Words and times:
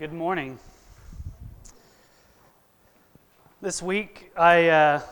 Good 0.00 0.14
morning. 0.14 0.58
This 3.60 3.82
week, 3.82 4.32
I 4.34 4.68
uh, 4.68 5.02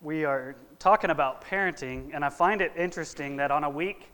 we 0.00 0.24
are 0.24 0.56
talking 0.80 1.10
about 1.10 1.44
parenting, 1.44 2.10
and 2.12 2.24
I 2.24 2.30
find 2.30 2.60
it 2.60 2.72
interesting 2.76 3.36
that 3.36 3.52
on 3.52 3.62
a 3.62 3.70
week 3.70 4.08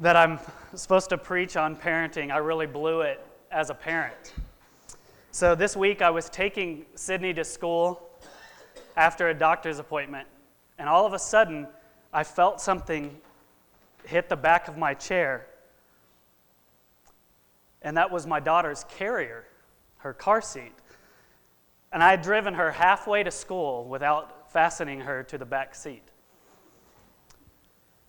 that 0.00 0.16
I'm 0.16 0.38
supposed 0.74 1.08
to 1.08 1.16
preach 1.16 1.56
on 1.56 1.74
parenting, 1.74 2.30
I 2.30 2.36
really 2.36 2.66
blew 2.66 3.00
it 3.00 3.26
as 3.50 3.70
a 3.70 3.74
parent. 3.74 4.34
So 5.30 5.54
this 5.54 5.74
week, 5.74 6.02
I 6.02 6.10
was 6.10 6.28
taking 6.28 6.84
Sydney 6.96 7.32
to 7.32 7.42
school 7.42 8.06
after 8.98 9.30
a 9.30 9.34
doctor's 9.34 9.78
appointment, 9.78 10.28
and 10.78 10.90
all 10.90 11.06
of 11.06 11.14
a 11.14 11.18
sudden, 11.18 11.66
I 12.12 12.24
felt 12.24 12.60
something 12.60 13.16
hit 14.04 14.28
the 14.28 14.36
back 14.36 14.68
of 14.68 14.76
my 14.76 14.92
chair 14.92 15.46
and 17.82 17.96
that 17.96 18.10
was 18.10 18.26
my 18.26 18.40
daughter's 18.40 18.84
carrier, 18.84 19.44
her 19.98 20.12
car 20.12 20.40
seat. 20.40 20.72
And 21.92 22.02
I 22.02 22.10
had 22.10 22.22
driven 22.22 22.54
her 22.54 22.70
halfway 22.70 23.22
to 23.22 23.30
school 23.30 23.84
without 23.84 24.52
fastening 24.52 25.00
her 25.00 25.22
to 25.24 25.38
the 25.38 25.44
back 25.44 25.74
seat. 25.74 26.02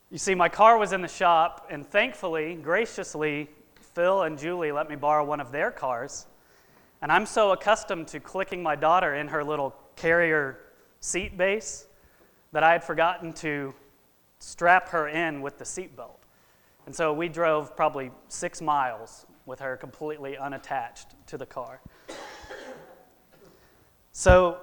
You 0.09 0.17
see, 0.17 0.35
my 0.35 0.49
car 0.49 0.77
was 0.77 0.91
in 0.91 1.01
the 1.01 1.07
shop, 1.07 1.67
and 1.69 1.87
thankfully, 1.87 2.55
graciously, 2.55 3.49
Phil 3.93 4.23
and 4.23 4.37
Julie 4.37 4.71
let 4.71 4.89
me 4.89 4.95
borrow 4.95 5.23
one 5.23 5.39
of 5.39 5.51
their 5.51 5.71
cars. 5.71 6.27
And 7.01 7.11
I'm 7.11 7.25
so 7.25 7.51
accustomed 7.51 8.07
to 8.09 8.19
clicking 8.19 8.61
my 8.61 8.75
daughter 8.75 9.15
in 9.15 9.29
her 9.29 9.43
little 9.43 9.75
carrier 9.95 10.59
seat 10.99 11.37
base 11.37 11.87
that 12.51 12.63
I 12.63 12.73
had 12.73 12.83
forgotten 12.83 13.33
to 13.33 13.73
strap 14.39 14.89
her 14.89 15.07
in 15.07 15.41
with 15.41 15.57
the 15.57 15.63
seatbelt. 15.63 16.17
And 16.85 16.95
so 16.95 17.13
we 17.13 17.29
drove 17.29 17.75
probably 17.75 18.11
six 18.27 18.61
miles 18.61 19.25
with 19.51 19.59
her 19.59 19.75
completely 19.75 20.37
unattached 20.37 21.07
to 21.27 21.37
the 21.37 21.45
car. 21.45 21.81
So, 24.13 24.59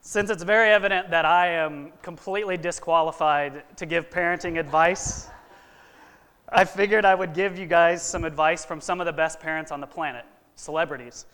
since 0.00 0.30
it's 0.30 0.42
very 0.42 0.70
evident 0.70 1.10
that 1.10 1.26
I 1.26 1.48
am 1.48 1.92
completely 2.00 2.56
disqualified 2.56 3.76
to 3.76 3.84
give 3.84 4.08
parenting 4.08 4.58
advice, 4.58 5.28
I 6.48 6.64
figured 6.64 7.04
I 7.04 7.14
would 7.14 7.34
give 7.34 7.58
you 7.58 7.66
guys 7.66 8.02
some 8.02 8.24
advice 8.24 8.64
from 8.64 8.80
some 8.80 8.98
of 8.98 9.04
the 9.04 9.12
best 9.12 9.40
parents 9.40 9.70
on 9.70 9.82
the 9.82 9.86
planet, 9.86 10.24
celebrities. 10.54 11.26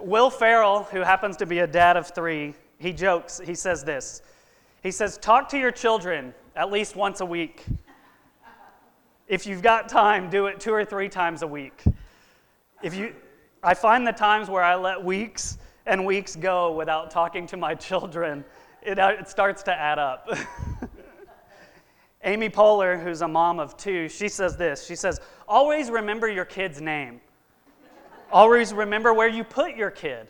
Will 0.00 0.30
Ferrell, 0.30 0.82
who 0.82 1.02
happens 1.02 1.36
to 1.36 1.46
be 1.46 1.60
a 1.60 1.66
dad 1.68 1.96
of 1.96 2.08
three, 2.08 2.54
he 2.78 2.92
jokes, 2.92 3.40
he 3.44 3.54
says 3.54 3.84
this. 3.84 4.20
He 4.82 4.90
says, 4.90 5.16
Talk 5.16 5.48
to 5.50 5.58
your 5.58 5.70
children 5.70 6.34
at 6.56 6.72
least 6.72 6.96
once 6.96 7.20
a 7.20 7.26
week 7.26 7.64
if 9.26 9.46
you've 9.46 9.62
got 9.62 9.88
time, 9.88 10.28
do 10.30 10.46
it 10.46 10.60
two 10.60 10.72
or 10.72 10.84
three 10.84 11.08
times 11.08 11.42
a 11.42 11.46
week. 11.46 11.82
If 12.82 12.94
you, 12.94 13.14
I 13.62 13.74
find 13.74 14.06
the 14.06 14.12
times 14.12 14.48
where 14.48 14.62
I 14.62 14.74
let 14.74 15.02
weeks 15.02 15.58
and 15.86 16.04
weeks 16.04 16.36
go 16.36 16.72
without 16.72 17.10
talking 17.10 17.46
to 17.48 17.56
my 17.56 17.74
children, 17.74 18.44
it, 18.82 18.98
uh, 18.98 19.12
it 19.18 19.28
starts 19.28 19.62
to 19.64 19.72
add 19.72 19.98
up. 19.98 20.28
Amy 22.24 22.48
Poehler, 22.48 23.02
who's 23.02 23.22
a 23.22 23.28
mom 23.28 23.60
of 23.60 23.76
two, 23.76 24.08
she 24.08 24.28
says 24.28 24.56
this. 24.56 24.86
She 24.86 24.96
says, 24.96 25.20
Always 25.46 25.90
remember 25.90 26.28
your 26.28 26.46
kid's 26.46 26.80
name. 26.80 27.20
Always 28.32 28.72
remember 28.72 29.12
where 29.12 29.28
you 29.28 29.44
put 29.44 29.76
your 29.76 29.90
kid. 29.90 30.28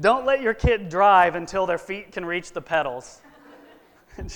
Don't 0.00 0.26
let 0.26 0.42
your 0.42 0.52
kid 0.52 0.90
drive 0.90 1.34
until 1.34 1.64
their 1.64 1.78
feet 1.78 2.12
can 2.12 2.24
reach 2.24 2.52
the 2.52 2.60
pedals. 2.60 3.22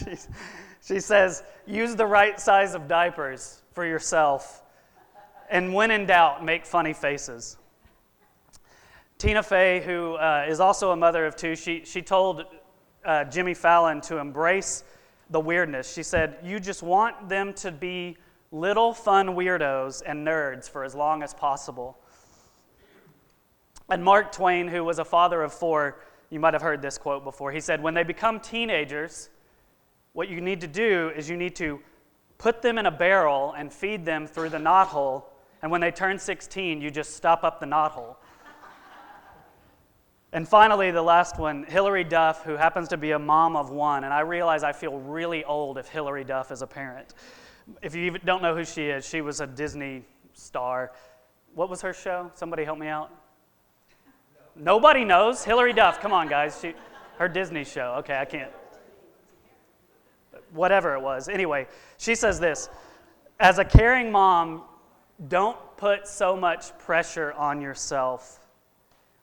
She 0.83 1.01
says, 1.01 1.43
use 1.67 1.95
the 1.95 2.07
right 2.07 2.41
size 2.41 2.75
of 2.75 2.89
diapers 2.89 3.63
for 3.73 3.85
yourself. 3.85 4.63
And 5.51 5.75
when 5.75 5.91
in 5.91 6.07
doubt, 6.07 6.45
make 6.45 6.65
funny 6.65 6.93
faces. 6.93 7.57
Tina 9.19 9.43
Fey, 9.43 9.83
who 9.85 10.15
uh, 10.15 10.47
is 10.49 10.61
also 10.61 10.93
a 10.93 10.97
mother 10.97 11.27
of 11.27 11.37
two, 11.37 11.55
she, 11.55 11.85
she 11.85 12.01
told 12.01 12.45
uh, 13.05 13.25
Jimmy 13.25 13.55
Fallon 13.55 14.01
to 14.03 14.19
embrace 14.19 14.85
the 15.29 15.41
weirdness. 15.41 15.93
She 15.93 16.03
said, 16.03 16.39
You 16.43 16.59
just 16.59 16.83
want 16.83 17.29
them 17.29 17.53
to 17.55 17.71
be 17.71 18.17
little 18.51 18.95
fun 18.95 19.29
weirdos 19.29 20.03
and 20.05 20.27
nerds 20.27 20.69
for 20.69 20.85
as 20.85 20.95
long 20.95 21.23
as 21.23 21.35
possible. 21.35 21.99
And 23.91 24.03
Mark 24.03 24.33
Twain, 24.33 24.69
who 24.69 24.85
was 24.85 24.99
a 24.99 25.05
father 25.05 25.43
of 25.43 25.53
four, 25.53 26.01
you 26.31 26.41
might 26.41 26.55
have 26.55 26.63
heard 26.63 26.81
this 26.81 26.97
quote 26.97 27.25
before. 27.25 27.53
He 27.53 27.61
said, 27.61 27.83
When 27.83 27.95
they 27.95 28.05
become 28.05 28.41
teenagers, 28.41 29.31
what 30.21 30.29
you 30.29 30.43
need 30.43 30.61
to 30.61 30.67
do 30.67 31.11
is 31.17 31.31
you 31.31 31.37
need 31.39 31.57
to 31.57 31.81
put 32.37 32.61
them 32.61 32.77
in 32.77 32.85
a 32.85 32.91
barrel 32.91 33.55
and 33.57 33.73
feed 33.73 34.05
them 34.05 34.27
through 34.27 34.51
the 34.51 34.59
knothole. 34.59 35.25
And 35.63 35.73
when 35.73 35.81
they 35.81 35.91
turn 35.91 36.19
16, 36.19 36.83
you 36.83 36.91
just 36.91 37.17
stop 37.17 37.43
up 37.43 37.59
the 37.59 37.65
knothole. 37.65 38.17
and 40.35 40.47
finally, 40.47 40.91
the 40.91 41.01
last 41.01 41.39
one 41.39 41.65
Hilary 41.65 42.05
Duff, 42.05 42.45
who 42.45 42.59
happens 42.59 42.89
to 42.89 42.99
be 42.99 43.13
a 43.13 43.19
mom 43.19 43.57
of 43.57 43.71
one. 43.71 44.05
And 44.05 44.13
I 44.13 44.21
realize 44.21 44.63
I 44.63 44.73
feel 44.73 44.99
really 44.99 45.43
old 45.43 45.79
if 45.79 45.89
Hilary 45.89 46.25
Duff 46.25 46.53
is 46.53 46.61
a 46.61 46.67
parent. 46.67 47.15
If 47.81 47.95
you 47.95 48.11
don't 48.19 48.43
know 48.43 48.55
who 48.55 48.67
she 48.67 48.89
is, 48.89 49.09
she 49.09 49.23
was 49.23 49.41
a 49.41 49.47
Disney 49.47 50.05
star. 50.35 50.93
What 51.55 51.71
was 51.71 51.81
her 51.81 51.95
show? 51.95 52.31
Somebody 52.35 52.65
help 52.65 52.79
me 52.79 52.89
out. 52.89 53.11
No. 54.55 54.75
Nobody 54.75 55.03
knows. 55.03 55.45
Hilary 55.45 55.73
Duff, 55.73 55.99
come 55.99 56.13
on, 56.13 56.29
guys. 56.29 56.59
She, 56.61 56.75
her 57.17 57.27
Disney 57.27 57.65
show. 57.65 57.95
Okay, 58.01 58.19
I 58.19 58.27
can't 58.27 58.53
whatever 60.53 60.95
it 60.95 61.01
was. 61.01 61.29
Anyway, 61.29 61.67
she 61.99 62.15
says 62.15 62.41
this 62.41 62.69
As 63.39 63.59
a 63.59 63.65
caring 63.65 64.11
mom, 64.11 64.63
don't 65.29 65.59
put 65.77 66.07
so 66.07 66.37
much 66.37 66.77
pressure 66.79 67.33
on 67.33 67.61
yourself. 67.61 68.41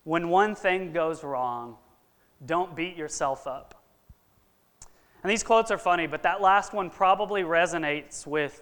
When 0.04 0.30
one 0.30 0.56
thing 0.56 0.94
goes 0.94 1.24
wrong, 1.24 1.76
don't 2.46 2.76
beat 2.76 2.96
yourself 2.96 3.48
up. 3.48 3.84
And 5.24 5.32
these 5.32 5.44
quotes 5.44 5.72
are 5.72 5.78
funny, 5.78 6.08
but 6.08 6.24
that 6.24 6.42
last 6.42 6.74
one 6.74 6.90
probably 6.90 7.42
resonates 7.42 8.26
with 8.26 8.62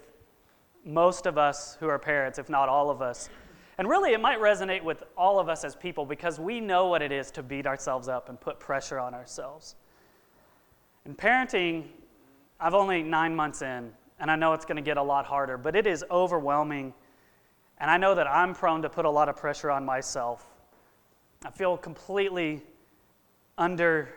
most 0.86 1.26
of 1.26 1.38
us 1.38 1.78
who 1.80 1.88
are 1.88 2.00
parents, 2.00 2.40
if 2.40 2.50
not 2.50 2.70
all 2.70 2.90
of 2.90 3.02
us. 3.02 3.30
And 3.78 3.90
really, 3.90 4.14
it 4.14 4.22
might 4.22 4.40
resonate 4.40 4.84
with 4.84 5.04
all 5.18 5.40
of 5.40 5.50
us 5.50 5.64
as 5.66 5.76
people 5.76 6.06
because 6.06 6.40
we 6.40 6.62
know 6.62 6.88
what 6.88 7.02
it 7.02 7.12
is 7.12 7.30
to 7.32 7.44
beat 7.44 7.68
ourselves 7.68 8.08
up 8.08 8.30
and 8.30 8.40
put 8.40 8.60
pressure 8.60 9.00
on 9.00 9.14
ourselves. 9.14 9.76
And 11.04 11.18
parenting 11.18 11.84
I've 12.60 12.74
only 12.74 13.04
nine 13.04 13.36
months 13.36 13.62
in, 13.62 13.92
and 14.20 14.32
I 14.32 14.36
know 14.36 14.54
it's 14.54 14.66
going 14.66 14.78
to 14.78 14.82
get 14.82 14.98
a 14.98 15.04
lot 15.04 15.26
harder, 15.26 15.58
but 15.58 15.76
it 15.76 15.88
is 15.88 16.04
overwhelming. 16.10 16.94
And 17.80 17.92
I 17.92 17.98
know 17.98 18.16
that 18.16 18.28
I'm 18.28 18.54
prone 18.54 18.82
to 18.84 18.90
put 18.90 19.06
a 19.06 19.10
lot 19.10 19.28
of 19.28 19.36
pressure 19.36 19.70
on 19.70 19.86
myself. 19.86 20.46
I 21.46 21.52
feel 21.52 21.78
completely 21.78 22.64
under 23.58 24.10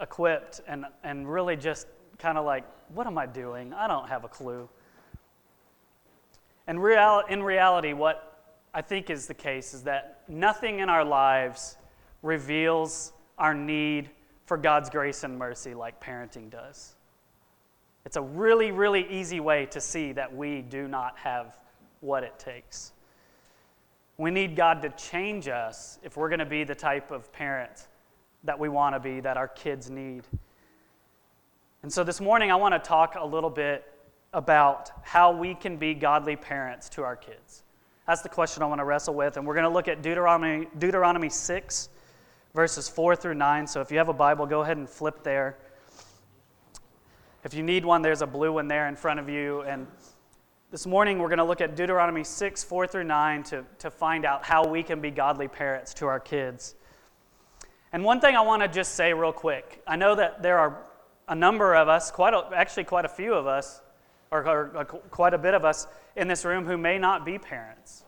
equipped 0.00 0.60
and, 0.66 0.86
and 1.04 1.30
really 1.30 1.56
just 1.56 1.86
kind 2.18 2.38
of 2.38 2.44
like, 2.44 2.64
what 2.94 3.06
am 3.06 3.18
I 3.18 3.26
doing? 3.26 3.72
I 3.72 3.86
don't 3.86 4.08
have 4.08 4.24
a 4.24 4.28
clue. 4.28 4.68
And 6.66 6.82
real, 6.82 7.22
in 7.28 7.42
reality, 7.42 7.92
what 7.92 8.42
I 8.74 8.82
think 8.82 9.10
is 9.10 9.26
the 9.26 9.34
case 9.34 9.74
is 9.74 9.82
that 9.82 10.22
nothing 10.28 10.80
in 10.80 10.88
our 10.88 11.04
lives 11.04 11.76
reveals 12.22 13.12
our 13.38 13.54
need 13.54 14.10
for 14.46 14.56
God's 14.56 14.90
grace 14.90 15.24
and 15.24 15.38
mercy 15.38 15.74
like 15.74 16.02
parenting 16.02 16.50
does. 16.50 16.94
It's 18.06 18.16
a 18.16 18.22
really, 18.22 18.70
really 18.70 19.04
easy 19.10 19.40
way 19.40 19.66
to 19.66 19.80
see 19.80 20.12
that 20.12 20.34
we 20.34 20.62
do 20.62 20.86
not 20.86 21.18
have 21.18 21.58
what 21.98 22.22
it 22.22 22.38
takes. 22.38 22.92
We 24.16 24.30
need 24.30 24.54
God 24.54 24.80
to 24.82 24.90
change 24.90 25.48
us 25.48 25.98
if 26.04 26.16
we're 26.16 26.28
going 26.28 26.38
to 26.38 26.46
be 26.46 26.62
the 26.62 26.74
type 26.74 27.10
of 27.10 27.32
parent 27.32 27.88
that 28.44 28.56
we 28.60 28.68
want 28.68 28.94
to 28.94 29.00
be, 29.00 29.18
that 29.20 29.36
our 29.36 29.48
kids 29.48 29.90
need. 29.90 30.22
And 31.82 31.92
so 31.92 32.04
this 32.04 32.20
morning, 32.20 32.52
I 32.52 32.54
want 32.54 32.74
to 32.74 32.78
talk 32.78 33.16
a 33.18 33.26
little 33.26 33.50
bit 33.50 33.84
about 34.32 34.92
how 35.02 35.32
we 35.32 35.56
can 35.56 35.76
be 35.76 35.92
godly 35.92 36.36
parents 36.36 36.88
to 36.90 37.02
our 37.02 37.16
kids. 37.16 37.64
That's 38.06 38.22
the 38.22 38.28
question 38.28 38.62
I 38.62 38.66
want 38.66 38.78
to 38.78 38.84
wrestle 38.84 39.14
with. 39.14 39.36
And 39.36 39.44
we're 39.44 39.54
going 39.54 39.64
to 39.64 39.68
look 39.68 39.88
at 39.88 40.00
Deuteronomy, 40.02 40.68
Deuteronomy 40.78 41.28
6, 41.28 41.88
verses 42.54 42.88
4 42.88 43.16
through 43.16 43.34
9. 43.34 43.66
So 43.66 43.80
if 43.80 43.90
you 43.90 43.98
have 43.98 44.08
a 44.08 44.14
Bible, 44.14 44.46
go 44.46 44.62
ahead 44.62 44.76
and 44.76 44.88
flip 44.88 45.24
there. 45.24 45.56
If 47.46 47.54
you 47.54 47.62
need 47.62 47.84
one, 47.84 48.02
there's 48.02 48.22
a 48.22 48.26
blue 48.26 48.54
one 48.54 48.66
there 48.66 48.88
in 48.88 48.96
front 48.96 49.20
of 49.20 49.28
you. 49.28 49.60
And 49.60 49.86
this 50.72 50.84
morning, 50.84 51.20
we're 51.20 51.28
going 51.28 51.38
to 51.38 51.44
look 51.44 51.60
at 51.60 51.76
Deuteronomy 51.76 52.24
6, 52.24 52.64
4 52.64 52.86
through 52.88 53.04
9 53.04 53.44
to, 53.44 53.64
to 53.78 53.88
find 53.88 54.24
out 54.24 54.44
how 54.44 54.66
we 54.66 54.82
can 54.82 55.00
be 55.00 55.12
godly 55.12 55.46
parents 55.46 55.94
to 55.94 56.06
our 56.06 56.18
kids. 56.18 56.74
And 57.92 58.02
one 58.02 58.20
thing 58.20 58.34
I 58.34 58.40
want 58.40 58.62
to 58.62 58.68
just 58.68 58.96
say 58.96 59.12
real 59.12 59.32
quick 59.32 59.80
I 59.86 59.94
know 59.94 60.16
that 60.16 60.42
there 60.42 60.58
are 60.58 60.82
a 61.28 61.36
number 61.36 61.76
of 61.76 61.86
us, 61.86 62.10
quite 62.10 62.34
a, 62.34 62.44
actually, 62.52 62.82
quite 62.82 63.04
a 63.04 63.08
few 63.08 63.32
of 63.32 63.46
us, 63.46 63.80
or, 64.32 64.44
or, 64.44 64.72
or 64.74 64.84
quite 64.84 65.32
a 65.32 65.38
bit 65.38 65.54
of 65.54 65.64
us 65.64 65.86
in 66.16 66.26
this 66.26 66.44
room 66.44 66.64
who 66.64 66.76
may 66.76 66.98
not 66.98 67.24
be 67.24 67.38
parents. 67.38 68.02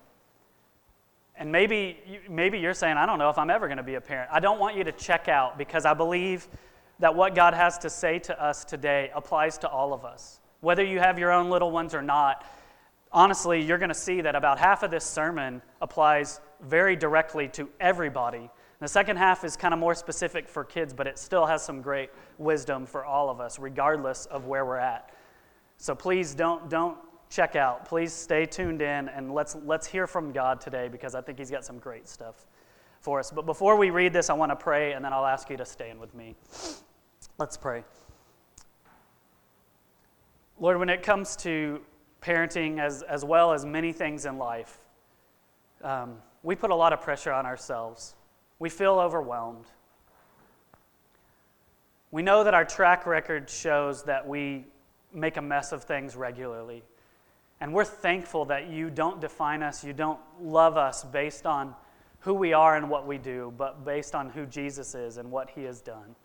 And 1.36 1.52
maybe, 1.52 2.00
maybe 2.28 2.58
you're 2.58 2.74
saying, 2.74 2.96
I 2.96 3.06
don't 3.06 3.20
know 3.20 3.30
if 3.30 3.38
I'm 3.38 3.50
ever 3.50 3.68
going 3.68 3.76
to 3.76 3.84
be 3.84 3.94
a 3.94 4.00
parent. 4.00 4.30
I 4.32 4.40
don't 4.40 4.58
want 4.58 4.76
you 4.76 4.82
to 4.82 4.90
check 4.90 5.28
out 5.28 5.56
because 5.56 5.84
I 5.84 5.94
believe 5.94 6.48
that 7.00 7.14
what 7.14 7.34
God 7.34 7.54
has 7.54 7.78
to 7.78 7.90
say 7.90 8.18
to 8.20 8.42
us 8.42 8.64
today 8.64 9.10
applies 9.14 9.58
to 9.58 9.68
all 9.68 9.92
of 9.92 10.04
us. 10.04 10.40
Whether 10.60 10.84
you 10.84 10.98
have 10.98 11.18
your 11.18 11.32
own 11.32 11.50
little 11.50 11.70
ones 11.70 11.94
or 11.94 12.02
not, 12.02 12.44
honestly, 13.12 13.62
you're 13.62 13.78
going 13.78 13.88
to 13.90 13.94
see 13.94 14.20
that 14.22 14.34
about 14.34 14.58
half 14.58 14.82
of 14.82 14.90
this 14.90 15.04
sermon 15.04 15.62
applies 15.80 16.40
very 16.60 16.96
directly 16.96 17.48
to 17.48 17.68
everybody. 17.80 18.50
The 18.80 18.88
second 18.88 19.16
half 19.16 19.44
is 19.44 19.56
kind 19.56 19.74
of 19.74 19.80
more 19.80 19.94
specific 19.94 20.48
for 20.48 20.64
kids, 20.64 20.92
but 20.92 21.06
it 21.06 21.18
still 21.18 21.46
has 21.46 21.64
some 21.64 21.82
great 21.82 22.10
wisdom 22.38 22.86
for 22.86 23.04
all 23.04 23.28
of 23.28 23.40
us, 23.40 23.58
regardless 23.58 24.26
of 24.26 24.46
where 24.46 24.64
we're 24.64 24.76
at. 24.76 25.10
So 25.78 25.94
please 25.94 26.34
don't, 26.34 26.68
don't 26.68 26.96
check 27.30 27.56
out. 27.56 27.84
Please 27.84 28.12
stay 28.12 28.46
tuned 28.46 28.82
in 28.82 29.08
and 29.08 29.32
let's, 29.34 29.56
let's 29.64 29.86
hear 29.86 30.06
from 30.06 30.32
God 30.32 30.60
today 30.60 30.88
because 30.88 31.14
I 31.14 31.20
think 31.20 31.38
He's 31.38 31.50
got 31.50 31.64
some 31.64 31.78
great 31.78 32.08
stuff 32.08 32.46
for 33.00 33.18
us. 33.18 33.30
But 33.30 33.46
before 33.46 33.76
we 33.76 33.90
read 33.90 34.12
this, 34.12 34.30
I 34.30 34.34
want 34.34 34.50
to 34.50 34.56
pray 34.56 34.92
and 34.92 35.04
then 35.04 35.12
I'll 35.12 35.26
ask 35.26 35.50
you 35.50 35.56
to 35.56 35.64
stand 35.64 36.00
with 36.00 36.14
me. 36.14 36.36
Let's 37.38 37.56
pray. 37.56 37.84
Lord, 40.58 40.76
when 40.80 40.88
it 40.88 41.04
comes 41.04 41.36
to 41.36 41.80
parenting 42.20 42.80
as, 42.80 43.02
as 43.02 43.24
well 43.24 43.52
as 43.52 43.64
many 43.64 43.92
things 43.92 44.26
in 44.26 44.38
life, 44.38 44.80
um, 45.84 46.16
we 46.42 46.56
put 46.56 46.72
a 46.72 46.74
lot 46.74 46.92
of 46.92 47.00
pressure 47.00 47.30
on 47.30 47.46
ourselves. 47.46 48.16
We 48.58 48.68
feel 48.68 48.94
overwhelmed. 48.94 49.66
We 52.10 52.22
know 52.22 52.42
that 52.42 52.54
our 52.54 52.64
track 52.64 53.06
record 53.06 53.48
shows 53.48 54.02
that 54.02 54.26
we 54.26 54.64
make 55.14 55.36
a 55.36 55.42
mess 55.42 55.70
of 55.70 55.84
things 55.84 56.16
regularly. 56.16 56.82
And 57.60 57.72
we're 57.72 57.84
thankful 57.84 58.46
that 58.46 58.68
you 58.68 58.90
don't 58.90 59.20
define 59.20 59.62
us, 59.62 59.84
you 59.84 59.92
don't 59.92 60.18
love 60.40 60.76
us 60.76 61.04
based 61.04 61.46
on 61.46 61.76
who 62.18 62.34
we 62.34 62.52
are 62.52 62.76
and 62.76 62.90
what 62.90 63.06
we 63.06 63.16
do, 63.16 63.54
but 63.56 63.84
based 63.84 64.16
on 64.16 64.28
who 64.28 64.44
Jesus 64.44 64.96
is 64.96 65.18
and 65.18 65.30
what 65.30 65.50
he 65.50 65.62
has 65.62 65.80
done. 65.80 66.16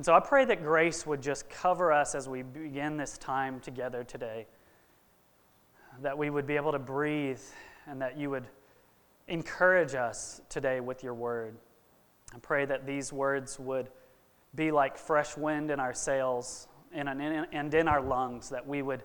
And 0.00 0.04
so 0.06 0.14
I 0.14 0.20
pray 0.20 0.46
that 0.46 0.64
grace 0.64 1.06
would 1.06 1.20
just 1.20 1.50
cover 1.50 1.92
us 1.92 2.14
as 2.14 2.26
we 2.26 2.40
begin 2.40 2.96
this 2.96 3.18
time 3.18 3.60
together 3.60 4.02
today, 4.02 4.46
that 6.00 6.16
we 6.16 6.30
would 6.30 6.46
be 6.46 6.56
able 6.56 6.72
to 6.72 6.78
breathe 6.78 7.42
and 7.86 8.00
that 8.00 8.16
you 8.16 8.30
would 8.30 8.46
encourage 9.28 9.94
us 9.94 10.40
today 10.48 10.80
with 10.80 11.04
your 11.04 11.12
word. 11.12 11.54
I 12.34 12.38
pray 12.38 12.64
that 12.64 12.86
these 12.86 13.12
words 13.12 13.58
would 13.58 13.90
be 14.54 14.70
like 14.70 14.96
fresh 14.96 15.36
wind 15.36 15.70
in 15.70 15.78
our 15.78 15.92
sails 15.92 16.66
and 16.94 17.10
in 17.74 17.86
our 17.86 18.00
lungs, 18.00 18.48
that 18.48 18.66
we 18.66 18.80
would 18.80 19.02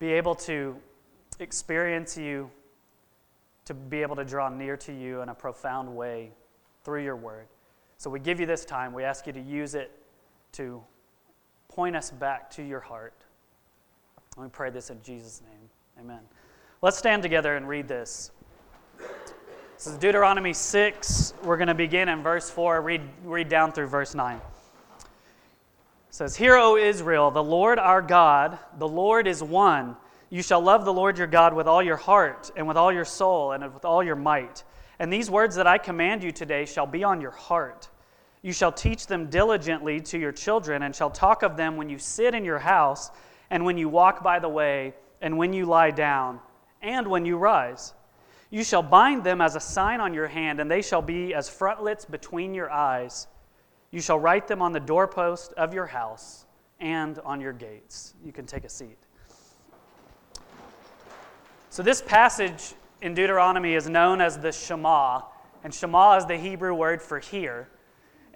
be 0.00 0.12
able 0.12 0.34
to 0.34 0.74
experience 1.38 2.18
you, 2.18 2.50
to 3.64 3.74
be 3.74 4.02
able 4.02 4.16
to 4.16 4.24
draw 4.24 4.48
near 4.48 4.76
to 4.78 4.92
you 4.92 5.20
in 5.20 5.28
a 5.28 5.34
profound 5.36 5.94
way 5.94 6.32
through 6.82 7.04
your 7.04 7.14
word. 7.14 7.46
So 7.96 8.10
we 8.10 8.18
give 8.18 8.40
you 8.40 8.46
this 8.46 8.64
time. 8.64 8.92
We 8.92 9.04
ask 9.04 9.28
you 9.28 9.32
to 9.32 9.40
use 9.40 9.76
it 9.76 9.92
to 10.52 10.82
point 11.68 11.96
us 11.96 12.10
back 12.10 12.50
to 12.52 12.62
your 12.62 12.80
heart. 12.80 13.14
And 14.36 14.44
we 14.44 14.50
pray 14.50 14.70
this 14.70 14.90
in 14.90 15.02
Jesus' 15.02 15.42
name. 15.42 15.70
Amen. 15.98 16.20
Let's 16.82 16.98
stand 16.98 17.22
together 17.22 17.56
and 17.56 17.68
read 17.68 17.88
this. 17.88 18.30
This 19.76 19.88
is 19.88 19.98
Deuteronomy 19.98 20.54
6. 20.54 21.34
We're 21.42 21.56
going 21.58 21.68
to 21.68 21.74
begin 21.74 22.08
in 22.08 22.22
verse 22.22 22.48
4, 22.48 22.80
read, 22.80 23.02
read 23.24 23.48
down 23.48 23.72
through 23.72 23.88
verse 23.88 24.14
9. 24.14 24.36
It 24.36 24.42
says, 26.08 26.34
Hear, 26.34 26.56
O 26.56 26.76
Israel, 26.76 27.30
the 27.30 27.42
Lord 27.42 27.78
our 27.78 28.00
God, 28.00 28.58
the 28.78 28.88
Lord 28.88 29.26
is 29.26 29.42
one. 29.42 29.96
You 30.30 30.42
shall 30.42 30.62
love 30.62 30.84
the 30.84 30.92
Lord 30.92 31.18
your 31.18 31.26
God 31.26 31.54
with 31.54 31.66
all 31.66 31.82
your 31.82 31.96
heart, 31.96 32.50
and 32.56 32.66
with 32.66 32.76
all 32.76 32.90
your 32.90 33.04
soul, 33.04 33.52
and 33.52 33.72
with 33.72 33.84
all 33.84 34.02
your 34.02 34.16
might. 34.16 34.64
And 34.98 35.12
these 35.12 35.30
words 35.30 35.56
that 35.56 35.66
I 35.66 35.78
command 35.78 36.22
you 36.22 36.32
today 36.32 36.64
shall 36.64 36.86
be 36.86 37.04
on 37.04 37.20
your 37.20 37.30
heart. 37.32 37.88
You 38.42 38.52
shall 38.52 38.72
teach 38.72 39.06
them 39.06 39.28
diligently 39.28 40.00
to 40.02 40.18
your 40.18 40.32
children, 40.32 40.82
and 40.82 40.94
shall 40.94 41.10
talk 41.10 41.42
of 41.42 41.56
them 41.56 41.76
when 41.76 41.88
you 41.88 41.98
sit 41.98 42.34
in 42.34 42.44
your 42.44 42.58
house, 42.58 43.10
and 43.50 43.64
when 43.64 43.78
you 43.78 43.88
walk 43.88 44.22
by 44.22 44.38
the 44.38 44.48
way, 44.48 44.94
and 45.20 45.36
when 45.36 45.52
you 45.52 45.66
lie 45.66 45.90
down, 45.90 46.40
and 46.82 47.06
when 47.08 47.24
you 47.24 47.36
rise 47.36 47.94
you 48.50 48.62
shall 48.62 48.82
bind 48.82 49.24
them 49.24 49.40
as 49.40 49.56
a 49.56 49.60
sign 49.60 50.00
on 50.00 50.14
your 50.14 50.28
hand, 50.28 50.60
and 50.60 50.70
they 50.70 50.82
shall 50.82 51.02
be 51.02 51.34
as 51.34 51.48
frontlets 51.48 52.04
between 52.04 52.54
your 52.54 52.70
eyes. 52.70 53.26
You 53.90 54.00
shall 54.00 54.18
write 54.18 54.46
them 54.46 54.62
on 54.62 54.72
the 54.72 54.80
doorpost 54.80 55.52
of 55.54 55.74
your 55.74 55.86
house 55.86 56.46
and 56.78 57.18
on 57.20 57.40
your 57.40 57.52
gates. 57.52 58.14
You 58.24 58.32
can 58.32 58.46
take 58.46 58.64
a 58.64 58.68
seat. 58.68 58.98
So, 61.70 61.82
this 61.82 62.00
passage 62.00 62.74
in 63.02 63.14
Deuteronomy 63.14 63.74
is 63.74 63.88
known 63.88 64.20
as 64.20 64.38
the 64.38 64.52
Shema, 64.52 65.22
and 65.64 65.74
Shema 65.74 66.16
is 66.16 66.26
the 66.26 66.38
Hebrew 66.38 66.74
word 66.74 67.02
for 67.02 67.18
hear. 67.18 67.68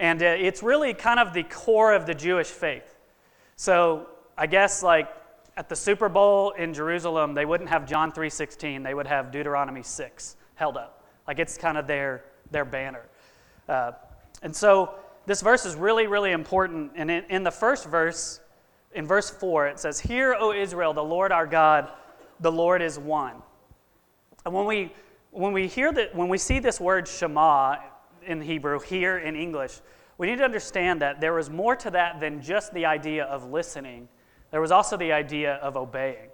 And 0.00 0.22
uh, 0.22 0.26
it's 0.26 0.62
really 0.62 0.94
kind 0.94 1.20
of 1.20 1.34
the 1.34 1.42
core 1.42 1.92
of 1.92 2.06
the 2.06 2.14
Jewish 2.14 2.46
faith. 2.48 2.98
So, 3.56 4.06
I 4.36 4.46
guess 4.46 4.82
like 4.82 5.08
at 5.58 5.68
the 5.68 5.76
Super 5.76 6.08
Bowl 6.08 6.52
in 6.52 6.72
Jerusalem, 6.72 7.34
they 7.34 7.44
wouldn't 7.44 7.68
have 7.68 7.86
John 7.86 8.10
3:16. 8.10 8.82
They 8.82 8.94
would 8.94 9.06
have 9.06 9.30
Deuteronomy 9.30 9.82
6 9.82 10.36
held 10.54 10.78
up. 10.78 11.04
Like 11.28 11.38
it's 11.38 11.58
kind 11.58 11.76
of 11.76 11.86
their, 11.86 12.24
their 12.50 12.64
banner. 12.64 13.02
Uh, 13.68 13.92
and 14.42 14.56
so 14.56 14.94
this 15.26 15.42
verse 15.42 15.66
is 15.66 15.74
really, 15.74 16.06
really 16.06 16.32
important. 16.32 16.92
And 16.96 17.10
in, 17.10 17.24
in 17.24 17.42
the 17.42 17.50
first 17.50 17.86
verse, 17.86 18.40
in 18.94 19.06
verse 19.06 19.28
4, 19.28 19.68
it 19.68 19.78
says, 19.78 20.00
Hear, 20.00 20.34
O 20.34 20.54
Israel, 20.54 20.94
the 20.94 21.04
Lord 21.04 21.30
our 21.30 21.46
God, 21.46 21.90
the 22.40 22.50
Lord 22.50 22.80
is 22.80 22.98
one. 22.98 23.34
And 24.46 24.54
when 24.54 24.64
we, 24.64 24.94
when 25.30 25.52
we 25.52 25.66
hear 25.66 25.92
that, 25.92 26.14
when 26.14 26.28
we 26.28 26.38
see 26.38 26.58
this 26.58 26.80
word 26.80 27.06
Shema 27.06 27.76
in 28.26 28.40
Hebrew, 28.40 28.78
here 28.80 29.18
in 29.18 29.36
English, 29.36 29.80
we 30.18 30.26
need 30.26 30.38
to 30.38 30.44
understand 30.44 31.00
that 31.02 31.20
there 31.20 31.32
was 31.32 31.50
more 31.50 31.76
to 31.76 31.90
that 31.90 32.20
than 32.20 32.42
just 32.42 32.74
the 32.74 32.86
idea 32.86 33.24
of 33.24 33.50
listening 33.50 34.08
there 34.50 34.60
was 34.60 34.72
also 34.72 34.96
the 34.96 35.12
idea 35.12 35.54
of 35.56 35.76
obeying. 35.76 36.28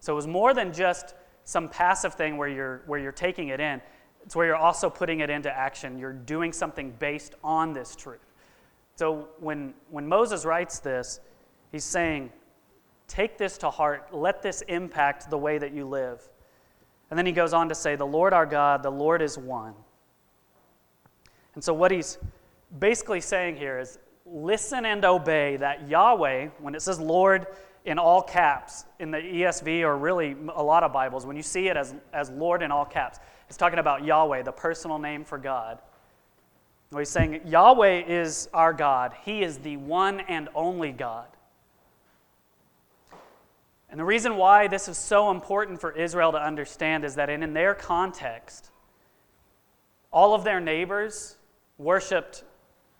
So 0.00 0.12
it 0.12 0.16
was 0.16 0.26
more 0.26 0.52
than 0.52 0.72
just 0.72 1.14
some 1.44 1.68
passive 1.68 2.14
thing 2.14 2.36
where 2.36 2.48
you're, 2.48 2.82
where 2.86 2.98
you're 2.98 3.12
taking 3.12 3.48
it 3.48 3.60
in, 3.60 3.80
it's 4.24 4.36
where 4.36 4.46
you're 4.46 4.56
also 4.56 4.88
putting 4.90 5.20
it 5.20 5.30
into 5.30 5.50
action. 5.50 5.98
You're 5.98 6.12
doing 6.12 6.52
something 6.52 6.92
based 6.98 7.34
on 7.42 7.72
this 7.72 7.96
truth. 7.96 8.20
So 8.96 9.28
when, 9.40 9.74
when 9.90 10.06
Moses 10.06 10.44
writes 10.44 10.78
this, 10.78 11.20
he's 11.70 11.84
saying, 11.84 12.30
Take 13.08 13.36
this 13.36 13.58
to 13.58 13.68
heart, 13.68 14.08
let 14.12 14.42
this 14.42 14.62
impact 14.68 15.28
the 15.28 15.36
way 15.36 15.58
that 15.58 15.74
you 15.74 15.84
live. 15.84 16.22
And 17.10 17.18
then 17.18 17.26
he 17.26 17.32
goes 17.32 17.52
on 17.52 17.68
to 17.68 17.74
say, 17.74 17.96
The 17.96 18.06
Lord 18.06 18.32
our 18.32 18.46
God, 18.46 18.82
the 18.82 18.90
Lord 18.90 19.22
is 19.22 19.36
one. 19.36 19.74
And 21.54 21.62
so 21.62 21.74
what 21.74 21.90
he's 21.90 22.18
basically 22.78 23.20
saying 23.20 23.56
here 23.56 23.78
is 23.78 23.98
listen 24.24 24.86
and 24.86 25.04
obey 25.04 25.56
that 25.56 25.88
Yahweh, 25.88 26.48
when 26.60 26.74
it 26.74 26.82
says 26.82 26.98
Lord 26.98 27.46
in 27.84 27.98
all 27.98 28.22
caps 28.22 28.84
in 28.98 29.10
the 29.10 29.18
ESV 29.18 29.82
or 29.82 29.96
really 29.96 30.36
a 30.54 30.62
lot 30.62 30.82
of 30.82 30.92
Bibles, 30.92 31.26
when 31.26 31.36
you 31.36 31.42
see 31.42 31.68
it 31.68 31.76
as, 31.76 31.94
as 32.12 32.30
Lord 32.30 32.62
in 32.62 32.70
all 32.70 32.84
caps, 32.84 33.18
it's 33.48 33.56
talking 33.56 33.78
about 33.78 34.04
Yahweh, 34.04 34.42
the 34.42 34.52
personal 34.52 34.98
name 34.98 35.24
for 35.24 35.38
God. 35.38 35.78
He's 36.96 37.08
saying 37.08 37.40
Yahweh 37.46 38.04
is 38.06 38.48
our 38.52 38.72
God, 38.72 39.14
He 39.24 39.42
is 39.42 39.58
the 39.58 39.76
one 39.78 40.20
and 40.20 40.48
only 40.54 40.92
God. 40.92 41.26
And 43.88 44.00
the 44.00 44.04
reason 44.04 44.36
why 44.36 44.68
this 44.68 44.88
is 44.88 44.96
so 44.96 45.30
important 45.30 45.80
for 45.80 45.92
Israel 45.92 46.32
to 46.32 46.42
understand 46.42 47.04
is 47.04 47.16
that 47.16 47.28
in, 47.28 47.42
in 47.42 47.52
their 47.52 47.74
context, 47.74 48.70
all 50.10 50.34
of 50.34 50.44
their 50.44 50.60
neighbors 50.60 51.36
worshiped 51.78 52.44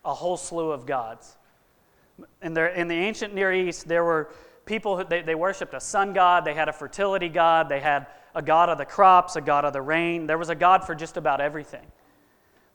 a 0.05 0.13
whole 0.13 0.37
slew 0.37 0.71
of 0.71 0.85
gods. 0.85 1.37
In, 2.41 2.53
the 2.53 2.79
in 2.79 2.87
the 2.87 2.95
ancient 2.95 3.33
Near 3.33 3.53
East, 3.53 3.87
there 3.87 4.03
were 4.03 4.31
people 4.65 4.97
who 4.97 5.03
they, 5.03 5.21
they 5.21 5.35
worshiped 5.35 5.73
a 5.73 5.79
sun 5.79 6.13
god, 6.13 6.45
they 6.45 6.53
had 6.53 6.69
a 6.69 6.73
fertility 6.73 7.29
god, 7.29 7.69
they 7.69 7.79
had 7.79 8.07
a 8.35 8.41
god 8.41 8.69
of 8.69 8.77
the 8.77 8.85
crops, 8.85 9.35
a 9.35 9.41
god 9.41 9.65
of 9.65 9.73
the 9.73 9.81
rain. 9.81 10.27
There 10.27 10.37
was 10.37 10.49
a 10.49 10.55
god 10.55 10.85
for 10.85 10.95
just 10.95 11.17
about 11.17 11.41
everything. 11.41 11.85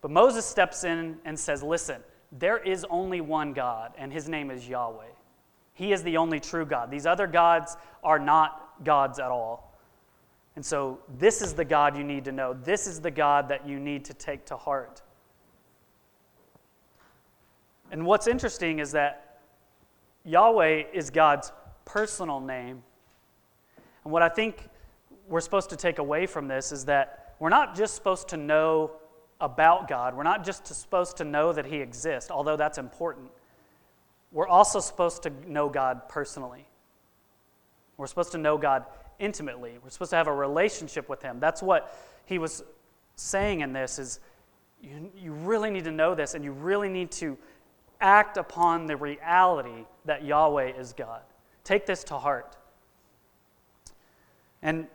But 0.00 0.10
Moses 0.10 0.44
steps 0.44 0.84
in 0.84 1.18
and 1.24 1.38
says, 1.38 1.62
Listen, 1.62 2.02
there 2.32 2.58
is 2.58 2.86
only 2.90 3.20
one 3.20 3.52
God, 3.52 3.92
and 3.96 4.12
his 4.12 4.28
name 4.28 4.50
is 4.50 4.68
Yahweh. 4.68 5.04
He 5.74 5.92
is 5.92 6.02
the 6.02 6.16
only 6.16 6.40
true 6.40 6.66
God. 6.66 6.90
These 6.90 7.06
other 7.06 7.26
gods 7.26 7.76
are 8.02 8.18
not 8.18 8.84
gods 8.84 9.18
at 9.18 9.30
all. 9.30 9.76
And 10.56 10.66
so, 10.66 10.98
this 11.18 11.40
is 11.40 11.54
the 11.54 11.64
God 11.64 11.96
you 11.96 12.02
need 12.02 12.24
to 12.24 12.32
know. 12.32 12.52
This 12.52 12.88
is 12.88 13.00
the 13.00 13.12
God 13.12 13.48
that 13.48 13.66
you 13.66 13.78
need 13.78 14.04
to 14.06 14.14
take 14.14 14.46
to 14.46 14.56
heart. 14.56 15.02
And 17.90 18.04
what's 18.04 18.26
interesting 18.26 18.78
is 18.78 18.92
that 18.92 19.40
Yahweh 20.24 20.84
is 20.92 21.10
God's 21.10 21.52
personal 21.84 22.40
name. 22.40 22.82
And 24.04 24.12
what 24.12 24.22
I 24.22 24.28
think 24.28 24.68
we're 25.28 25.40
supposed 25.40 25.70
to 25.70 25.76
take 25.76 25.98
away 25.98 26.26
from 26.26 26.48
this 26.48 26.72
is 26.72 26.84
that 26.86 27.34
we're 27.38 27.48
not 27.48 27.76
just 27.76 27.94
supposed 27.94 28.28
to 28.28 28.36
know 28.36 28.92
about 29.40 29.88
God, 29.88 30.16
we're 30.16 30.24
not 30.24 30.44
just 30.44 30.66
supposed 30.66 31.16
to 31.18 31.24
know 31.24 31.52
that 31.52 31.64
He 31.64 31.76
exists, 31.76 32.30
although 32.30 32.56
that's 32.56 32.78
important. 32.78 33.30
We're 34.32 34.48
also 34.48 34.80
supposed 34.80 35.22
to 35.22 35.32
know 35.46 35.68
God 35.68 36.08
personally. 36.08 36.66
We're 37.96 38.08
supposed 38.08 38.32
to 38.32 38.38
know 38.38 38.58
God 38.58 38.84
intimately. 39.18 39.78
We're 39.82 39.90
supposed 39.90 40.10
to 40.10 40.16
have 40.16 40.26
a 40.26 40.34
relationship 40.34 41.08
with 41.08 41.22
Him. 41.22 41.40
That's 41.40 41.62
what 41.62 41.96
He 42.26 42.38
was 42.38 42.62
saying 43.16 43.60
in 43.60 43.72
this 43.72 43.98
is 43.98 44.20
you, 44.80 45.10
you 45.16 45.32
really 45.32 45.70
need 45.70 45.84
to 45.84 45.90
know 45.90 46.14
this 46.14 46.34
and 46.34 46.44
you 46.44 46.52
really 46.52 46.88
need 46.88 47.10
to 47.12 47.36
act 48.00 48.36
upon 48.36 48.86
the 48.86 48.96
reality 48.96 49.86
that 50.04 50.24
Yahweh 50.24 50.72
is 50.78 50.92
God. 50.92 51.22
Take 51.64 51.86
this 51.86 52.04
to 52.04 52.18
heart. 52.18 52.56
And 54.62 54.86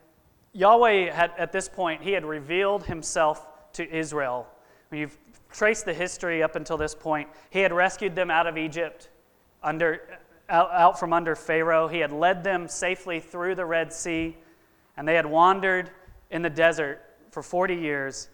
Yahweh 0.53 1.11
had, 1.11 1.31
at 1.37 1.51
this 1.51 1.67
point, 1.67 2.01
he 2.01 2.11
had 2.11 2.25
revealed 2.25 2.85
himself 2.85 3.47
to 3.73 3.89
Israel. 3.89 4.47
When 4.89 5.01
you've 5.01 5.17
traced 5.51 5.85
the 5.85 5.93
history 5.93 6.43
up 6.43 6.55
until 6.55 6.77
this 6.77 6.95
point, 6.95 7.29
he 7.49 7.59
had 7.59 7.73
rescued 7.73 8.15
them 8.15 8.29
out 8.29 8.47
of 8.47 8.57
Egypt, 8.57 9.09
under, 9.61 10.19
out, 10.49 10.71
out 10.71 10.99
from 10.99 11.13
under 11.13 11.35
Pharaoh. 11.35 11.87
He 11.87 11.99
had 11.99 12.11
led 12.11 12.43
them 12.43 12.67
safely 12.67 13.19
through 13.19 13.55
the 13.55 13.65
Red 13.65 13.91
Sea, 13.91 14.35
and 14.97 15.07
they 15.07 15.15
had 15.15 15.25
wandered 15.25 15.91
in 16.29 16.41
the 16.41 16.49
desert 16.49 17.01
for 17.31 17.41
40 17.41 17.75
years. 17.75 18.29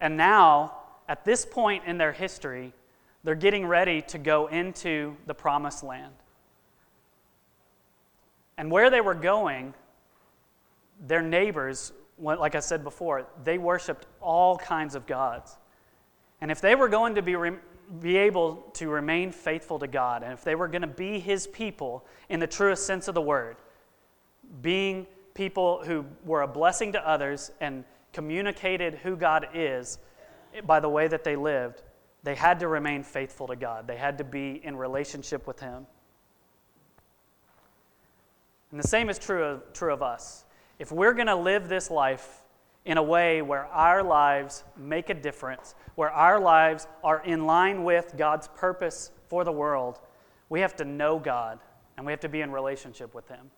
And 0.00 0.16
now, 0.16 0.78
at 1.08 1.24
this 1.24 1.44
point 1.44 1.84
in 1.86 1.98
their 1.98 2.12
history, 2.12 2.72
they're 3.24 3.34
getting 3.34 3.66
ready 3.66 4.02
to 4.02 4.18
go 4.18 4.48
into 4.48 5.16
the 5.26 5.34
promised 5.34 5.84
land. 5.84 6.14
And 8.58 8.70
where 8.70 8.90
they 8.90 9.00
were 9.00 9.14
going, 9.14 9.74
their 11.06 11.22
neighbors, 11.22 11.92
like 12.18 12.54
I 12.54 12.60
said 12.60 12.84
before, 12.84 13.26
they 13.44 13.58
worshiped 13.58 14.06
all 14.20 14.56
kinds 14.56 14.94
of 14.94 15.06
gods. 15.06 15.56
And 16.40 16.50
if 16.50 16.60
they 16.60 16.74
were 16.74 16.88
going 16.88 17.14
to 17.14 17.22
be, 17.22 17.36
be 18.00 18.16
able 18.16 18.56
to 18.74 18.88
remain 18.88 19.32
faithful 19.32 19.78
to 19.78 19.86
God, 19.86 20.22
and 20.22 20.32
if 20.32 20.44
they 20.44 20.54
were 20.54 20.68
going 20.68 20.82
to 20.82 20.88
be 20.88 21.18
His 21.18 21.46
people 21.46 22.04
in 22.28 22.40
the 22.40 22.46
truest 22.46 22.86
sense 22.86 23.08
of 23.08 23.14
the 23.14 23.22
word, 23.22 23.56
being 24.60 25.06
people 25.34 25.82
who 25.84 26.04
were 26.24 26.42
a 26.42 26.48
blessing 26.48 26.92
to 26.92 27.08
others 27.08 27.52
and 27.60 27.84
communicated 28.12 28.94
who 28.96 29.16
God 29.16 29.48
is 29.54 29.98
by 30.66 30.80
the 30.80 30.88
way 30.88 31.08
that 31.08 31.24
they 31.24 31.36
lived, 31.36 31.82
they 32.22 32.34
had 32.34 32.60
to 32.60 32.68
remain 32.68 33.02
faithful 33.02 33.48
to 33.48 33.56
God. 33.56 33.86
They 33.86 33.96
had 33.96 34.18
to 34.18 34.24
be 34.24 34.60
in 34.62 34.76
relationship 34.76 35.46
with 35.46 35.60
Him. 35.60 35.86
And 38.70 38.82
the 38.82 38.88
same 38.88 39.10
is 39.10 39.18
true 39.18 39.44
of, 39.44 39.72
true 39.72 39.92
of 39.92 40.02
us. 40.02 40.44
If 40.78 40.92
we're 40.92 41.12
going 41.12 41.26
to 41.26 41.36
live 41.36 41.68
this 41.68 41.90
life 41.90 42.42
in 42.84 42.96
a 42.96 43.02
way 43.02 43.42
where 43.42 43.66
our 43.66 44.02
lives 44.02 44.64
make 44.76 45.10
a 45.10 45.14
difference, 45.14 45.74
where 45.94 46.10
our 46.10 46.40
lives 46.40 46.86
are 47.04 47.22
in 47.24 47.46
line 47.46 47.84
with 47.84 48.14
God's 48.16 48.48
purpose 48.48 49.10
for 49.28 49.44
the 49.44 49.52
world, 49.52 50.00
we 50.48 50.60
have 50.60 50.76
to 50.76 50.84
know 50.84 51.18
God 51.18 51.58
and 51.96 52.06
we 52.06 52.12
have 52.12 52.20
to 52.20 52.28
be 52.28 52.40
in 52.40 52.50
relationship 52.50 53.14
with 53.14 53.28
Him. 53.28 53.50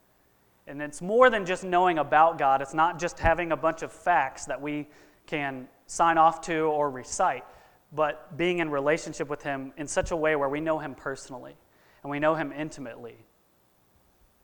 And 0.66 0.80
it's 0.80 1.02
more 1.02 1.28
than 1.28 1.44
just 1.44 1.64
knowing 1.64 1.98
about 1.98 2.38
God, 2.38 2.62
it's 2.62 2.74
not 2.74 2.98
just 2.98 3.18
having 3.18 3.52
a 3.52 3.56
bunch 3.56 3.82
of 3.82 3.92
facts 3.92 4.46
that 4.46 4.60
we 4.60 4.88
can 5.26 5.68
sign 5.86 6.18
off 6.18 6.40
to 6.42 6.60
or 6.60 6.90
recite 6.90 7.44
but 7.94 8.36
being 8.36 8.58
in 8.58 8.70
relationship 8.70 9.28
with 9.28 9.42
Him 9.42 9.72
in 9.76 9.86
such 9.86 10.10
a 10.10 10.16
way 10.16 10.36
where 10.36 10.48
we 10.48 10.60
know 10.60 10.78
Him 10.78 10.94
personally 10.94 11.54
and 12.02 12.10
we 12.10 12.18
know 12.18 12.34
Him 12.34 12.52
intimately. 12.52 13.16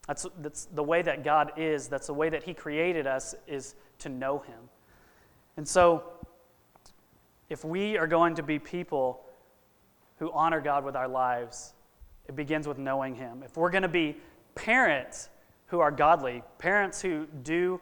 That's, 0.06 0.26
that's 0.38 0.64
the 0.66 0.82
way 0.82 1.02
that 1.02 1.24
God 1.24 1.52
is, 1.56 1.88
that's 1.88 2.06
the 2.06 2.14
way 2.14 2.30
that 2.30 2.42
He 2.42 2.54
created 2.54 3.06
us, 3.06 3.34
is 3.46 3.74
to 3.98 4.08
know 4.08 4.38
Him. 4.38 4.68
And 5.56 5.66
so, 5.66 6.04
if 7.48 7.64
we 7.64 7.98
are 7.98 8.06
going 8.06 8.36
to 8.36 8.42
be 8.42 8.58
people 8.58 9.22
who 10.18 10.30
honor 10.32 10.60
God 10.60 10.84
with 10.84 10.96
our 10.96 11.08
lives, 11.08 11.74
it 12.28 12.36
begins 12.36 12.68
with 12.68 12.78
knowing 12.78 13.14
Him. 13.14 13.42
If 13.44 13.56
we're 13.56 13.70
going 13.70 13.82
to 13.82 13.88
be 13.88 14.16
parents 14.54 15.28
who 15.66 15.80
are 15.80 15.90
godly, 15.90 16.42
parents 16.58 17.00
who 17.02 17.26
do 17.42 17.80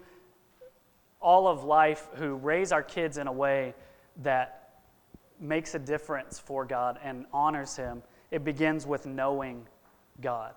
all 1.21 1.49
of 1.49 1.65
life, 1.65 2.09
who 2.15 2.35
raise 2.37 2.73
our 2.73 2.83
kids 2.83 3.19
in 3.19 3.27
a 3.27 3.33
way 3.33 3.75
that 4.23 4.58
makes 5.41 5.75
a 5.75 5.79
difference 5.79 6.39
for 6.39 6.65
God 6.65 6.99
and 7.03 7.27
honors 7.33 7.77
Him, 7.77 8.03
it 8.31 8.45
begins 8.45 8.87
with 8.87 9.07
knowing 9.07 9.67
God. 10.21 10.55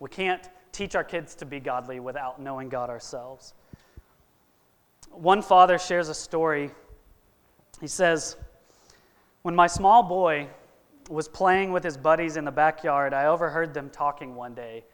We 0.00 0.10
can't 0.10 0.48
teach 0.72 0.94
our 0.94 1.04
kids 1.04 1.34
to 1.36 1.46
be 1.46 1.60
godly 1.60 2.00
without 2.00 2.40
knowing 2.40 2.68
God 2.68 2.90
ourselves. 2.90 3.54
One 5.10 5.40
father 5.40 5.78
shares 5.78 6.08
a 6.08 6.14
story. 6.14 6.70
He 7.80 7.86
says, 7.86 8.36
When 9.42 9.54
my 9.54 9.66
small 9.66 10.02
boy 10.02 10.48
was 11.08 11.28
playing 11.28 11.72
with 11.72 11.84
his 11.84 11.96
buddies 11.96 12.36
in 12.36 12.44
the 12.44 12.50
backyard, 12.50 13.14
I 13.14 13.26
overheard 13.26 13.72
them 13.72 13.88
talking 13.90 14.34
one 14.34 14.54
day. 14.54 14.84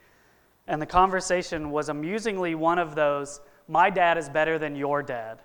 And 0.67 0.81
the 0.81 0.85
conversation 0.85 1.71
was 1.71 1.89
amusingly 1.89 2.55
one 2.55 2.79
of 2.79 2.95
those, 2.95 3.41
my 3.67 3.89
dad 3.89 4.17
is 4.17 4.29
better 4.29 4.57
than 4.57 4.75
your 4.75 5.03
dad 5.03 5.41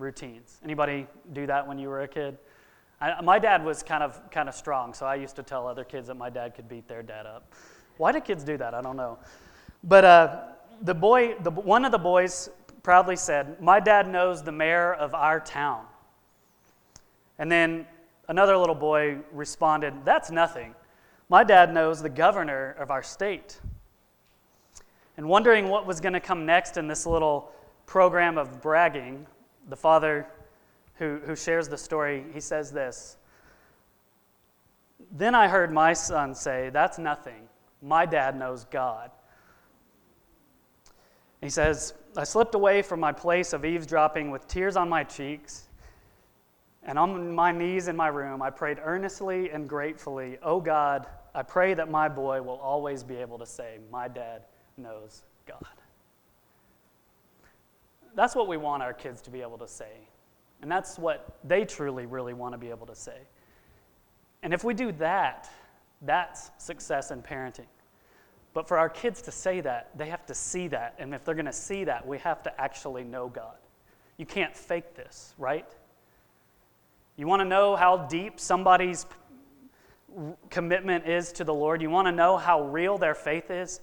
routines. 0.00 0.58
Anybody 0.64 1.06
do 1.32 1.46
that 1.46 1.66
when 1.66 1.78
you 1.78 1.88
were 1.88 2.02
a 2.02 2.08
kid? 2.08 2.38
I, 3.00 3.20
my 3.20 3.38
dad 3.38 3.64
was 3.64 3.82
kind 3.82 4.02
of 4.02 4.20
kind 4.30 4.48
of 4.48 4.54
strong, 4.54 4.92
so 4.94 5.06
I 5.06 5.14
used 5.14 5.36
to 5.36 5.42
tell 5.42 5.66
other 5.66 5.84
kids 5.84 6.08
that 6.08 6.16
my 6.16 6.30
dad 6.30 6.54
could 6.54 6.68
beat 6.68 6.88
their 6.88 7.02
dad 7.02 7.26
up. 7.26 7.52
Why 7.96 8.12
do 8.12 8.20
kids 8.20 8.44
do 8.44 8.56
that? 8.56 8.74
I 8.74 8.82
don't 8.82 8.96
know. 8.96 9.18
But 9.84 10.04
uh, 10.04 10.40
the 10.82 10.94
boy, 10.94 11.36
the, 11.40 11.50
one 11.50 11.84
of 11.84 11.92
the 11.92 11.98
boys 11.98 12.50
proudly 12.82 13.16
said, 13.16 13.60
"My 13.60 13.80
dad 13.80 14.08
knows 14.08 14.42
the 14.42 14.52
mayor 14.52 14.94
of 14.94 15.14
our 15.14 15.40
town." 15.40 15.84
And 17.38 17.50
then 17.50 17.86
another 18.28 18.56
little 18.56 18.74
boy 18.74 19.18
responded, 19.32 19.94
"That's 20.04 20.30
nothing. 20.30 20.74
My 21.28 21.44
dad 21.44 21.72
knows 21.72 22.02
the 22.02 22.10
governor 22.10 22.76
of 22.78 22.90
our 22.90 23.02
state." 23.02 23.60
And 25.16 25.28
wondering 25.28 25.68
what 25.68 25.86
was 25.86 26.00
going 26.00 26.14
to 26.14 26.20
come 26.20 26.46
next 26.46 26.76
in 26.76 26.88
this 26.88 27.06
little 27.06 27.52
program 27.84 28.38
of 28.38 28.62
bragging, 28.62 29.26
the 29.70 29.76
father 29.76 30.26
who, 30.94 31.20
who 31.24 31.34
shares 31.34 31.68
the 31.68 31.78
story, 31.78 32.24
he 32.34 32.40
says 32.40 32.70
this 32.70 33.16
Then 35.10 35.34
I 35.34 35.48
heard 35.48 35.72
my 35.72 35.92
son 35.92 36.34
say, 36.34 36.70
That's 36.70 36.98
nothing. 36.98 37.48
My 37.82 38.04
dad 38.04 38.38
knows 38.38 38.64
God. 38.64 39.10
He 41.40 41.48
says, 41.48 41.94
I 42.16 42.24
slipped 42.24 42.54
away 42.54 42.82
from 42.82 43.00
my 43.00 43.12
place 43.12 43.54
of 43.54 43.64
eavesdropping 43.64 44.30
with 44.30 44.46
tears 44.46 44.76
on 44.76 44.88
my 44.88 45.04
cheeks. 45.04 45.68
And 46.82 46.98
on 46.98 47.34
my 47.34 47.52
knees 47.52 47.88
in 47.88 47.96
my 47.96 48.08
room, 48.08 48.42
I 48.42 48.50
prayed 48.50 48.78
earnestly 48.82 49.50
and 49.50 49.68
gratefully, 49.68 50.38
Oh 50.42 50.60
God, 50.60 51.06
I 51.34 51.42
pray 51.42 51.74
that 51.74 51.90
my 51.90 52.08
boy 52.08 52.42
will 52.42 52.58
always 52.58 53.02
be 53.02 53.16
able 53.16 53.38
to 53.38 53.46
say, 53.46 53.78
My 53.90 54.08
dad 54.08 54.42
knows 54.76 55.22
God. 55.46 55.64
That's 58.14 58.34
what 58.34 58.48
we 58.48 58.56
want 58.56 58.82
our 58.82 58.92
kids 58.92 59.20
to 59.22 59.30
be 59.30 59.40
able 59.40 59.58
to 59.58 59.68
say. 59.68 60.08
And 60.62 60.70
that's 60.70 60.98
what 60.98 61.38
they 61.44 61.64
truly, 61.64 62.06
really 62.06 62.34
want 62.34 62.52
to 62.52 62.58
be 62.58 62.70
able 62.70 62.86
to 62.86 62.94
say. 62.94 63.18
And 64.42 64.52
if 64.52 64.64
we 64.64 64.74
do 64.74 64.92
that, 64.92 65.48
that's 66.02 66.50
success 66.58 67.10
in 67.10 67.22
parenting. 67.22 67.66
But 68.52 68.66
for 68.66 68.78
our 68.78 68.88
kids 68.88 69.22
to 69.22 69.30
say 69.30 69.60
that, 69.60 69.96
they 69.96 70.08
have 70.08 70.26
to 70.26 70.34
see 70.34 70.68
that. 70.68 70.96
And 70.98 71.14
if 71.14 71.24
they're 71.24 71.34
going 71.34 71.46
to 71.46 71.52
see 71.52 71.84
that, 71.84 72.06
we 72.06 72.18
have 72.18 72.42
to 72.42 72.60
actually 72.60 73.04
know 73.04 73.28
God. 73.28 73.56
You 74.16 74.26
can't 74.26 74.56
fake 74.56 74.94
this, 74.94 75.34
right? 75.38 75.66
You 77.16 77.26
want 77.26 77.40
to 77.40 77.44
know 77.44 77.76
how 77.76 78.08
deep 78.08 78.40
somebody's 78.40 79.06
commitment 80.50 81.06
is 81.06 81.32
to 81.32 81.44
the 81.44 81.54
Lord? 81.54 81.80
You 81.80 81.90
want 81.90 82.08
to 82.08 82.12
know 82.12 82.36
how 82.36 82.62
real 82.62 82.98
their 82.98 83.14
faith 83.14 83.50
is? 83.50 83.80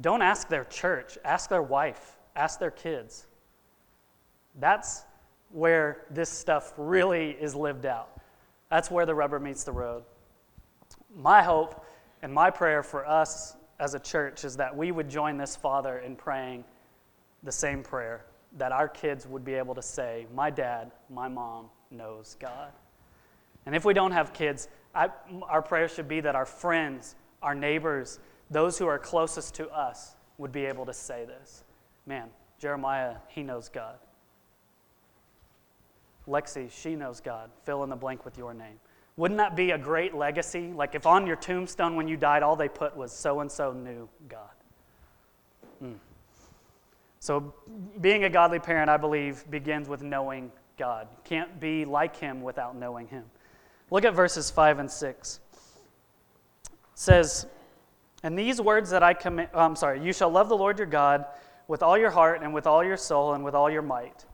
Don't 0.00 0.22
ask 0.22 0.48
their 0.48 0.64
church, 0.64 1.16
ask 1.24 1.48
their 1.48 1.62
wife, 1.62 2.16
ask 2.36 2.58
their 2.58 2.70
kids. 2.70 3.26
That's 4.58 5.04
where 5.50 6.04
this 6.10 6.30
stuff 6.30 6.72
really 6.76 7.30
is 7.30 7.54
lived 7.54 7.86
out. 7.86 8.20
That's 8.70 8.90
where 8.90 9.06
the 9.06 9.14
rubber 9.14 9.38
meets 9.38 9.64
the 9.64 9.72
road. 9.72 10.04
My 11.14 11.42
hope 11.42 11.84
and 12.22 12.32
my 12.32 12.50
prayer 12.50 12.82
for 12.82 13.06
us 13.06 13.56
as 13.78 13.94
a 13.94 13.98
church 13.98 14.44
is 14.44 14.56
that 14.56 14.76
we 14.76 14.90
would 14.92 15.08
join 15.08 15.36
this 15.36 15.56
Father 15.56 15.98
in 15.98 16.16
praying 16.16 16.64
the 17.42 17.52
same 17.52 17.82
prayer, 17.82 18.24
that 18.56 18.72
our 18.72 18.88
kids 18.88 19.26
would 19.26 19.44
be 19.44 19.54
able 19.54 19.74
to 19.74 19.82
say, 19.82 20.26
My 20.34 20.50
dad, 20.50 20.92
my 21.10 21.28
mom 21.28 21.66
knows 21.90 22.36
God. 22.40 22.72
And 23.66 23.74
if 23.74 23.84
we 23.84 23.94
don't 23.94 24.12
have 24.12 24.32
kids, 24.32 24.68
I, 24.94 25.08
our 25.42 25.62
prayer 25.62 25.88
should 25.88 26.08
be 26.08 26.20
that 26.20 26.34
our 26.34 26.46
friends, 26.46 27.14
our 27.42 27.54
neighbors, 27.54 28.18
those 28.50 28.78
who 28.78 28.86
are 28.86 28.98
closest 28.98 29.54
to 29.56 29.68
us 29.70 30.16
would 30.38 30.52
be 30.52 30.64
able 30.64 30.86
to 30.86 30.92
say 30.92 31.24
this. 31.24 31.64
Man, 32.06 32.28
Jeremiah, 32.58 33.16
he 33.28 33.42
knows 33.42 33.68
God. 33.68 33.96
Lexi, 36.28 36.70
she 36.70 36.96
knows 36.96 37.20
God. 37.20 37.50
Fill 37.64 37.82
in 37.84 37.90
the 37.90 37.96
blank 37.96 38.24
with 38.24 38.38
your 38.38 38.54
name. 38.54 38.80
Wouldn't 39.16 39.38
that 39.38 39.54
be 39.54 39.70
a 39.70 39.78
great 39.78 40.14
legacy? 40.14 40.72
Like 40.72 40.94
if 40.94 41.06
on 41.06 41.26
your 41.26 41.36
tombstone 41.36 41.96
when 41.96 42.08
you 42.08 42.16
died, 42.16 42.42
all 42.42 42.56
they 42.56 42.68
put 42.68 42.96
was 42.96 43.12
so 43.12 43.40
and 43.40 43.50
so 43.50 43.72
knew 43.72 44.08
God. 44.28 44.50
Mm. 45.82 45.98
So, 47.20 47.54
being 48.00 48.24
a 48.24 48.28
godly 48.28 48.58
parent, 48.58 48.90
I 48.90 48.98
believe, 48.98 49.50
begins 49.50 49.88
with 49.88 50.02
knowing 50.02 50.52
God. 50.76 51.08
Can't 51.24 51.58
be 51.58 51.84
like 51.86 52.16
Him 52.16 52.42
without 52.42 52.76
knowing 52.76 53.06
Him. 53.06 53.24
Look 53.90 54.04
at 54.04 54.14
verses 54.14 54.50
5 54.50 54.80
and 54.80 54.90
6. 54.90 55.40
It 56.64 56.70
says, 56.94 57.46
And 58.22 58.38
these 58.38 58.60
words 58.60 58.90
that 58.90 59.02
I 59.02 59.14
command, 59.14 59.48
oh, 59.54 59.60
I'm 59.60 59.76
sorry, 59.76 60.04
you 60.04 60.12
shall 60.12 60.28
love 60.28 60.48
the 60.48 60.56
Lord 60.56 60.78
your 60.78 60.86
God 60.86 61.24
with 61.66 61.82
all 61.82 61.96
your 61.96 62.10
heart 62.10 62.42
and 62.42 62.52
with 62.52 62.66
all 62.66 62.84
your 62.84 62.96
soul 62.96 63.32
and 63.34 63.42
with 63.42 63.54
all 63.54 63.70
your 63.70 63.82
might. 63.82 64.26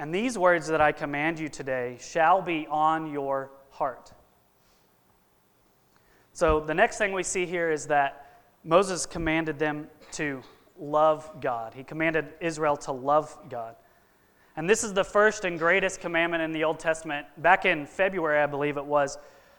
And 0.00 0.14
these 0.14 0.38
words 0.38 0.66
that 0.68 0.80
I 0.80 0.92
command 0.92 1.38
you 1.38 1.50
today 1.50 1.98
shall 2.00 2.40
be 2.40 2.66
on 2.70 3.12
your 3.12 3.50
heart. 3.68 4.10
So 6.32 6.58
the 6.58 6.72
next 6.72 6.96
thing 6.96 7.12
we 7.12 7.22
see 7.22 7.44
here 7.44 7.70
is 7.70 7.86
that 7.88 8.40
Moses 8.64 9.04
commanded 9.04 9.58
them 9.58 9.88
to 10.12 10.40
love 10.78 11.30
God. 11.42 11.74
He 11.74 11.84
commanded 11.84 12.32
Israel 12.40 12.78
to 12.78 12.92
love 12.92 13.36
God. 13.50 13.76
And 14.56 14.66
this 14.66 14.84
is 14.84 14.94
the 14.94 15.04
first 15.04 15.44
and 15.44 15.58
greatest 15.58 16.00
commandment 16.00 16.42
in 16.44 16.52
the 16.52 16.64
Old 16.64 16.78
Testament. 16.78 17.26
Back 17.36 17.66
in 17.66 17.84
February, 17.84 18.42
I 18.42 18.46
believe 18.46 18.78
it 18.78 18.86
was, 18.86 19.18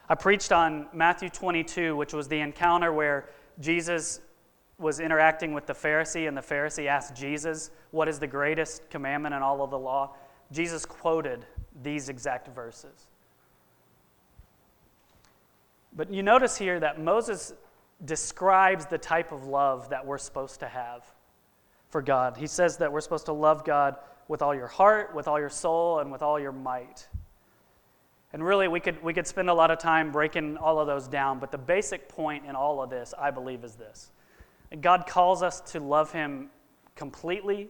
I 0.10 0.16
preached 0.16 0.52
on 0.52 0.88
Matthew 0.92 1.30
22, 1.30 1.96
which 1.96 2.14
was 2.14 2.28
the 2.28 2.40
encounter 2.40 2.92
where 2.92 3.30
Jesus 3.60 4.22
was 4.80 5.00
interacting 5.00 5.54
with 5.54 5.68
the 5.68 5.74
Pharisee, 5.74 6.28
and 6.28 6.36
the 6.36 6.42
Pharisee 6.42 6.88
asked 6.88 7.16
Jesus, 7.16 7.70
What 7.92 8.08
is 8.08 8.18
the 8.18 8.26
greatest 8.26 8.90
commandment 8.90 9.36
in 9.36 9.44
all 9.44 9.62
of 9.62 9.70
the 9.70 9.78
law? 9.78 10.16
Jesus 10.52 10.86
quoted 10.86 11.46
these 11.82 12.10
exact 12.10 12.48
verses. 12.50 13.08
But 15.94 16.12
you 16.12 16.24
notice 16.24 16.58
here 16.58 16.80
that 16.80 17.02
Moses 17.02 17.54
describes 18.04 18.86
the 18.86 18.98
type 18.98 19.32
of 19.32 19.46
love 19.46 19.90
that 19.90 20.06
we're 20.06 20.18
supposed 20.18 20.60
to 20.62 20.68
have 20.68 21.04
for 21.90 22.02
God. 22.02 22.38
He 22.38 22.48
says 22.48 22.78
that 22.78 22.92
we're 22.92 23.02
supposed 23.02 23.26
to 23.26 23.34
love 23.34 23.66
God 23.66 23.96
with 24.28 24.42
all 24.42 24.56
your 24.56 24.68
heart, 24.68 25.14
with 25.14 25.28
all 25.28 25.40
your 25.40 25.50
soul, 25.50 26.00
and 26.00 26.12
with 26.12 26.22
all 26.22 26.40
your 26.40 26.54
might. 26.54 27.08
And 28.34 28.44
really, 28.44 28.70
we 28.70 28.80
could, 28.80 29.04
we 29.04 29.14
could 29.14 29.28
spend 29.28 29.50
a 29.50 29.54
lot 29.54 29.72
of 29.72 29.80
time 29.80 30.12
breaking 30.12 30.56
all 30.56 30.80
of 30.80 30.88
those 30.88 31.08
down, 31.08 31.40
but 31.40 31.52
the 31.52 31.58
basic 31.58 32.08
point 32.08 32.46
in 32.46 32.56
all 32.56 32.82
of 32.82 32.90
this, 32.90 33.14
I 33.20 33.30
believe, 33.30 33.64
is 33.64 33.76
this 33.76 34.10
God 34.80 35.06
calls 35.06 35.44
us 35.44 35.60
to 35.72 35.82
love 35.82 36.14
Him 36.14 36.50
completely, 36.96 37.68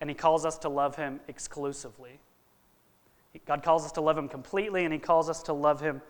and 0.00 0.10
He 0.10 0.14
calls 0.14 0.44
us 0.44 0.58
to 0.58 0.68
love 0.68 0.96
Him 0.96 1.20
exclusively. 1.28 2.20
God 3.46 3.62
calls 3.62 3.84
us 3.84 3.92
to 3.92 4.00
love 4.00 4.16
Him 4.16 4.28
completely, 4.28 4.84
and 4.84 4.92
He 4.92 4.98
calls 4.98 5.28
us 5.28 5.42
to 5.44 5.52
love 5.52 5.80
Him 5.80 6.00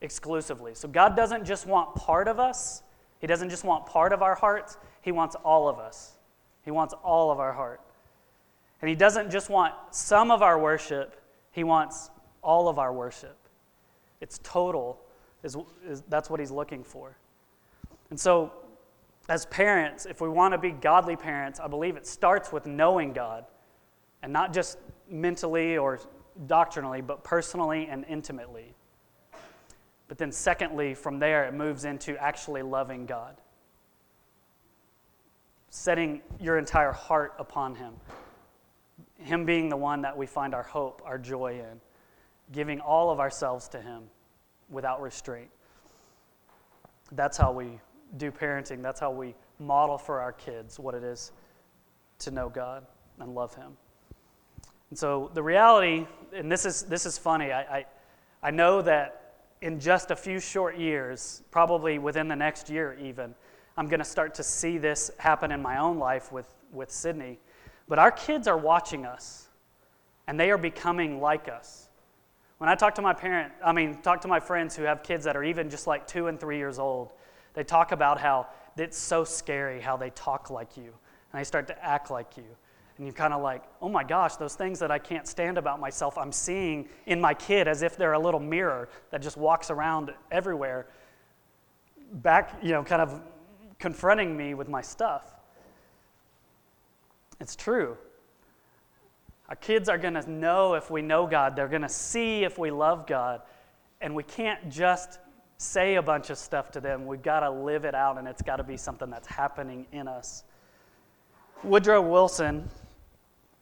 exclusively. 0.00 0.74
So 0.74 0.88
God 0.88 1.16
doesn't 1.16 1.44
just 1.44 1.66
want 1.66 1.94
part 1.94 2.28
of 2.28 2.40
us, 2.40 2.82
He 3.20 3.26
doesn't 3.26 3.50
just 3.50 3.64
want 3.64 3.86
part 3.86 4.12
of 4.12 4.22
our 4.22 4.34
hearts, 4.34 4.76
He 5.00 5.12
wants 5.12 5.36
all 5.44 5.68
of 5.68 5.78
us. 5.78 6.12
He 6.64 6.70
wants 6.70 6.94
all 7.02 7.30
of 7.30 7.40
our 7.40 7.52
heart. 7.52 7.80
And 8.80 8.88
He 8.88 8.94
doesn't 8.94 9.30
just 9.30 9.50
want 9.50 9.74
some 9.90 10.30
of 10.30 10.42
our 10.42 10.58
worship, 10.58 11.20
He 11.52 11.64
wants 11.64 12.10
all 12.42 12.68
of 12.68 12.78
our 12.78 12.92
worship. 12.92 13.36
It's 14.20 14.38
total, 14.42 15.00
is, 15.42 15.56
is, 15.86 16.02
that's 16.08 16.30
what 16.30 16.40
He's 16.40 16.50
looking 16.50 16.84
for. 16.84 17.16
And 18.10 18.18
so, 18.18 18.52
as 19.28 19.46
parents, 19.46 20.06
if 20.06 20.20
we 20.20 20.28
want 20.28 20.52
to 20.52 20.58
be 20.58 20.70
godly 20.70 21.16
parents, 21.16 21.60
I 21.60 21.68
believe 21.68 21.96
it 21.96 22.06
starts 22.06 22.52
with 22.52 22.66
knowing 22.66 23.12
God 23.12 23.44
and 24.22 24.32
not 24.32 24.52
just 24.52 24.78
mentally 25.08 25.76
or 25.76 26.00
doctrinally, 26.46 27.00
but 27.00 27.22
personally 27.22 27.86
and 27.88 28.04
intimately. 28.08 28.74
But 30.08 30.18
then, 30.18 30.32
secondly, 30.32 30.94
from 30.94 31.18
there, 31.18 31.44
it 31.44 31.54
moves 31.54 31.84
into 31.84 32.16
actually 32.22 32.62
loving 32.62 33.06
God, 33.06 33.36
setting 35.70 36.20
your 36.40 36.58
entire 36.58 36.92
heart 36.92 37.34
upon 37.38 37.74
Him, 37.74 37.94
Him 39.18 39.46
being 39.46 39.68
the 39.68 39.76
one 39.76 40.02
that 40.02 40.16
we 40.16 40.26
find 40.26 40.54
our 40.54 40.62
hope, 40.62 41.00
our 41.04 41.18
joy 41.18 41.60
in, 41.60 41.80
giving 42.52 42.80
all 42.80 43.10
of 43.10 43.20
ourselves 43.20 43.68
to 43.68 43.80
Him 43.80 44.02
without 44.68 45.00
restraint. 45.00 45.50
That's 47.12 47.36
how 47.36 47.52
we 47.52 47.78
do 48.16 48.30
parenting. 48.30 48.82
That's 48.82 49.00
how 49.00 49.10
we 49.10 49.34
model 49.58 49.98
for 49.98 50.20
our 50.20 50.32
kids 50.32 50.78
what 50.78 50.94
it 50.94 51.02
is 51.02 51.32
to 52.20 52.30
know 52.30 52.48
God 52.48 52.86
and 53.18 53.34
love 53.34 53.54
Him. 53.54 53.76
And 54.90 54.98
so 54.98 55.30
the 55.34 55.42
reality, 55.42 56.06
and 56.34 56.50
this 56.50 56.66
is, 56.66 56.82
this 56.82 57.06
is 57.06 57.16
funny, 57.16 57.52
I, 57.52 57.78
I, 57.78 57.86
I 58.42 58.50
know 58.50 58.82
that 58.82 59.22
in 59.62 59.80
just 59.80 60.10
a 60.10 60.16
few 60.16 60.40
short 60.40 60.76
years, 60.76 61.42
probably 61.50 61.98
within 61.98 62.28
the 62.28 62.36
next 62.36 62.68
year 62.68 62.98
even, 63.00 63.34
I'm 63.76 63.88
going 63.88 64.00
to 64.00 64.04
start 64.04 64.34
to 64.34 64.42
see 64.42 64.76
this 64.76 65.10
happen 65.18 65.50
in 65.50 65.62
my 65.62 65.78
own 65.78 65.98
life 65.98 66.30
with, 66.30 66.52
with 66.72 66.90
Sydney. 66.90 67.38
But 67.88 67.98
our 67.98 68.10
kids 68.10 68.46
are 68.46 68.58
watching 68.58 69.06
us, 69.06 69.48
and 70.26 70.38
they 70.38 70.50
are 70.50 70.58
becoming 70.58 71.20
like 71.20 71.48
us. 71.48 71.88
When 72.58 72.68
I 72.68 72.74
talk 72.74 72.94
to 72.96 73.02
my 73.02 73.12
parent, 73.12 73.52
I 73.64 73.72
mean, 73.72 74.02
talk 74.02 74.20
to 74.20 74.28
my 74.28 74.40
friends 74.40 74.76
who 74.76 74.82
have 74.84 75.02
kids 75.02 75.24
that 75.24 75.36
are 75.36 75.44
even 75.44 75.70
just 75.70 75.86
like 75.86 76.06
two 76.06 76.26
and 76.26 76.38
three 76.38 76.58
years 76.58 76.78
old, 76.78 77.12
they 77.54 77.64
talk 77.64 77.92
about 77.92 78.20
how 78.20 78.46
it's 78.76 78.98
so 78.98 79.24
scary 79.24 79.80
how 79.80 79.96
they 79.96 80.10
talk 80.10 80.50
like 80.50 80.76
you, 80.76 80.92
and 81.32 81.40
they 81.40 81.44
start 81.44 81.66
to 81.68 81.84
act 81.84 82.10
like 82.10 82.36
you 82.36 82.44
and 83.02 83.06
you're 83.06 83.14
kind 83.14 83.32
of 83.32 83.42
like, 83.42 83.64
oh 83.80 83.88
my 83.88 84.04
gosh, 84.04 84.36
those 84.36 84.54
things 84.54 84.78
that 84.78 84.90
I 84.90 84.98
can't 84.98 85.26
stand 85.26 85.58
about 85.58 85.80
myself, 85.80 86.18
I'm 86.18 86.32
seeing 86.32 86.88
in 87.06 87.20
my 87.20 87.34
kid 87.34 87.66
as 87.66 87.82
if 87.82 87.96
they're 87.96 88.12
a 88.12 88.18
little 88.18 88.40
mirror 88.40 88.88
that 89.10 89.22
just 89.22 89.36
walks 89.36 89.70
around 89.70 90.12
everywhere, 90.30 90.86
back, 92.12 92.58
you 92.62 92.70
know, 92.70 92.84
kind 92.84 93.02
of 93.02 93.20
confronting 93.78 94.36
me 94.36 94.54
with 94.54 94.68
my 94.68 94.82
stuff. 94.82 95.34
It's 97.40 97.56
true. 97.56 97.96
Our 99.48 99.56
kids 99.56 99.88
are 99.88 99.98
going 99.98 100.14
to 100.14 100.30
know 100.30 100.74
if 100.74 100.90
we 100.90 101.02
know 101.02 101.26
God, 101.26 101.56
they're 101.56 101.68
going 101.68 101.82
to 101.82 101.88
see 101.88 102.44
if 102.44 102.58
we 102.58 102.70
love 102.70 103.06
God. 103.06 103.42
And 104.00 104.14
we 104.14 104.22
can't 104.22 104.70
just 104.70 105.18
say 105.62 105.94
a 105.94 106.02
bunch 106.02 106.30
of 106.30 106.38
stuff 106.38 106.70
to 106.72 106.80
them. 106.80 107.06
We've 107.06 107.22
got 107.22 107.40
to 107.40 107.50
live 107.50 107.84
it 107.84 107.94
out, 107.94 108.18
and 108.18 108.26
it's 108.26 108.42
got 108.42 108.56
to 108.56 108.64
be 108.64 108.76
something 108.76 109.10
that's 109.10 109.28
happening 109.28 109.86
in 109.92 110.08
us. 110.08 110.44
Woodrow 111.62 112.02
Wilson, 112.02 112.68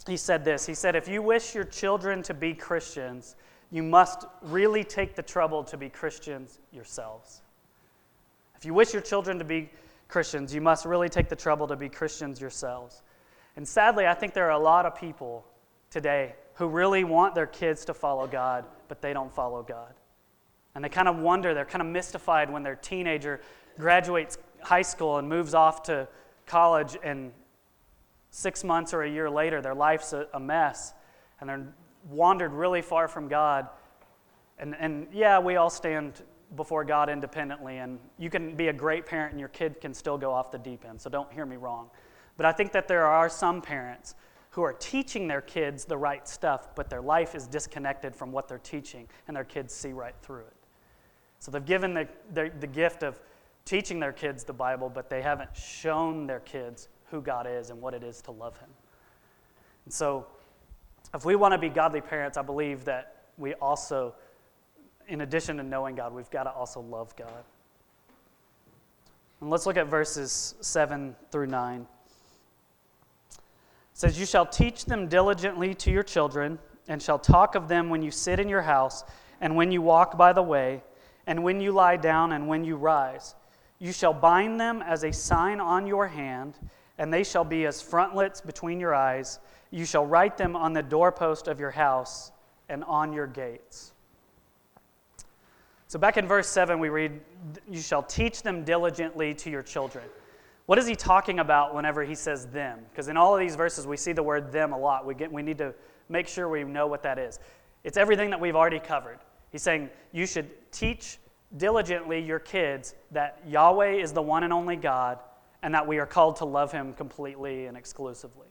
he 0.06 0.16
said 0.16 0.44
this 0.44 0.66
He 0.66 0.74
said, 0.74 0.96
If 0.96 1.08
you 1.08 1.22
wish 1.22 1.54
your 1.54 1.64
children 1.64 2.22
to 2.24 2.34
be 2.34 2.54
Christians, 2.54 3.36
you 3.70 3.82
must 3.82 4.24
really 4.42 4.82
take 4.82 5.14
the 5.14 5.22
trouble 5.22 5.62
to 5.64 5.76
be 5.76 5.88
Christians 5.88 6.58
yourselves. 6.72 7.42
If 8.56 8.64
you 8.64 8.74
wish 8.74 8.92
your 8.92 9.02
children 9.02 9.38
to 9.38 9.44
be 9.44 9.70
Christians, 10.08 10.54
you 10.54 10.60
must 10.60 10.84
really 10.84 11.08
take 11.08 11.28
the 11.28 11.36
trouble 11.36 11.68
to 11.68 11.76
be 11.76 11.88
Christians 11.88 12.40
yourselves. 12.40 13.02
And 13.56 13.66
sadly, 13.66 14.06
I 14.06 14.14
think 14.14 14.34
there 14.34 14.46
are 14.46 14.58
a 14.58 14.58
lot 14.58 14.86
of 14.86 14.96
people 14.96 15.46
today 15.90 16.34
who 16.54 16.66
really 16.66 17.04
want 17.04 17.34
their 17.34 17.46
kids 17.46 17.84
to 17.86 17.94
follow 17.94 18.26
God, 18.26 18.64
but 18.88 19.00
they 19.00 19.12
don't 19.12 19.32
follow 19.32 19.62
God. 19.62 19.94
And 20.74 20.84
they 20.84 20.88
kind 20.88 21.08
of 21.08 21.18
wonder, 21.18 21.54
they're 21.54 21.64
kind 21.64 21.82
of 21.82 21.88
mystified 21.88 22.50
when 22.52 22.62
their 22.62 22.76
teenager 22.76 23.40
graduates 23.78 24.38
high 24.60 24.82
school 24.82 25.18
and 25.18 25.28
moves 25.28 25.54
off 25.54 25.82
to 25.84 26.06
college 26.46 26.96
and 27.02 27.32
six 28.30 28.62
months 28.62 28.94
or 28.94 29.02
a 29.02 29.10
year 29.10 29.28
later, 29.28 29.60
their 29.60 29.74
life's 29.74 30.12
a, 30.12 30.26
a 30.34 30.40
mess 30.40 30.94
and 31.40 31.48
they're 31.48 31.74
wandered 32.08 32.52
really 32.52 32.82
far 32.82 33.08
from 33.08 33.28
God. 33.28 33.68
And, 34.58 34.76
and 34.78 35.08
yeah, 35.12 35.38
we 35.38 35.56
all 35.56 35.70
stand 35.70 36.22
before 36.56 36.84
God 36.84 37.08
independently, 37.08 37.78
and 37.78 37.98
you 38.18 38.28
can 38.28 38.56
be 38.56 38.68
a 38.68 38.72
great 38.72 39.06
parent 39.06 39.32
and 39.32 39.40
your 39.40 39.48
kid 39.48 39.80
can 39.80 39.94
still 39.94 40.18
go 40.18 40.32
off 40.32 40.50
the 40.50 40.58
deep 40.58 40.84
end, 40.84 41.00
so 41.00 41.08
don't 41.08 41.32
hear 41.32 41.46
me 41.46 41.56
wrong. 41.56 41.90
But 42.36 42.46
I 42.46 42.52
think 42.52 42.72
that 42.72 42.88
there 42.88 43.06
are 43.06 43.28
some 43.28 43.62
parents 43.62 44.14
who 44.50 44.62
are 44.62 44.72
teaching 44.72 45.28
their 45.28 45.40
kids 45.40 45.84
the 45.84 45.96
right 45.96 46.26
stuff, 46.26 46.74
but 46.74 46.90
their 46.90 47.00
life 47.00 47.36
is 47.36 47.46
disconnected 47.46 48.16
from 48.16 48.32
what 48.32 48.48
they're 48.48 48.58
teaching, 48.58 49.08
and 49.28 49.36
their 49.36 49.44
kids 49.44 49.72
see 49.72 49.92
right 49.92 50.14
through 50.22 50.40
it. 50.40 50.56
So 51.40 51.50
they've 51.50 51.64
given 51.64 51.94
the, 51.94 52.06
the, 52.34 52.52
the 52.60 52.66
gift 52.66 53.02
of 53.02 53.18
teaching 53.64 53.98
their 53.98 54.12
kids 54.12 54.44
the 54.44 54.52
Bible, 54.52 54.88
but 54.88 55.08
they 55.08 55.22
haven't 55.22 55.56
shown 55.56 56.26
their 56.26 56.40
kids 56.40 56.88
who 57.10 57.20
God 57.20 57.46
is 57.50 57.70
and 57.70 57.80
what 57.80 57.94
it 57.94 58.02
is 58.02 58.20
to 58.22 58.30
love 58.30 58.56
Him. 58.58 58.68
And 59.86 59.92
so, 59.92 60.26
if 61.14 61.24
we 61.24 61.34
want 61.34 61.52
to 61.52 61.58
be 61.58 61.68
godly 61.68 62.00
parents, 62.00 62.36
I 62.36 62.42
believe 62.42 62.84
that 62.84 63.24
we 63.36 63.54
also, 63.54 64.14
in 65.08 65.22
addition 65.22 65.56
to 65.56 65.62
knowing 65.62 65.96
God, 65.96 66.14
we've 66.14 66.30
got 66.30 66.44
to 66.44 66.50
also 66.50 66.80
love 66.80 67.16
God. 67.16 67.44
And 69.40 69.50
let's 69.50 69.66
look 69.66 69.78
at 69.78 69.86
verses 69.86 70.54
7 70.60 71.16
through 71.32 71.46
9. 71.46 71.80
It 71.80 71.86
says, 73.94 74.20
You 74.20 74.26
shall 74.26 74.46
teach 74.46 74.84
them 74.84 75.08
diligently 75.08 75.74
to 75.76 75.90
your 75.90 76.02
children, 76.02 76.58
and 76.86 77.02
shall 77.02 77.18
talk 77.18 77.54
of 77.54 77.66
them 77.66 77.88
when 77.88 78.02
you 78.02 78.10
sit 78.10 78.38
in 78.38 78.48
your 78.48 78.62
house, 78.62 79.04
and 79.40 79.56
when 79.56 79.72
you 79.72 79.80
walk 79.80 80.18
by 80.18 80.32
the 80.32 80.42
way, 80.42 80.82
and 81.30 81.44
when 81.44 81.60
you 81.60 81.70
lie 81.70 81.96
down, 81.96 82.32
and 82.32 82.48
when 82.48 82.64
you 82.64 82.74
rise. 82.74 83.36
You 83.78 83.92
shall 83.92 84.12
bind 84.12 84.60
them 84.60 84.82
as 84.82 85.04
a 85.04 85.12
sign 85.12 85.60
on 85.60 85.86
your 85.86 86.08
hand 86.08 86.58
and 86.98 87.14
they 87.14 87.22
shall 87.22 87.44
be 87.44 87.66
as 87.66 87.80
frontlets 87.80 88.40
between 88.40 88.80
your 88.80 88.96
eyes. 88.96 89.38
You 89.70 89.84
shall 89.84 90.04
write 90.04 90.36
them 90.36 90.56
on 90.56 90.72
the 90.72 90.82
doorpost 90.82 91.46
of 91.46 91.60
your 91.60 91.70
house 91.70 92.32
and 92.68 92.82
on 92.82 93.12
your 93.12 93.28
gates. 93.28 93.92
So, 95.86 96.00
back 96.00 96.16
in 96.16 96.26
verse 96.26 96.48
7, 96.48 96.80
we 96.80 96.88
read, 96.88 97.20
You 97.70 97.80
shall 97.80 98.02
teach 98.02 98.42
them 98.42 98.64
diligently 98.64 99.32
to 99.34 99.50
your 99.50 99.62
children. 99.62 100.04
What 100.66 100.80
is 100.80 100.86
he 100.86 100.96
talking 100.96 101.38
about 101.38 101.76
whenever 101.76 102.02
he 102.02 102.16
says 102.16 102.46
them? 102.46 102.80
Because 102.90 103.06
in 103.06 103.16
all 103.16 103.34
of 103.34 103.40
these 103.40 103.54
verses, 103.54 103.86
we 103.86 103.96
see 103.96 104.12
the 104.12 104.22
word 104.22 104.50
them 104.50 104.72
a 104.72 104.78
lot. 104.78 105.06
We, 105.06 105.14
get, 105.14 105.32
we 105.32 105.42
need 105.42 105.58
to 105.58 105.74
make 106.08 106.26
sure 106.26 106.48
we 106.48 106.64
know 106.64 106.88
what 106.88 107.04
that 107.04 107.20
is. 107.20 107.38
It's 107.84 107.96
everything 107.96 108.30
that 108.30 108.40
we've 108.40 108.56
already 108.56 108.80
covered. 108.80 109.20
He's 109.52 109.62
saying, 109.62 109.90
You 110.12 110.26
should 110.26 110.50
teach 110.70 111.18
diligently 111.56 112.20
your 112.20 112.38
kids 112.38 112.94
that 113.10 113.42
Yahweh 113.46 113.94
is 113.94 114.12
the 114.12 114.22
one 114.22 114.44
and 114.44 114.52
only 114.52 114.76
God 114.76 115.18
and 115.62 115.74
that 115.74 115.86
we 115.86 115.98
are 115.98 116.06
called 116.06 116.36
to 116.36 116.44
love 116.44 116.72
him 116.72 116.94
completely 116.94 117.66
and 117.66 117.76
exclusively. 117.76 118.48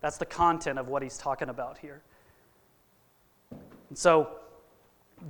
That's 0.00 0.18
the 0.18 0.26
content 0.26 0.78
of 0.78 0.88
what 0.88 1.02
he's 1.02 1.16
talking 1.16 1.48
about 1.48 1.78
here. 1.78 2.02
And 3.88 3.96
so 3.96 4.30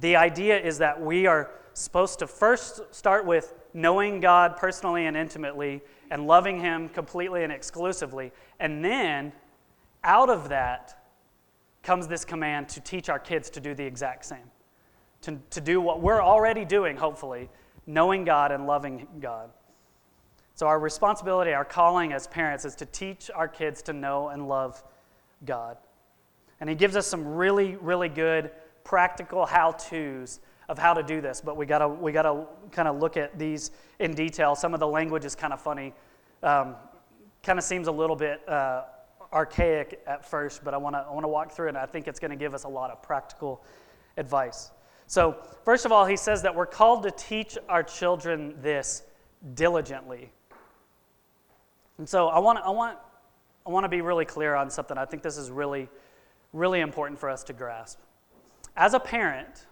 the 0.01 0.17
idea 0.17 0.59
is 0.59 0.79
that 0.79 1.01
we 1.01 1.27
are 1.27 1.51
supposed 1.75 2.21
to 2.21 2.27
first 2.27 2.81
start 2.93 3.27
with 3.27 3.55
knowing 3.75 4.21
God 4.21 4.57
personally 4.57 5.07
and 5.07 5.17
intimately 5.17 5.83
and 6.11 6.27
loving 6.27 6.61
Him 6.61 6.89
completely 6.89 7.45
and 7.45 7.53
exclusively. 7.53 8.33
And 8.61 8.85
then, 8.85 9.33
out 10.03 10.31
of 10.31 10.49
that, 10.49 11.01
comes 11.83 12.07
this 12.07 12.25
command 12.25 12.69
to 12.71 12.81
teach 12.81 13.09
our 13.09 13.19
kids 13.19 13.51
to 13.51 13.61
do 13.61 13.75
the 13.75 13.85
exact 13.85 14.25
same. 14.25 14.51
To, 15.25 15.39
to 15.51 15.61
do 15.61 15.81
what 15.81 16.01
we're 16.01 16.23
already 16.23 16.65
doing, 16.65 16.97
hopefully, 16.97 17.49
knowing 17.87 18.25
God 18.25 18.53
and 18.53 18.67
loving 18.67 19.07
God. 19.21 19.51
So, 20.55 20.67
our 20.67 20.79
responsibility, 20.79 21.53
our 21.53 21.65
calling 21.65 22.13
as 22.13 22.27
parents 22.27 22.65
is 22.65 22.75
to 22.77 22.87
teach 22.87 23.31
our 23.35 23.49
kids 23.49 23.81
to 23.83 23.93
know 23.93 24.29
and 24.29 24.49
love 24.49 24.85
God. 25.45 25.79
And 26.61 26.69
He 26.69 26.77
gives 26.77 26.95
us 26.95 27.07
some 27.07 27.27
really, 27.27 27.77
really 27.77 28.09
good 28.09 28.51
practical 28.85 29.47
how 29.47 29.73
to's 29.73 30.41
of 30.69 30.79
how 30.79 30.95
to 30.95 31.03
do 31.03 31.21
this, 31.21 31.41
but 31.41 31.57
we 31.57 31.67
gotta, 31.67 31.89
we 31.89 32.13
gotta 32.13 32.47
kind 32.71 32.89
of 32.89 32.99
look 32.99 33.17
at 33.17 33.39
these 33.39 33.71
in 33.99 34.15
detail. 34.15 34.55
Some 34.55 34.73
of 34.75 34.81
the 34.81 34.87
language 34.87 35.25
is 35.25 35.35
kind 35.35 35.53
of 35.53 35.61
funny, 35.61 35.93
um, 36.43 36.75
kind 37.43 37.59
of 37.59 37.65
seems 37.65 37.87
a 37.87 37.93
little 37.93 38.17
bit 38.17 38.47
uh, 38.49 38.85
archaic 39.33 40.01
at 40.07 40.25
first, 40.25 40.65
but 40.65 40.73
I 40.73 40.77
wanna, 40.77 41.07
I 41.09 41.13
wanna 41.13 41.29
walk 41.29 41.53
through 41.53 41.67
it, 41.67 41.71
and 41.71 41.79
I 41.79 41.87
think 41.87 42.09
it's 42.09 42.21
gonna 42.21 42.37
give 42.37 42.55
us 42.55 42.65
a 42.65 42.69
lot 42.69 42.91
of 42.91 43.03
practical 43.03 43.63
advice. 44.17 44.71
So, 45.07 45.37
first 45.65 45.85
of 45.85 45.93
all, 45.93 46.07
he 46.07 46.17
says 46.17 46.43
that 46.43 46.55
we're 46.55 46.67
called 46.67 47.03
to 47.05 47.11
teach 47.11 47.59
our 47.69 47.83
children 47.83 48.55
this 48.63 49.03
diligently. 49.55 50.31
And 51.99 52.09
so 52.09 52.29
I 52.29 52.39
want, 52.39 52.59
I 52.65 52.71
want, 52.71 52.99
I 53.67 53.71
want 53.71 53.85
to 53.85 53.89
be 53.89 54.01
really 54.01 54.25
clear 54.25 54.55
on 54.55 54.71
something. 54.71 54.99
I 54.99 55.05
think 55.05 55.23
this 55.23 55.37
is 55.37 55.51
really, 55.51 55.89
really 56.53 56.81
important 56.81 57.19
for 57.19 57.29
us 57.29 57.45
to 57.45 57.53
grasp. 57.53 57.99
As 58.77 58.95
a 58.95 59.01
parent, 59.01 59.67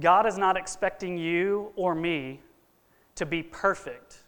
God 0.00 0.26
is 0.26 0.38
not 0.38 0.56
expecting 0.56 1.18
you 1.18 1.72
or 1.76 1.94
me 1.94 2.40
to 3.16 3.26
be 3.26 3.42
perfect 3.42 4.18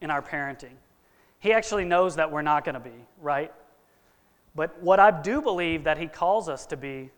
in 0.00 0.10
our 0.10 0.22
parenting. 0.22 0.74
He 1.38 1.52
actually 1.52 1.84
knows 1.84 2.16
that 2.16 2.30
we're 2.30 2.42
not 2.42 2.64
going 2.64 2.74
to 2.74 2.80
be, 2.80 3.04
right? 3.20 3.52
But 4.54 4.82
what 4.82 4.98
I 4.98 5.10
do 5.10 5.40
believe 5.40 5.84
that 5.84 5.98
He 5.98 6.06
calls 6.06 6.48
us 6.48 6.66
to 6.66 6.76
be 6.76 7.10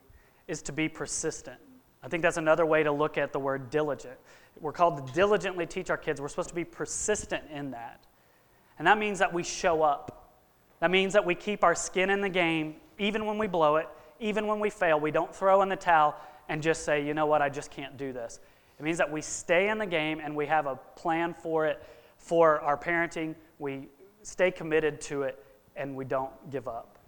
is 0.49 0.63
to 0.63 0.73
be 0.73 0.89
persistent. 0.89 1.59
I 2.03 2.09
think 2.09 2.23
that's 2.23 2.37
another 2.37 2.67
way 2.67 2.83
to 2.83 2.91
look 2.91 3.17
at 3.17 3.33
the 3.33 3.39
word 3.39 3.71
diligent. 3.71 4.19
We're 4.61 4.73
called 4.73 5.07
to 5.07 5.13
diligently 5.13 5.67
teach 5.67 5.91
our 5.91 5.97
kids. 5.97 6.21
We're 6.21 6.29
supposed 6.29 6.49
to 6.49 6.55
be 6.55 6.65
persistent 6.65 7.45
in 7.51 7.71
that. 7.71 8.05
And 8.79 8.87
that 8.87 8.99
means 8.99 9.19
that 9.21 9.33
we 9.33 9.43
show 9.43 9.83
up. 9.83 10.31
That 10.81 10.91
means 10.91 11.13
that 11.13 11.25
we 11.25 11.35
keep 11.35 11.63
our 11.63 11.75
skin 11.75 12.11
in 12.11 12.21
the 12.21 12.29
game, 12.29 12.77
even 12.99 13.25
when 13.25 13.39
we 13.39 13.47
blow 13.47 13.77
it, 13.77 13.89
even 14.19 14.47
when 14.47 14.59
we 14.59 14.69
fail. 14.69 14.99
We 14.99 15.11
don't 15.11 15.35
throw 15.35 15.63
in 15.63 15.69
the 15.69 15.77
towel 15.77 16.17
and 16.49 16.61
just 16.61 16.85
say, 16.85 17.07
you 17.07 17.15
know 17.15 17.27
what, 17.27 17.41
I 17.41 17.49
just 17.49 17.71
can't 17.71 17.97
do 17.97 18.13
this. 18.13 18.41
It 18.79 18.83
means 18.83 18.99
that 18.99 19.11
we 19.11 19.23
stay 19.23 19.69
in 19.69 19.79
the 19.79 19.87
game 19.87 20.21
and 20.23 20.35
we 20.35 20.47
have 20.47 20.67
a 20.67 20.77
plan 20.97 21.35
for 21.35 21.67
it, 21.67 21.83
for 22.19 22.61
our 22.61 22.77
parenting. 22.77 23.37
We 23.59 23.89
stay 24.23 24.51
committed 24.51 25.01
to 25.03 25.23
it 25.23 25.45
and 25.77 25.95
we 25.95 26.05
don't 26.05 26.33
give 26.51 26.67
up. 26.67 26.99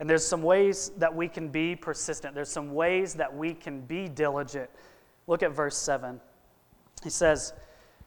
And 0.00 0.08
there's 0.08 0.24
some 0.24 0.42
ways 0.42 0.92
that 0.98 1.14
we 1.14 1.28
can 1.28 1.48
be 1.48 1.74
persistent. 1.74 2.34
There's 2.34 2.50
some 2.50 2.72
ways 2.74 3.14
that 3.14 3.34
we 3.34 3.52
can 3.52 3.80
be 3.80 4.08
diligent. 4.08 4.70
Look 5.26 5.42
at 5.42 5.52
verse 5.52 5.76
7. 5.76 6.20
He 7.02 7.10
says, 7.10 7.52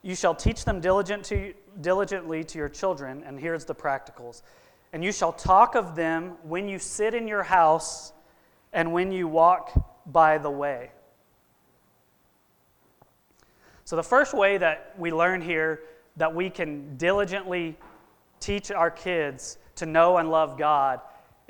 You 0.01 0.15
shall 0.15 0.33
teach 0.33 0.63
them 0.63 0.79
diligent 0.79 1.25
to, 1.25 1.53
diligently 1.81 2.43
to 2.45 2.57
your 2.57 2.69
children, 2.69 3.23
and 3.25 3.39
here's 3.39 3.65
the 3.65 3.75
practicals. 3.75 4.41
And 4.93 5.03
you 5.03 5.11
shall 5.11 5.33
talk 5.33 5.75
of 5.75 5.95
them 5.95 6.33
when 6.43 6.67
you 6.67 6.79
sit 6.79 7.13
in 7.13 7.27
your 7.27 7.43
house 7.43 8.13
and 8.73 8.93
when 8.93 9.11
you 9.11 9.27
walk 9.27 9.71
by 10.05 10.37
the 10.37 10.49
way. 10.49 10.91
So, 13.83 13.95
the 13.97 14.03
first 14.03 14.33
way 14.33 14.57
that 14.57 14.93
we 14.97 15.11
learn 15.11 15.41
here 15.41 15.81
that 16.17 16.33
we 16.33 16.49
can 16.49 16.95
diligently 16.97 17.77
teach 18.39 18.71
our 18.71 18.91
kids 18.91 19.57
to 19.75 19.85
know 19.85 20.17
and 20.17 20.29
love 20.29 20.57
God 20.57 21.01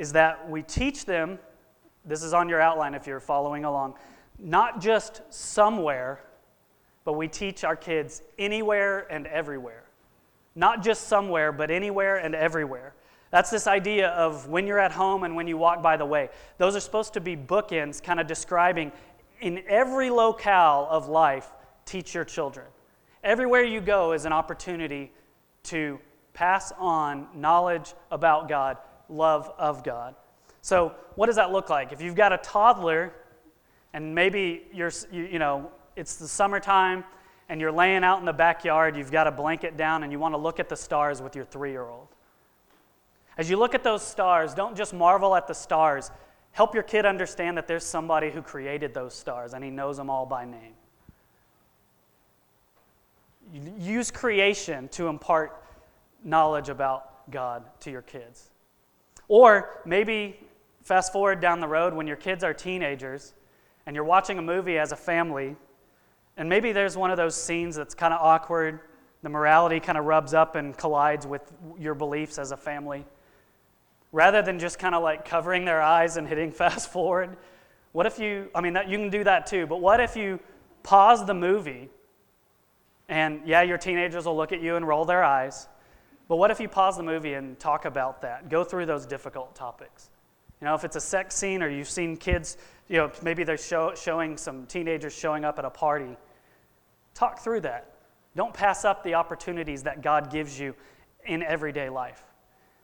is 0.02 0.14
that 0.14 0.50
we 0.50 0.64
teach 0.64 1.06
them, 1.06 1.38
this 2.06 2.24
is 2.24 2.34
on 2.34 2.50
your 2.50 2.60
outline 2.60 2.96
if 2.96 3.06
you're 3.06 3.20
following 3.20 3.66
along, 3.66 3.94
not 4.40 4.82
just 4.82 5.22
somewhere, 5.30 6.20
but 7.06 7.14
we 7.14 7.28
teach 7.28 7.64
our 7.64 7.76
kids 7.76 8.24
anywhere 8.40 9.06
and 9.12 9.28
everywhere. 9.28 9.84
Not 10.56 10.82
just 10.82 11.08
somewhere, 11.08 11.52
but 11.52 11.70
anywhere 11.70 12.18
and 12.18 12.34
everywhere. 12.34 12.96
That's 13.30 13.52
this 13.52 13.68
idea 13.68 14.10
of 14.10 14.48
when 14.48 14.66
you're 14.66 14.80
at 14.80 14.92
home 14.92 15.24
and 15.24 15.36
when 15.36 15.46
you 15.46 15.56
walk 15.56 15.84
by 15.84 15.98
the 15.98 16.06
way. 16.06 16.30
Those 16.58 16.76
are 16.76 16.80
supposed 16.80 17.14
to 17.14 17.22
be 17.22 17.38
bookends, 17.38 18.02
kind 18.02 18.20
of 18.20 18.26
describing 18.26 18.92
in 19.40 19.62
every 19.70 20.10
locale 20.10 20.88
of 20.90 21.10
life, 21.10 21.52
teach 21.86 22.16
your 22.16 22.26
children. 22.26 22.66
Everywhere 23.24 23.64
you 23.64 23.82
go 23.82 24.14
is 24.14 24.26
an 24.26 24.34
opportunity 24.34 25.12
to 25.66 26.00
pass 26.34 26.74
on 26.80 27.28
knowledge 27.36 27.94
about 28.10 28.50
God 28.50 28.78
love 29.12 29.52
of 29.58 29.84
God. 29.84 30.16
So, 30.62 30.94
what 31.16 31.26
does 31.26 31.36
that 31.36 31.52
look 31.52 31.70
like? 31.70 31.92
If 31.92 32.02
you've 32.02 32.16
got 32.16 32.32
a 32.32 32.38
toddler 32.38 33.14
and 33.94 34.16
maybe 34.16 34.64
you're, 34.74 34.92
you, 35.12 35.24
you 35.24 35.40
know, 35.40 35.72
it's 35.96 36.16
the 36.16 36.28
summertime 36.28 37.04
and 37.50 37.60
you're 37.60 37.72
laying 37.72 38.04
out 38.04 38.20
in 38.20 38.26
the 38.26 38.34
backyard, 38.34 38.96
you've 38.96 39.12
got 39.12 39.28
a 39.28 39.32
blanket 39.32 39.76
down 39.76 40.04
and 40.04 40.12
you 40.12 40.20
want 40.20 40.34
to 40.34 40.38
look 40.38 40.60
at 40.60 40.70
the 40.70 40.76
stars 40.76 41.22
with 41.22 41.36
your 41.36 41.46
three 41.46 41.72
year 41.72 41.88
old. 41.88 42.08
As 43.38 43.50
you 43.50 43.58
look 43.58 43.74
at 43.76 43.84
those 43.84 44.06
stars, 44.06 44.54
don't 44.54 44.76
just 44.76 44.94
marvel 44.94 45.36
at 45.36 45.48
the 45.48 45.54
stars. 45.54 46.12
Help 46.52 46.74
your 46.74 46.84
kid 46.84 47.06
understand 47.06 47.58
that 47.58 47.68
there's 47.68 47.86
somebody 47.86 48.30
who 48.30 48.42
created 48.42 48.94
those 48.94 49.14
stars 49.14 49.54
and 49.54 49.64
he 49.64 49.70
knows 49.70 49.98
them 49.98 50.10
all 50.10 50.26
by 50.26 50.46
name. 50.46 50.74
Use 53.80 54.12
creation 54.12 54.88
to 54.90 55.08
impart 55.08 55.64
knowledge 56.24 56.70
about 56.70 57.30
God 57.32 57.64
to 57.82 57.92
your 57.92 58.02
kids. 58.02 58.52
Or 59.32 59.80
maybe 59.86 60.38
fast 60.84 61.14
forward 61.14 61.40
down 61.40 61.62
the 61.62 61.68
road 61.68 61.94
when 61.94 62.06
your 62.06 62.18
kids 62.18 62.44
are 62.44 62.54
teenagers 62.54 63.34
and 63.86 63.96
you're 63.96 64.04
watching 64.04 64.38
a 64.38 64.42
movie 64.42 64.78
as 64.78 64.92
a 64.92 64.98
family, 64.98 65.56
and 66.36 66.50
maybe 66.50 66.74
there's 66.74 66.98
one 66.98 67.12
of 67.12 67.18
those 67.18 67.34
scenes 67.42 67.78
that's 67.78 67.96
kind 67.96 68.14
of 68.14 68.20
awkward. 68.20 68.82
The 69.24 69.30
morality 69.30 69.80
kind 69.80 69.98
of 69.98 70.04
rubs 70.04 70.34
up 70.34 70.58
and 70.58 70.78
collides 70.78 71.26
with 71.26 71.50
your 71.80 71.96
beliefs 71.96 72.38
as 72.40 72.52
a 72.52 72.58
family. 72.58 73.06
Rather 74.12 74.42
than 74.42 74.60
just 74.60 74.78
kind 74.78 74.94
of 74.94 75.02
like 75.02 75.24
covering 75.24 75.64
their 75.64 75.82
eyes 75.82 76.18
and 76.18 76.28
hitting 76.28 76.52
fast 76.62 76.92
forward, 76.92 77.38
what 77.94 78.06
if 78.06 78.20
you, 78.20 78.50
I 78.54 78.60
mean, 78.60 78.74
that, 78.74 78.90
you 78.90 78.98
can 78.98 79.10
do 79.10 79.24
that 79.24 79.48
too, 79.48 79.66
but 79.66 79.80
what 79.80 80.02
if 80.02 80.18
you 80.18 80.42
pause 80.84 81.26
the 81.26 81.34
movie 81.34 81.90
and 83.08 83.44
yeah, 83.46 83.62
your 83.62 83.78
teenagers 83.78 84.26
will 84.26 84.36
look 84.36 84.52
at 84.52 84.62
you 84.62 84.76
and 84.76 84.86
roll 84.86 85.06
their 85.06 85.24
eyes, 85.24 85.70
but 86.32 86.38
what 86.38 86.50
if 86.50 86.62
you 86.62 86.70
pause 86.70 86.96
the 86.96 87.04
movie 87.04 87.34
and 87.34 87.60
talk 87.60 87.84
about 87.84 88.22
that? 88.22 88.48
Go 88.48 88.64
through 88.64 88.86
those 88.86 89.06
difficult 89.06 89.54
topics. 89.54 90.10
You 90.62 90.66
know, 90.68 90.76
if 90.76 90.86
it's 90.86 90.96
a 90.96 91.02
sex 91.02 91.36
scene 91.36 91.62
or 91.62 91.68
you've 91.68 91.90
seen 91.90 92.16
kids, 92.16 92.56
you 92.88 92.96
know, 92.96 93.12
maybe 93.22 93.44
they're 93.44 93.58
show, 93.58 93.94
showing 93.96 94.38
some 94.38 94.66
teenagers 94.66 95.14
showing 95.14 95.44
up 95.44 95.60
at 95.60 95.66
a 95.66 95.70
party, 95.70 96.16
talk 97.14 97.40
through 97.40 97.60
that. 97.60 97.96
Don't 98.34 98.54
pass 98.54 98.86
up 98.86 99.04
the 99.04 99.14
opportunities 99.14 99.84
that 99.84 100.02
God 100.02 100.32
gives 100.32 100.58
you 100.58 100.74
in 101.26 101.44
everyday 101.44 101.90
life. 101.90 102.24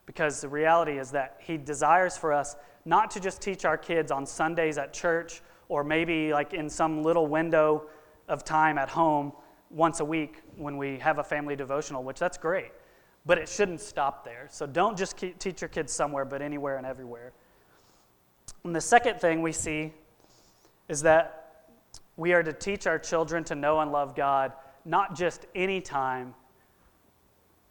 Because 0.06 0.42
the 0.42 0.50
reality 0.50 1.00
is 1.00 1.12
that 1.12 1.38
He 1.40 1.56
desires 1.56 2.18
for 2.18 2.34
us 2.34 2.58
not 2.84 3.10
to 3.12 3.22
just 3.22 3.42
teach 3.42 3.64
our 3.64 3.78
kids 3.78 4.12
on 4.12 4.26
Sundays 4.26 4.78
at 4.78 4.92
church 4.92 5.42
or 5.70 5.86
maybe 5.86 6.34
like 6.34 6.54
in 6.54 6.70
some 6.70 7.02
little 7.02 7.28
window 7.28 7.86
of 8.28 8.44
time 8.44 8.78
at 8.78 8.90
home 8.90 9.32
once 9.70 10.02
a 10.02 10.06
week 10.06 10.42
when 10.58 10.76
we 10.76 11.00
have 11.00 11.20
a 11.20 11.24
family 11.24 11.56
devotional, 11.56 12.04
which 12.04 12.20
that's 12.20 12.38
great 12.38 12.74
but 13.28 13.38
it 13.38 13.50
shouldn't 13.50 13.82
stop 13.82 14.24
there. 14.24 14.48
So 14.50 14.66
don't 14.66 14.98
just 14.98 15.18
teach 15.18 15.62
your 15.62 15.68
kids 15.68 15.92
somewhere, 15.92 16.24
but 16.24 16.42
anywhere 16.42 16.78
and 16.78 16.86
everywhere. 16.86 17.34
And 18.64 18.74
the 18.74 18.82
second 18.82 19.20
thing 19.20 19.42
we 19.42 19.52
see 19.52 19.94
is 20.88 21.02
that 21.02 21.66
we 22.16 22.32
are 22.32 22.42
to 22.42 22.54
teach 22.54 22.88
our 22.88 22.98
children 22.98 23.44
to 23.44 23.56
know 23.56 23.82
and 23.82 23.92
love 23.92 24.16
God, 24.16 24.54
not 24.86 25.16
just 25.16 25.46
any 25.54 25.82
time. 25.82 26.34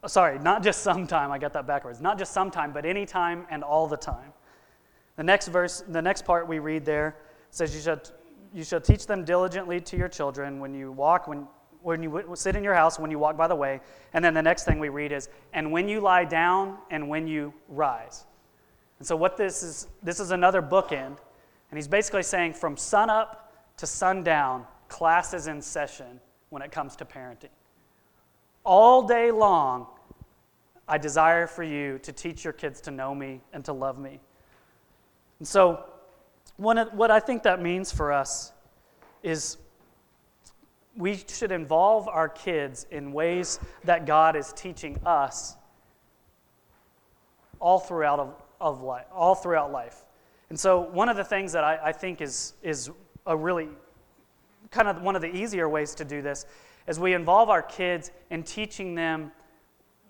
Uh, 0.05 0.09
sorry, 0.09 0.39
not 0.39 0.63
just 0.63 0.83
sometime. 0.83 1.33
I 1.33 1.39
got 1.39 1.55
that 1.55 1.67
backwards. 1.67 2.03
Not 2.03 2.19
just 2.19 2.33
sometime, 2.33 2.73
but 2.73 2.85
anytime 2.85 3.47
and 3.51 3.65
all 3.65 3.87
the 3.87 3.97
time. 3.97 4.35
The 5.17 5.25
next 5.25 5.49
verse, 5.49 5.83
the 5.89 6.03
next 6.03 6.27
part 6.27 6.47
we 6.47 6.59
read 6.59 6.85
there 6.85 7.17
says, 7.51 7.75
"You 7.75 7.81
shall, 7.81 8.01
you 8.53 8.63
shall 8.63 8.81
teach 8.81 9.07
them 9.07 9.25
diligently 9.25 9.81
to 9.81 9.97
your 9.97 10.09
children 10.09 10.61
when 10.61 10.75
you 10.75 10.93
walk, 10.93 11.27
when 11.27 11.49
when 11.87 12.03
you 12.03 12.25
sit 12.35 12.57
in 12.57 12.65
your 12.65 12.75
house, 12.75 12.99
when 12.99 13.13
you 13.13 13.19
walk 13.19 13.37
by 13.37 13.47
the 13.47 13.55
way. 13.55 13.81
And 14.13 14.25
then 14.25 14.35
the 14.35 14.43
next 14.43 14.65
thing 14.65 14.81
we 14.81 14.89
read 14.89 15.13
is, 15.13 15.29
and 15.53 15.71
when 15.71 15.89
you 15.89 16.01
lie 16.01 16.25
down 16.25 16.79
and 16.91 17.09
when 17.09 17.29
you 17.29 17.55
rise. 17.69 18.25
And 18.99 19.07
so 19.07 19.15
what 19.15 19.37
this 19.37 19.63
is, 19.63 19.87
this 20.03 20.19
is 20.19 20.33
another 20.33 20.61
bookend. 20.61 21.17
And 21.71 21.79
he's 21.79 21.87
basically 21.87 22.25
saying 22.25 22.55
from 22.55 22.77
sun 22.77 23.09
up 23.09 23.53
to 23.77 23.87
sundown, 23.87 24.67
class 24.89 25.33
is 25.33 25.47
in 25.47 25.63
session 25.63 26.19
when 26.49 26.61
it 26.61 26.73
comes 26.73 26.97
to 26.97 27.05
parenting. 27.05 27.55
All 28.65 29.07
day 29.07 29.31
long, 29.31 29.87
I 30.89 30.99
desire 30.99 31.47
for 31.47 31.63
you 31.63 32.01
to 32.01 32.13
teach 32.13 32.43
your 32.43 32.53
kids 32.53 32.81
to 32.81 32.91
know 32.91 33.15
me 33.15 33.43
and 33.53 33.65
to 33.65 33.73
love 33.73 33.97
me. 33.97 34.19
And 35.39 35.47
so, 35.47 35.85
one 36.57 36.79
of 36.79 36.93
what 36.95 37.13
I 37.13 37.21
think 37.21 37.45
that 37.45 37.63
means 37.63 37.93
for 37.93 38.11
us 38.13 38.51
is 39.23 39.59
we 40.97 41.23
should 41.29 41.53
involve 41.53 42.09
our 42.09 42.29
kids 42.29 42.87
in 42.91 43.13
ways 43.13 43.61
that 43.85 44.07
God 44.07 44.37
is 44.37 44.53
teaching 44.55 44.99
us 45.05 45.57
all 47.61 47.79
throughout 47.79 48.19
of, 48.19 48.35
of 48.61 48.83
life, 48.83 49.07
all 49.13 49.35
throughout 49.35 49.73
life. 49.73 50.05
And 50.49 50.59
so 50.59 50.81
one 50.81 51.09
of 51.09 51.17
the 51.17 51.25
things 51.25 51.53
that 51.53 51.65
I, 51.65 51.79
I 51.85 51.93
think 51.93 52.21
is, 52.21 52.55
is 52.63 52.91
a 53.27 53.37
really 53.37 53.69
kind 54.71 54.89
of 54.89 55.03
one 55.03 55.17
of 55.17 55.23
the 55.23 55.35
easier 55.35 55.69
ways 55.69 55.95
to 55.97 56.05
do 56.05 56.23
this 56.23 56.47
is 56.87 57.01
we 57.01 57.15
involve 57.15 57.51
our 57.51 57.63
kids 57.63 58.11
in 58.31 58.43
teaching 58.43 58.95
them 58.95 59.33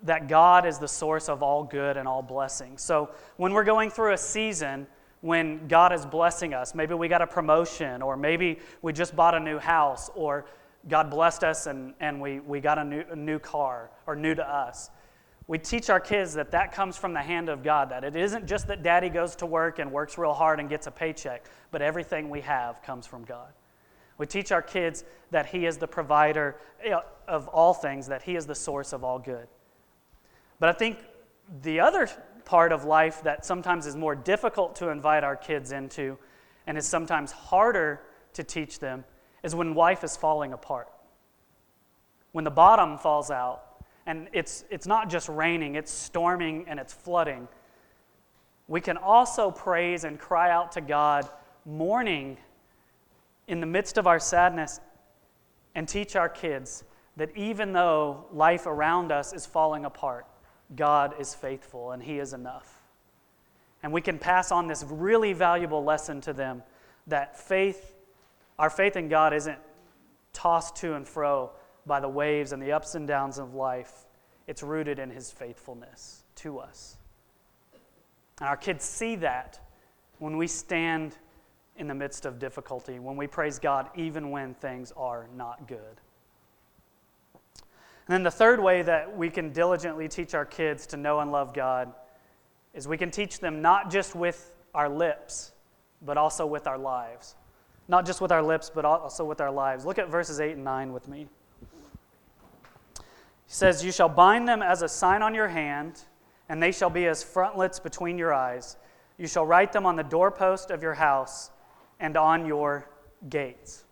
that 0.02 0.28
God 0.28 0.66
is 0.66 0.78
the 0.78 0.88
source 0.88 1.28
of 1.28 1.42
all 1.42 1.64
good 1.64 1.96
and 1.96 2.06
all 2.06 2.22
blessing. 2.22 2.76
So 2.76 3.10
when 3.38 3.52
we're 3.52 3.64
going 3.64 3.90
through 3.90 4.12
a 4.12 4.18
season 4.18 4.86
when 5.22 5.66
God 5.66 5.92
is 5.92 6.04
blessing 6.04 6.52
us, 6.54 6.74
maybe 6.74 6.94
we 6.94 7.08
got 7.08 7.22
a 7.22 7.26
promotion, 7.26 8.02
or 8.02 8.16
maybe 8.16 8.58
we 8.82 8.92
just 8.92 9.16
bought 9.16 9.34
a 9.34 9.40
new 9.40 9.58
house, 9.58 10.10
or 10.14 10.44
God 10.88 11.10
blessed 11.10 11.44
us 11.44 11.66
and, 11.66 11.94
and 12.00 12.20
we, 12.20 12.40
we 12.40 12.60
got 12.60 12.78
a 12.78 12.84
new, 12.84 13.04
a 13.10 13.16
new 13.16 13.38
car, 13.38 13.90
or 14.06 14.14
new 14.14 14.34
to 14.34 14.48
us. 14.48 14.90
We 15.48 15.58
teach 15.58 15.90
our 15.90 16.00
kids 16.00 16.34
that 16.34 16.50
that 16.52 16.72
comes 16.72 16.96
from 16.96 17.12
the 17.12 17.22
hand 17.22 17.48
of 17.48 17.62
God, 17.62 17.90
that 17.90 18.02
it 18.02 18.16
isn't 18.16 18.46
just 18.46 18.66
that 18.68 18.82
daddy 18.82 19.08
goes 19.08 19.36
to 19.36 19.46
work 19.46 19.78
and 19.78 19.92
works 19.92 20.18
real 20.18 20.34
hard 20.34 20.58
and 20.58 20.68
gets 20.68 20.86
a 20.86 20.90
paycheck, 20.90 21.44
but 21.70 21.82
everything 21.82 22.30
we 22.30 22.40
have 22.40 22.82
comes 22.82 23.06
from 23.06 23.24
God. 23.24 23.48
We 24.18 24.26
teach 24.26 24.50
our 24.50 24.62
kids 24.62 25.04
that 25.30 25.46
He 25.46 25.66
is 25.66 25.76
the 25.76 25.86
provider 25.86 26.56
of 27.28 27.48
all 27.48 27.74
things, 27.74 28.08
that 28.08 28.22
He 28.22 28.34
is 28.34 28.46
the 28.46 28.54
source 28.54 28.92
of 28.92 29.04
all 29.04 29.18
good. 29.18 29.46
But 30.58 30.70
I 30.70 30.72
think 30.72 30.98
the 31.62 31.80
other 31.80 32.08
part 32.44 32.72
of 32.72 32.84
life 32.84 33.22
that 33.22 33.44
sometimes 33.44 33.86
is 33.86 33.94
more 33.94 34.14
difficult 34.14 34.76
to 34.76 34.88
invite 34.88 35.22
our 35.22 35.36
kids 35.36 35.70
into 35.70 36.16
and 36.66 36.78
is 36.78 36.86
sometimes 36.86 37.30
harder 37.30 38.00
to 38.32 38.42
teach 38.42 38.78
them 38.78 39.04
is 39.46 39.54
when 39.54 39.74
life 39.74 40.02
is 40.02 40.16
falling 40.16 40.52
apart. 40.52 40.88
When 42.32 42.44
the 42.44 42.50
bottom 42.50 42.98
falls 42.98 43.30
out 43.30 43.62
and 44.04 44.28
it's, 44.32 44.64
it's 44.70 44.88
not 44.88 45.08
just 45.08 45.28
raining, 45.28 45.76
it's 45.76 45.92
storming 45.92 46.64
and 46.66 46.80
it's 46.80 46.92
flooding. 46.92 47.46
We 48.66 48.80
can 48.80 48.96
also 48.96 49.52
praise 49.52 50.02
and 50.02 50.18
cry 50.18 50.50
out 50.50 50.72
to 50.72 50.80
God, 50.80 51.28
mourning 51.64 52.38
in 53.46 53.60
the 53.60 53.66
midst 53.66 53.98
of 53.98 54.08
our 54.08 54.18
sadness, 54.18 54.80
and 55.76 55.88
teach 55.88 56.16
our 56.16 56.28
kids 56.28 56.82
that 57.16 57.30
even 57.36 57.72
though 57.72 58.24
life 58.32 58.66
around 58.66 59.12
us 59.12 59.32
is 59.32 59.46
falling 59.46 59.84
apart, 59.84 60.26
God 60.74 61.14
is 61.20 61.36
faithful 61.36 61.92
and 61.92 62.02
He 62.02 62.18
is 62.18 62.32
enough. 62.32 62.82
And 63.84 63.92
we 63.92 64.00
can 64.00 64.18
pass 64.18 64.50
on 64.50 64.66
this 64.66 64.84
really 64.88 65.32
valuable 65.32 65.84
lesson 65.84 66.20
to 66.22 66.32
them 66.32 66.64
that 67.06 67.38
faith, 67.38 67.92
our 68.58 68.70
faith 68.70 68.96
in 68.96 69.08
God 69.08 69.32
isn't 69.34 69.58
tossed 70.32 70.76
to 70.76 70.94
and 70.94 71.06
fro 71.06 71.50
by 71.86 72.00
the 72.00 72.08
waves 72.08 72.52
and 72.52 72.62
the 72.62 72.72
ups 72.72 72.94
and 72.94 73.06
downs 73.06 73.38
of 73.38 73.54
life. 73.54 74.06
It's 74.46 74.62
rooted 74.62 74.98
in 74.98 75.10
His 75.10 75.30
faithfulness 75.30 76.24
to 76.36 76.58
us. 76.58 76.96
And 78.40 78.48
our 78.48 78.56
kids 78.56 78.84
see 78.84 79.16
that 79.16 79.60
when 80.18 80.36
we 80.36 80.46
stand 80.46 81.16
in 81.76 81.88
the 81.88 81.94
midst 81.94 82.26
of 82.26 82.38
difficulty, 82.38 82.98
when 82.98 83.16
we 83.16 83.26
praise 83.26 83.58
God 83.58 83.88
even 83.96 84.30
when 84.30 84.54
things 84.54 84.92
are 84.96 85.28
not 85.34 85.66
good. 85.68 86.00
And 88.08 88.14
then 88.14 88.22
the 88.22 88.30
third 88.30 88.60
way 88.60 88.82
that 88.82 89.16
we 89.16 89.30
can 89.30 89.52
diligently 89.52 90.08
teach 90.08 90.34
our 90.34 90.44
kids 90.44 90.86
to 90.88 90.96
know 90.96 91.20
and 91.20 91.32
love 91.32 91.52
God 91.52 91.92
is 92.72 92.86
we 92.86 92.96
can 92.96 93.10
teach 93.10 93.40
them 93.40 93.60
not 93.60 93.90
just 93.90 94.14
with 94.14 94.54
our 94.74 94.88
lips, 94.88 95.52
but 96.02 96.16
also 96.16 96.46
with 96.46 96.66
our 96.66 96.78
lives. 96.78 97.34
Not 97.88 98.04
just 98.04 98.20
with 98.20 98.32
our 98.32 98.42
lips, 98.42 98.70
but 98.74 98.84
also 98.84 99.24
with 99.24 99.40
our 99.40 99.50
lives. 99.50 99.84
Look 99.84 99.98
at 99.98 100.08
verses 100.08 100.40
8 100.40 100.56
and 100.56 100.64
9 100.64 100.92
with 100.92 101.08
me. 101.08 101.28
He 102.98 103.02
says, 103.46 103.84
You 103.84 103.92
shall 103.92 104.08
bind 104.08 104.48
them 104.48 104.62
as 104.62 104.82
a 104.82 104.88
sign 104.88 105.22
on 105.22 105.34
your 105.34 105.48
hand, 105.48 106.00
and 106.48 106.62
they 106.62 106.72
shall 106.72 106.90
be 106.90 107.06
as 107.06 107.22
frontlets 107.22 107.78
between 107.78 108.18
your 108.18 108.34
eyes. 108.34 108.76
You 109.18 109.26
shall 109.26 109.46
write 109.46 109.72
them 109.72 109.86
on 109.86 109.96
the 109.96 110.02
doorpost 110.02 110.70
of 110.70 110.82
your 110.82 110.94
house 110.94 111.50
and 112.00 112.16
on 112.16 112.44
your 112.44 112.88
gates. 113.28 113.84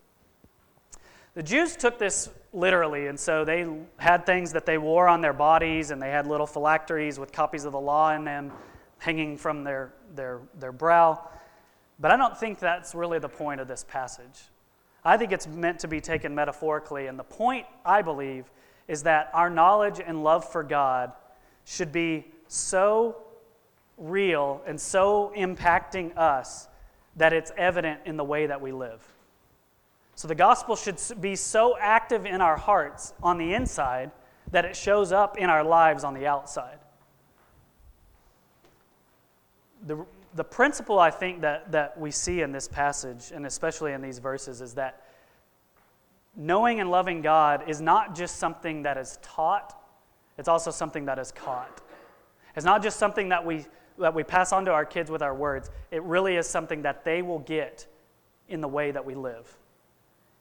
The 1.33 1.43
Jews 1.43 1.75
took 1.75 1.97
this 1.97 2.29
literally, 2.53 3.07
and 3.07 3.19
so 3.19 3.43
they 3.43 3.67
had 3.97 4.25
things 4.25 4.53
that 4.53 4.65
they 4.65 4.77
wore 4.77 5.07
on 5.07 5.21
their 5.21 5.33
bodies, 5.33 5.91
and 5.91 6.01
they 6.01 6.09
had 6.09 6.27
little 6.27 6.47
phylacteries 6.47 7.19
with 7.19 7.31
copies 7.31 7.65
of 7.65 7.71
the 7.71 7.79
law 7.79 8.11
in 8.13 8.23
them 8.23 8.51
hanging 8.99 9.37
from 9.37 9.63
their, 9.63 9.93
their, 10.15 10.39
their 10.59 10.71
brow. 10.71 11.29
But 11.99 12.11
I 12.11 12.17
don't 12.17 12.37
think 12.37 12.59
that's 12.59 12.93
really 12.93 13.19
the 13.19 13.29
point 13.29 13.61
of 13.61 13.67
this 13.67 13.85
passage. 13.87 14.43
I 15.03 15.17
think 15.17 15.31
it's 15.31 15.47
meant 15.47 15.79
to 15.79 15.87
be 15.87 16.01
taken 16.01 16.33
metaphorically, 16.33 17.07
and 17.07 17.17
the 17.17 17.23
point, 17.23 17.65
I 17.85 18.01
believe, 18.01 18.51
is 18.87 19.03
that 19.03 19.29
our 19.33 19.49
knowledge 19.49 20.01
and 20.05 20.23
love 20.23 20.49
for 20.49 20.63
God 20.63 21.11
should 21.63 21.91
be 21.91 22.25
so 22.47 23.17
real 23.97 24.61
and 24.67 24.79
so 24.79 25.31
impacting 25.35 26.15
us 26.17 26.67
that 27.15 27.33
it's 27.33 27.51
evident 27.55 28.01
in 28.05 28.17
the 28.17 28.23
way 28.23 28.47
that 28.47 28.61
we 28.61 28.71
live. 28.71 29.01
So 30.15 30.27
the 30.27 30.35
gospel 30.35 30.75
should 30.75 30.99
be 31.21 31.35
so 31.35 31.77
active 31.77 32.25
in 32.25 32.41
our 32.41 32.57
hearts 32.57 33.13
on 33.21 33.37
the 33.37 33.53
inside 33.53 34.11
that 34.51 34.65
it 34.65 34.75
shows 34.75 35.11
up 35.11 35.37
in 35.37 35.49
our 35.49 35.63
lives 35.63 36.03
on 36.03 36.13
the 36.13 36.27
outside. 36.27 36.77
The, 39.85 40.05
the 40.35 40.43
principle 40.43 40.99
I 40.99 41.11
think 41.11 41.41
that, 41.41 41.71
that 41.71 41.97
we 41.97 42.11
see 42.11 42.41
in 42.41 42.51
this 42.51 42.67
passage, 42.67 43.31
and 43.33 43.45
especially 43.45 43.93
in 43.93 44.01
these 44.01 44.19
verses, 44.19 44.61
is 44.61 44.73
that 44.73 45.03
knowing 46.35 46.81
and 46.81 46.91
loving 46.91 47.21
God 47.21 47.69
is 47.69 47.79
not 47.79 48.13
just 48.13 48.35
something 48.35 48.83
that 48.83 48.97
is 48.97 49.17
taught, 49.21 49.81
it's 50.37 50.49
also 50.49 50.71
something 50.71 51.05
that 51.05 51.17
is 51.17 51.31
caught. 51.31 51.81
It's 52.55 52.65
not 52.65 52.83
just 52.83 52.99
something 52.99 53.29
that 53.29 53.45
we, 53.45 53.65
that 53.97 54.13
we 54.13 54.23
pass 54.23 54.51
on 54.51 54.65
to 54.65 54.71
our 54.71 54.83
kids 54.83 55.09
with 55.09 55.21
our 55.21 55.33
words, 55.33 55.71
it 55.89 56.03
really 56.03 56.35
is 56.35 56.47
something 56.47 56.81
that 56.81 57.05
they 57.05 57.21
will 57.21 57.39
get 57.39 57.87
in 58.49 58.59
the 58.59 58.67
way 58.67 58.91
that 58.91 59.05
we 59.05 59.15
live. 59.15 59.57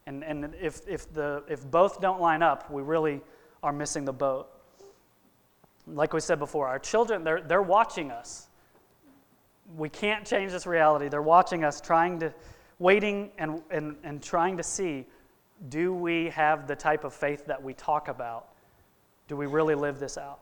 And, 0.07 0.25
and 0.25 0.55
if, 0.61 0.81
if, 0.89 1.13
the, 1.13 1.45
if 1.49 1.65
both 1.71 2.01
don't 2.01 2.21
line 2.21 2.43
up, 2.43 2.69
we 2.69 2.83
really 2.83 3.21
are 3.63 3.73
missing 3.73 4.05
the 4.05 4.13
boat. 4.13 4.49
Like 5.87 6.13
we 6.13 6.21
said 6.21 6.41
before, 6.41 6.67
our 6.67 6.81
children, 6.81 7.23
they're, 7.23 7.41
they're 7.41 7.63
watching 7.63 8.11
us. 8.11 8.49
We 9.77 9.89
can't 9.89 10.27
change 10.27 10.53
this 10.53 10.67
reality. 10.67 11.09
They're 11.09 11.23
watching 11.23 11.65
us, 11.65 11.81
trying 11.81 12.21
to, 12.21 12.35
waiting 12.79 13.31
and, 13.39 13.63
and, 13.71 13.97
and 14.03 14.23
trying 14.23 14.57
to 14.57 14.63
see 14.63 15.07
do 15.69 15.95
we 15.95 16.29
have 16.31 16.67
the 16.67 16.77
type 16.77 17.05
of 17.05 17.15
faith 17.15 17.47
that 17.47 17.63
we 17.63 17.75
talk 17.75 18.09
about? 18.09 18.49
Do 19.29 19.37
we 19.37 19.47
really 19.47 19.75
live 19.75 19.99
this 19.99 20.19
out? 20.19 20.41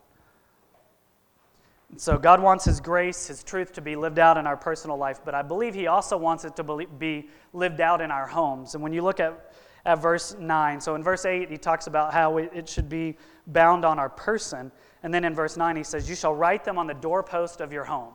so 1.97 2.17
God 2.17 2.41
wants 2.41 2.65
His 2.65 2.79
grace, 2.79 3.27
His 3.27 3.43
truth 3.43 3.71
to 3.73 3.81
be 3.81 3.95
lived 3.95 4.19
out 4.19 4.37
in 4.37 4.47
our 4.47 4.57
personal 4.57 4.97
life, 4.97 5.19
but 5.23 5.35
I 5.35 5.41
believe 5.41 5.73
He 5.73 5.87
also 5.87 6.17
wants 6.17 6.45
it 6.45 6.55
to 6.55 6.87
be 6.97 7.29
lived 7.53 7.81
out 7.81 8.01
in 8.01 8.11
our 8.11 8.27
homes. 8.27 8.73
And 8.73 8.83
when 8.83 8.93
you 8.93 9.01
look 9.01 9.19
at, 9.19 9.53
at 9.85 10.01
verse 10.01 10.35
9, 10.39 10.81
so 10.81 10.95
in 10.95 11.03
verse 11.03 11.25
8, 11.25 11.49
He 11.49 11.57
talks 11.57 11.87
about 11.87 12.13
how 12.13 12.37
it 12.37 12.67
should 12.67 12.89
be 12.89 13.17
bound 13.47 13.85
on 13.85 13.99
our 13.99 14.09
person. 14.09 14.71
And 15.03 15.13
then 15.13 15.23
in 15.23 15.35
verse 15.35 15.57
9, 15.57 15.75
He 15.75 15.83
says, 15.83 16.09
You 16.09 16.15
shall 16.15 16.33
write 16.33 16.63
them 16.63 16.77
on 16.77 16.87
the 16.87 16.93
doorpost 16.93 17.61
of 17.61 17.71
your 17.71 17.83
home. 17.83 18.13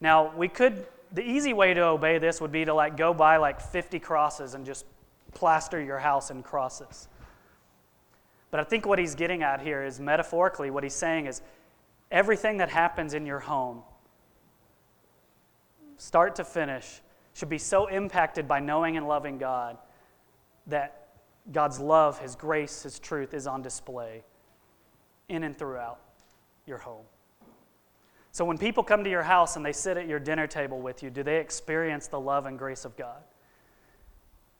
Now, 0.00 0.34
we 0.36 0.48
could, 0.48 0.86
the 1.12 1.22
easy 1.22 1.52
way 1.52 1.74
to 1.74 1.82
obey 1.82 2.18
this 2.18 2.40
would 2.40 2.52
be 2.52 2.64
to 2.64 2.74
like 2.74 2.96
go 2.96 3.14
buy 3.14 3.36
like 3.36 3.60
50 3.60 3.98
crosses 4.00 4.54
and 4.54 4.66
just 4.66 4.84
plaster 5.32 5.80
your 5.80 5.98
house 5.98 6.30
in 6.30 6.42
crosses. 6.42 7.08
But 8.50 8.60
I 8.60 8.64
think 8.64 8.86
what 8.86 8.98
he's 8.98 9.14
getting 9.14 9.42
at 9.42 9.60
here 9.60 9.82
is 9.82 9.98
metaphorically, 9.98 10.70
what 10.70 10.84
he's 10.84 10.94
saying 10.94 11.26
is 11.26 11.42
everything 12.10 12.58
that 12.58 12.68
happens 12.68 13.14
in 13.14 13.26
your 13.26 13.40
home, 13.40 13.82
start 15.96 16.36
to 16.36 16.44
finish, 16.44 17.00
should 17.34 17.48
be 17.48 17.58
so 17.58 17.86
impacted 17.86 18.46
by 18.46 18.60
knowing 18.60 18.96
and 18.96 19.08
loving 19.08 19.38
God 19.38 19.76
that 20.68 21.08
God's 21.52 21.80
love, 21.80 22.18
His 22.20 22.36
grace, 22.36 22.84
His 22.84 22.98
truth 22.98 23.34
is 23.34 23.46
on 23.46 23.60
display 23.60 24.22
in 25.28 25.42
and 25.42 25.56
throughout 25.56 25.98
your 26.66 26.78
home. 26.78 27.04
So 28.34 28.44
when 28.44 28.58
people 28.58 28.82
come 28.82 29.04
to 29.04 29.10
your 29.10 29.22
house 29.22 29.54
and 29.54 29.64
they 29.64 29.72
sit 29.72 29.96
at 29.96 30.08
your 30.08 30.18
dinner 30.18 30.48
table 30.48 30.80
with 30.80 31.04
you, 31.04 31.08
do 31.08 31.22
they 31.22 31.36
experience 31.36 32.08
the 32.08 32.18
love 32.18 32.46
and 32.46 32.58
grace 32.58 32.84
of 32.84 32.96
God? 32.96 33.22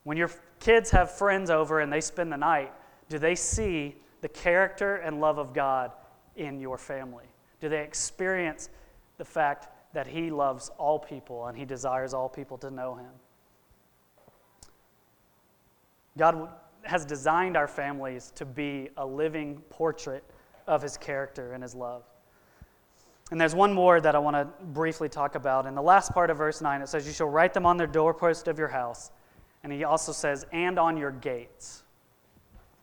When 0.05 0.17
your 0.17 0.31
kids 0.61 0.93
have 0.93 1.11
friends 1.11 1.51
over 1.51 1.81
and 1.81 1.93
they 1.93 2.01
spend 2.01 2.31
the 2.31 2.37
night, 2.37 2.73
do 3.09 3.19
they 3.19 3.35
see 3.35 3.97
the 4.21 4.29
character 4.29 4.99
and 4.99 5.21
love 5.21 5.39
of 5.39 5.53
God 5.53 5.91
in 6.37 6.61
your 6.61 6.79
family? 6.79 7.25
Do 7.59 7.69
they 7.69 7.83
experience 7.83 8.71
the 9.19 9.25
fact 9.25 9.67
that 9.93 10.07
He 10.07 10.31
loves 10.31 10.71
all 10.79 11.01
people 11.01 11.47
and 11.47 11.59
He 11.59 11.65
desires 11.65 12.15
all 12.15 12.29
people 12.29 12.57
to 12.59 12.71
know 12.71 12.95
Him? 12.95 13.11
God 16.17 16.49
has 16.83 17.05
designed 17.05 17.57
our 17.57 17.67
families 17.67 18.31
to 18.37 18.45
be 18.45 18.91
a 18.99 19.05
living 19.05 19.61
portrait 19.69 20.23
of 20.69 20.81
His 20.81 20.97
character 20.97 21.55
and 21.55 21.63
His 21.65 21.75
love. 21.75 22.05
And 23.31 23.41
there's 23.41 23.55
one 23.55 23.73
more 23.73 24.01
that 24.01 24.15
I 24.15 24.19
want 24.19 24.37
to 24.37 24.45
briefly 24.67 25.09
talk 25.09 25.35
about. 25.35 25.67
In 25.67 25.75
the 25.75 25.83
last 25.83 26.13
part 26.13 26.31
of 26.31 26.39
verse 26.39 26.61
9, 26.61 26.83
it 26.83 26.89
says, 26.89 27.07
You 27.07 27.13
shall 27.13 27.29
write 27.29 27.55
them 27.55 27.65
on 27.65 27.77
the 27.77 27.87
doorpost 27.87 28.49
of 28.49 28.59
your 28.59 28.69
house. 28.69 29.11
And 29.63 29.73
he 29.73 29.85
also 29.85 30.13
says, 30.13 30.47
And 30.53 30.79
on 30.79 30.97
your 30.97 31.11
gates. 31.11 31.83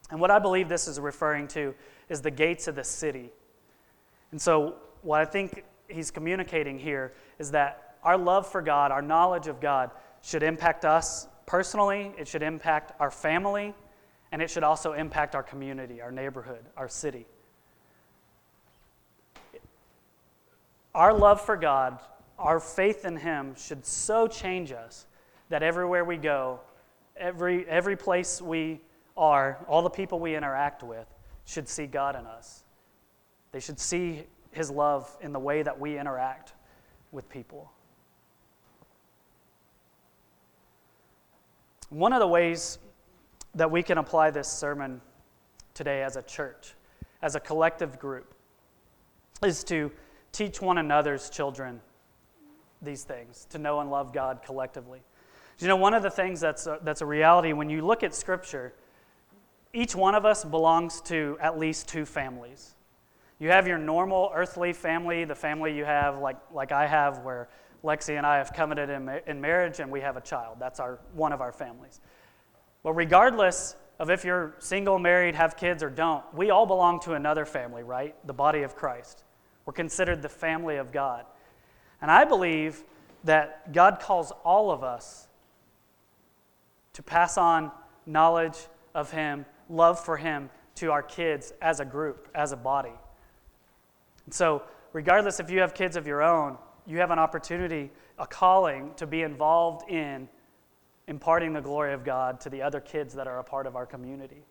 And 0.10 0.19
what 0.19 0.32
I 0.32 0.39
believe 0.39 0.67
this 0.67 0.88
is 0.88 0.99
referring 0.99 1.47
to 1.49 1.73
is 2.10 2.21
the 2.21 2.32
gates 2.32 2.67
of 2.67 2.75
the 2.75 2.84
city. 2.84 3.30
And 4.32 4.41
so, 4.41 4.75
what 5.04 5.21
I 5.21 5.25
think 5.25 5.63
he's 5.88 6.12
communicating 6.12 6.77
here 6.77 7.13
is 7.39 7.51
that 7.51 7.97
our 8.04 8.17
love 8.17 8.47
for 8.47 8.62
God, 8.62 8.91
our 8.91 9.01
knowledge 9.01 9.47
of 9.47 9.62
God, 9.62 9.91
should 10.21 10.43
impact 10.43 10.86
us 10.86 11.27
personally, 11.45 12.13
it 12.17 12.27
should 12.27 12.43
impact 12.43 12.93
our 12.99 13.12
family, 13.12 13.73
and 14.32 14.41
it 14.41 14.49
should 14.49 14.63
also 14.63 14.93
impact 14.93 15.36
our 15.36 15.43
community, 15.43 16.01
our 16.01 16.12
neighborhood, 16.12 16.63
our 16.77 16.88
city. 16.88 17.25
Our 20.93 21.13
love 21.13 21.41
for 21.41 21.56
God, 21.56 21.99
our 22.38 22.60
faith 22.60 23.06
in 23.06 23.17
Him 23.17 23.56
should 23.56 23.86
so 23.86 24.27
change 24.27 24.71
us 24.71 25.06
that 25.49 25.63
everywhere 25.63 26.04
we 26.04 26.17
go, 26.17 26.60
every, 27.15 27.67
every 27.67 27.95
place 27.95 28.41
we 28.41 28.82
are, 29.15 29.63
all 29.67 29.82
the 29.82 29.89
people 29.89 30.19
we 30.19 30.36
interact 30.36 30.84
with, 30.84 31.08
should 31.45 31.67
see 31.67 31.86
God 31.86 32.15
in 32.15 32.25
us. 32.25 32.63
They 33.51 33.60
should 33.60 33.80
see 33.80 34.23
His 34.51 34.69
love 34.69 35.15
in 35.21 35.32
the 35.32 35.39
way 35.39 35.63
that 35.63 35.80
we 35.80 35.97
interact 35.97 36.54
with 37.12 37.30
people. 37.30 37.71
One 41.89 42.13
of 42.13 42.19
the 42.19 42.27
ways 42.27 42.80
that 43.56 43.69
we 43.69 43.84
can 43.84 43.97
apply 43.97 44.32
this 44.32 44.47
sermon 44.47 45.01
today 45.73 46.04
as 46.04 46.15
a 46.15 46.21
church, 46.21 46.73
as 47.21 47.36
a 47.36 47.39
collective 47.39 47.99
group, 47.99 48.34
is 49.43 49.63
to 49.65 49.91
teach 50.32 50.62
one 50.62 50.78
another's 50.78 51.30
children 51.30 51.82
these 52.82 53.04
things, 53.04 53.46
to 53.52 53.58
know 53.58 53.80
and 53.80 53.91
love 53.91 54.13
God 54.13 54.41
collectively. 54.44 55.02
You 55.60 55.67
know, 55.67 55.76
one 55.76 55.94
of 55.94 56.02
the 56.02 56.10
things 56.10 56.39
that's 56.39 56.65
a, 56.65 56.80
that's 56.82 57.02
a 57.02 57.06
reality 57.06 57.54
when 57.54 57.70
you 57.70 57.86
look 57.86 58.02
at 58.02 58.15
Scripture, 58.15 58.74
each 59.74 59.96
one 59.96 60.15
of 60.15 60.26
us 60.26 60.44
belongs 60.44 61.02
to 61.02 61.38
at 61.39 61.60
least 61.60 61.88
two 61.88 62.04
families. 62.04 62.74
You 63.38 63.50
have 63.50 63.67
your 63.67 63.78
normal 63.78 64.32
earthly 64.34 64.74
family, 64.74 65.24
the 65.24 65.36
family 65.36 65.76
you 65.76 65.86
have, 65.86 66.17
like, 66.17 66.38
like 66.52 66.72
I 66.72 66.88
have, 66.88 67.20
where 67.20 67.48
Lexi 67.84 68.17
and 68.17 68.26
I 68.26 68.38
have 68.38 68.54
covenanted 68.54 68.89
in, 68.89 69.22
in 69.28 69.41
marriage 69.41 69.80
and 69.80 69.91
we 69.91 70.02
have 70.02 70.17
a 70.17 70.22
child. 70.22 70.58
That's 70.60 70.80
our, 70.80 71.00
one 71.13 71.32
of 71.32 71.41
our 71.41 71.52
families. 71.52 72.02
But 72.84 72.94
regardless 72.94 73.76
of 74.00 74.10
if 74.10 74.26
you're 74.26 74.56
single, 74.58 74.98
married, 74.98 75.36
have 75.36 75.58
kids, 75.58 75.84
or 75.84 75.91
don't, 75.91 76.24
we 76.34 76.50
all 76.50 76.65
belong 76.65 77.00
to 77.02 77.13
another 77.13 77.46
family, 77.46 77.84
right? 77.84 78.15
The 78.26 78.34
body 78.34 78.63
of 78.63 78.76
Christ. 78.76 79.24
We're 79.65 79.74
considered 79.74 80.21
the 80.21 80.30
family 80.30 80.78
of 80.78 80.91
God. 80.91 81.26
And 82.02 82.10
I 82.10 82.26
believe 82.26 82.84
that 83.24 83.71
God 83.74 84.00
calls 84.00 84.32
all 84.43 84.71
of 84.71 84.84
us 84.84 85.28
to 86.93 87.04
pass 87.04 87.38
on 87.38 87.71
knowledge 88.06 88.58
of 88.95 89.12
Him, 89.12 89.45
love 89.69 90.04
for 90.04 90.17
Him 90.17 90.50
to 90.76 90.91
our 90.91 91.04
kids 91.04 91.54
as 91.62 91.80
a 91.80 91.86
group, 91.86 92.28
as 92.34 92.52
a 92.52 92.58
body. 92.58 92.93
And 94.26 94.34
so, 94.34 94.63
regardless 94.93 95.39
if 95.39 95.50
you 95.50 95.60
have 95.60 95.74
kids 95.74 95.95
of 95.95 96.08
your 96.08 96.21
own, 96.21 96.58
you 96.86 96.97
have 96.97 97.12
an 97.12 97.19
opportunity, 97.19 97.91
a 98.17 98.26
calling 98.26 98.91
to 98.95 99.06
be 99.06 99.21
involved 99.21 99.89
in 99.89 100.28
imparting 101.08 101.54
the 101.54 101.62
glory 101.62 101.93
of 101.93 102.04
God 102.04 102.39
to 102.41 102.50
the 102.50 102.62
other 102.62 102.80
kids 102.80 103.13
that 103.13 103.28
are 103.28 103.39
a 103.39 103.43
part 103.43 103.67
of 103.67 103.76
our 103.76 103.86
community. 103.86 104.43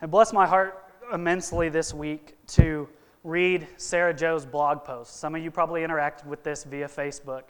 And 0.00 0.10
bless 0.10 0.32
my 0.32 0.46
heart 0.46 0.84
immensely 1.12 1.68
this 1.68 1.92
week 1.92 2.36
to 2.48 2.88
read 3.24 3.66
Sarah 3.76 4.14
Joe's 4.14 4.46
blog 4.46 4.84
post. 4.84 5.20
Some 5.20 5.34
of 5.34 5.42
you 5.42 5.50
probably 5.50 5.82
interacted 5.82 6.26
with 6.26 6.42
this 6.42 6.64
via 6.64 6.88
Facebook, 6.88 7.42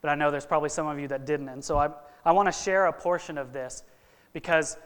but 0.00 0.08
I 0.10 0.14
know 0.14 0.30
there's 0.30 0.46
probably 0.46 0.68
some 0.68 0.86
of 0.86 0.98
you 0.98 1.08
that 1.08 1.26
didn't. 1.26 1.48
And 1.48 1.64
so 1.64 1.78
I, 1.78 1.90
I 2.24 2.32
want 2.32 2.46
to 2.46 2.52
share 2.52 2.86
a 2.86 2.92
portion 2.92 3.38
of 3.38 3.52
this 3.52 3.82
because 4.32 4.76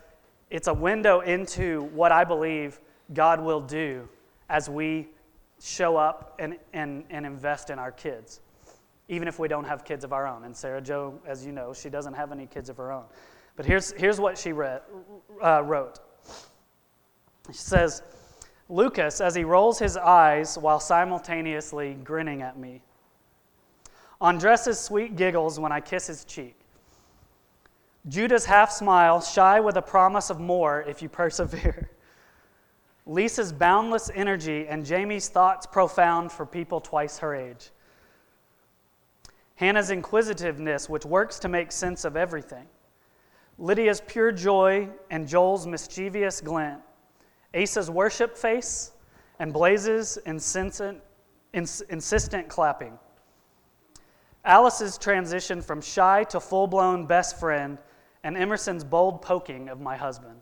it's 0.51 0.69
a 0.69 0.75
window 0.75 1.21
into 1.21 1.83
what 1.93 2.13
I 2.13 2.25
believe 2.25 2.81
God 3.13 3.41
will 3.41 3.61
do 3.61 4.09
as 4.49 4.69
we 4.69 5.09
show 5.61 5.97
up 5.97 6.37
and, 6.39 6.57
and, 6.73 7.05
and 7.11 7.27
invest 7.27 7.71
in 7.71 7.79
our 7.79 7.93
kids, 7.93 8.41
even 9.09 9.29
if 9.29 9.39
we 9.39 9.47
don't 9.47 9.65
have 9.65 9.85
kids 9.85 10.05
of 10.05 10.13
our 10.13 10.27
own. 10.27 10.45
And 10.45 10.57
Sarah 10.57 10.81
Joe, 10.81 11.21
as 11.27 11.45
you 11.45 11.53
know, 11.53 11.73
she 11.75 11.91
doesn't 11.91 12.15
have 12.15 12.33
any 12.33 12.47
kids 12.47 12.69
of 12.69 12.77
her 12.79 12.91
own. 12.91 13.05
But 13.57 13.67
here's, 13.67 13.93
here's 13.93 14.19
what 14.19 14.39
she 14.39 14.53
read, 14.53 14.81
uh, 15.43 15.63
wrote. 15.65 15.99
She 17.49 17.59
says, 17.59 18.03
Lucas, 18.71 19.21
as 19.21 19.35
he 19.35 19.43
rolls 19.43 19.79
his 19.79 19.97
eyes 19.97 20.57
while 20.57 20.79
simultaneously 20.79 21.95
grinning 22.05 22.41
at 22.41 22.59
me. 22.59 22.81
Andres's 24.21 24.79
sweet 24.79 25.17
giggles 25.17 25.59
when 25.59 25.73
I 25.73 25.81
kiss 25.81 26.07
his 26.07 26.25
cheek. 26.25 26.57
Judah's 28.09 28.45
half 28.45 28.71
smile, 28.71 29.21
shy 29.21 29.61
with 29.61 29.77
a 29.77 29.83
promise 29.83 30.31
of 30.31 30.41
more 30.41 30.83
if 30.83 31.03
you 31.03 31.09
persevere. 31.09 31.91
Lisa's 33.07 33.53
boundless 33.53 34.11
energy, 34.15 34.67
and 34.69 34.85
Jamie's 34.85 35.29
thoughts 35.29 35.67
profound 35.67 36.31
for 36.31 36.47
people 36.47 36.81
twice 36.81 37.19
her 37.19 37.35
age. 37.35 37.71
Hannah's 39.57 39.91
inquisitiveness, 39.91 40.89
which 40.89 41.05
works 41.05 41.39
to 41.41 41.49
make 41.49 41.73
sense 41.73 42.05
of 42.05 42.17
everything. 42.17 42.67
Lydia's 43.59 44.01
pure 44.07 44.33
joy 44.33 44.89
and 45.11 45.27
Joel's 45.29 45.67
mischievous 45.67 46.41
glint. 46.41 46.81
Asa's 47.55 47.91
worship 47.91 48.37
face 48.37 48.93
and 49.39 49.53
Blaze's 49.53 50.17
insistent, 50.19 51.01
ins- 51.53 51.81
insistent 51.83 52.49
clapping. 52.49 52.99
Alice's 54.45 54.97
transition 54.97 55.61
from 55.61 55.81
shy 55.81 56.25
to 56.25 56.41
full 56.41 56.67
blown 56.67 57.07
best 57.07 57.39
friend, 57.39 57.79
and 58.23 58.37
Emerson's 58.37 58.85
bold 58.85 59.23
poking 59.23 59.69
of 59.69 59.81
my 59.81 59.97
husband. 59.97 60.41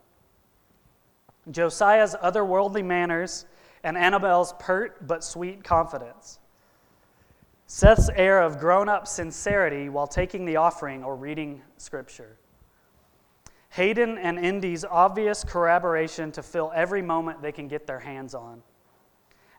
Josiah's 1.50 2.14
otherworldly 2.14 2.84
manners, 2.84 3.46
and 3.82 3.96
Annabelle's 3.96 4.52
pert 4.58 5.06
but 5.06 5.24
sweet 5.24 5.64
confidence. 5.64 6.38
Seth's 7.66 8.08
air 8.16 8.40
of 8.40 8.58
grown 8.58 8.88
up 8.88 9.06
sincerity 9.06 9.88
while 9.88 10.06
taking 10.06 10.44
the 10.44 10.56
offering 10.56 11.04
or 11.04 11.14
reading 11.16 11.62
scripture. 11.76 12.36
Hayden 13.70 14.18
and 14.18 14.38
Indy's 14.38 14.84
obvious 14.84 15.44
corroboration 15.44 16.32
to 16.32 16.42
fill 16.42 16.72
every 16.74 17.02
moment 17.02 17.42
they 17.42 17.52
can 17.52 17.68
get 17.68 17.86
their 17.86 18.00
hands 18.00 18.34
on. 18.34 18.62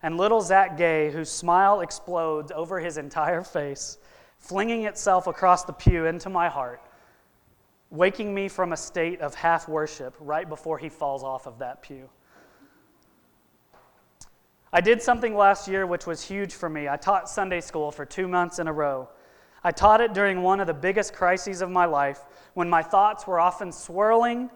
And 0.02 0.18
little 0.18 0.42
Zach 0.42 0.78
Gay, 0.78 1.12
whose 1.12 1.30
smile 1.30 1.82
explodes 1.82 2.52
over 2.52 2.80
his 2.80 2.98
entire 2.98 3.44
face, 3.44 3.98
flinging 4.38 4.86
itself 4.86 5.28
across 5.28 5.64
the 5.66 5.74
pew 5.74 6.06
into 6.06 6.30
my 6.30 6.50
heart 6.50 6.82
waking 7.92 8.34
me 8.34 8.48
from 8.48 8.74
a 8.74 8.78
state 8.78 9.22
of 9.22 9.34
half 9.36 9.68
worship 9.68 10.16
right 10.20 10.48
before 10.48 10.78
he 10.78 10.90
falls 10.90 11.24
off 11.24 11.48
of 11.48 11.60
that 11.60 11.82
pew. 11.82 12.10
I 14.72 14.82
did 14.82 15.02
something 15.02 15.36
last 15.36 15.68
year 15.68 15.88
which 15.88 16.06
was 16.06 16.24
huge 16.24 16.54
for 16.54 16.70
me. 16.70 16.88
I 16.88 16.98
taught 16.98 17.28
Sunday 17.28 17.62
school 17.62 17.92
for 17.92 18.06
two 18.06 18.28
months 18.28 18.60
in 18.60 18.68
a 18.68 18.74
row. 18.74 19.10
I 19.64 19.72
taught 19.72 20.02
it 20.02 20.14
during 20.14 20.42
one 20.42 20.60
of 20.60 20.68
the 20.68 20.74
biggest 20.74 21.14
crises 21.14 21.62
of 21.62 21.70
my 21.70 21.86
life 21.86 22.24
when 22.54 22.70
my 22.70 22.82
thoughts 22.82 23.28
were 23.28 23.40
often 23.40 23.72
swirling 23.72 24.50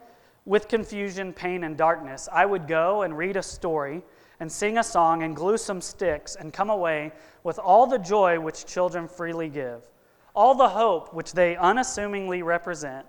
with 0.45 0.67
confusion, 0.67 1.33
pain, 1.33 1.63
and 1.63 1.77
darkness. 1.77 2.29
I 2.31 2.45
would 2.45 2.67
go 2.67 3.01
and 3.01 3.17
read 3.17 3.37
a 3.37 3.43
story 3.43 4.03
and 4.39 4.51
sing 4.51 4.77
a 4.77 4.83
song 4.83 5.23
and 5.23 5.35
glue 5.35 5.57
some 5.57 5.81
sticks 5.81 6.35
and 6.35 6.51
come 6.51 6.69
away 6.69 7.11
with 7.43 7.59
all 7.59 7.87
the 7.87 7.99
joy 7.99 8.39
which 8.39 8.65
children 8.65 9.07
freely 9.07 9.49
give, 9.49 9.89
all 10.35 10.55
the 10.55 10.69
hope 10.69 11.13
which 11.13 11.33
they 11.33 11.55
unassumingly 11.55 12.41
represent, 12.41 13.05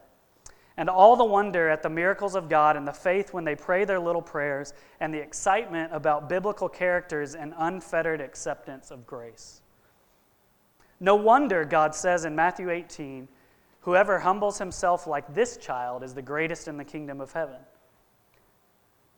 and 0.76 0.90
all 0.90 1.16
the 1.16 1.24
wonder 1.24 1.68
at 1.68 1.82
the 1.82 1.90
miracles 1.90 2.34
of 2.34 2.48
God 2.48 2.76
and 2.76 2.86
the 2.86 2.92
faith 2.92 3.32
when 3.32 3.44
they 3.44 3.54
pray 3.54 3.84
their 3.84 4.00
little 4.00 4.22
prayers, 4.22 4.72
and 5.00 5.14
the 5.14 5.20
excitement 5.20 5.92
about 5.92 6.28
biblical 6.28 6.68
characters 6.68 7.34
and 7.34 7.54
unfettered 7.56 8.20
acceptance 8.20 8.90
of 8.90 9.06
grace. 9.06 9.60
No 11.00 11.14
wonder 11.14 11.64
God 11.64 11.94
says 11.94 12.24
in 12.24 12.34
Matthew 12.34 12.70
18, 12.70 13.28
Whoever 13.84 14.18
humbles 14.18 14.58
himself 14.58 15.06
like 15.06 15.34
this 15.34 15.58
child 15.58 16.02
is 16.02 16.14
the 16.14 16.22
greatest 16.22 16.68
in 16.68 16.78
the 16.78 16.84
kingdom 16.84 17.20
of 17.20 17.32
heaven. 17.32 17.58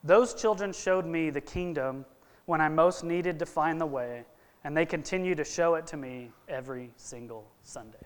Those 0.03 0.33
children 0.33 0.73
showed 0.73 1.05
me 1.05 1.29
the 1.29 1.39
kingdom 1.39 2.05
when 2.47 2.59
I 2.59 2.67
most 2.67 3.03
needed 3.03 3.39
to 3.39 3.45
find 3.45 3.79
the 3.79 3.85
way, 3.85 4.25
and 4.65 4.75
they 4.75 4.85
continue 4.85 5.35
to 5.35 5.45
show 5.45 5.75
it 5.75 5.87
to 5.87 5.97
me 5.97 6.31
every 6.49 6.91
single 6.97 7.49
Sunday. 7.63 8.05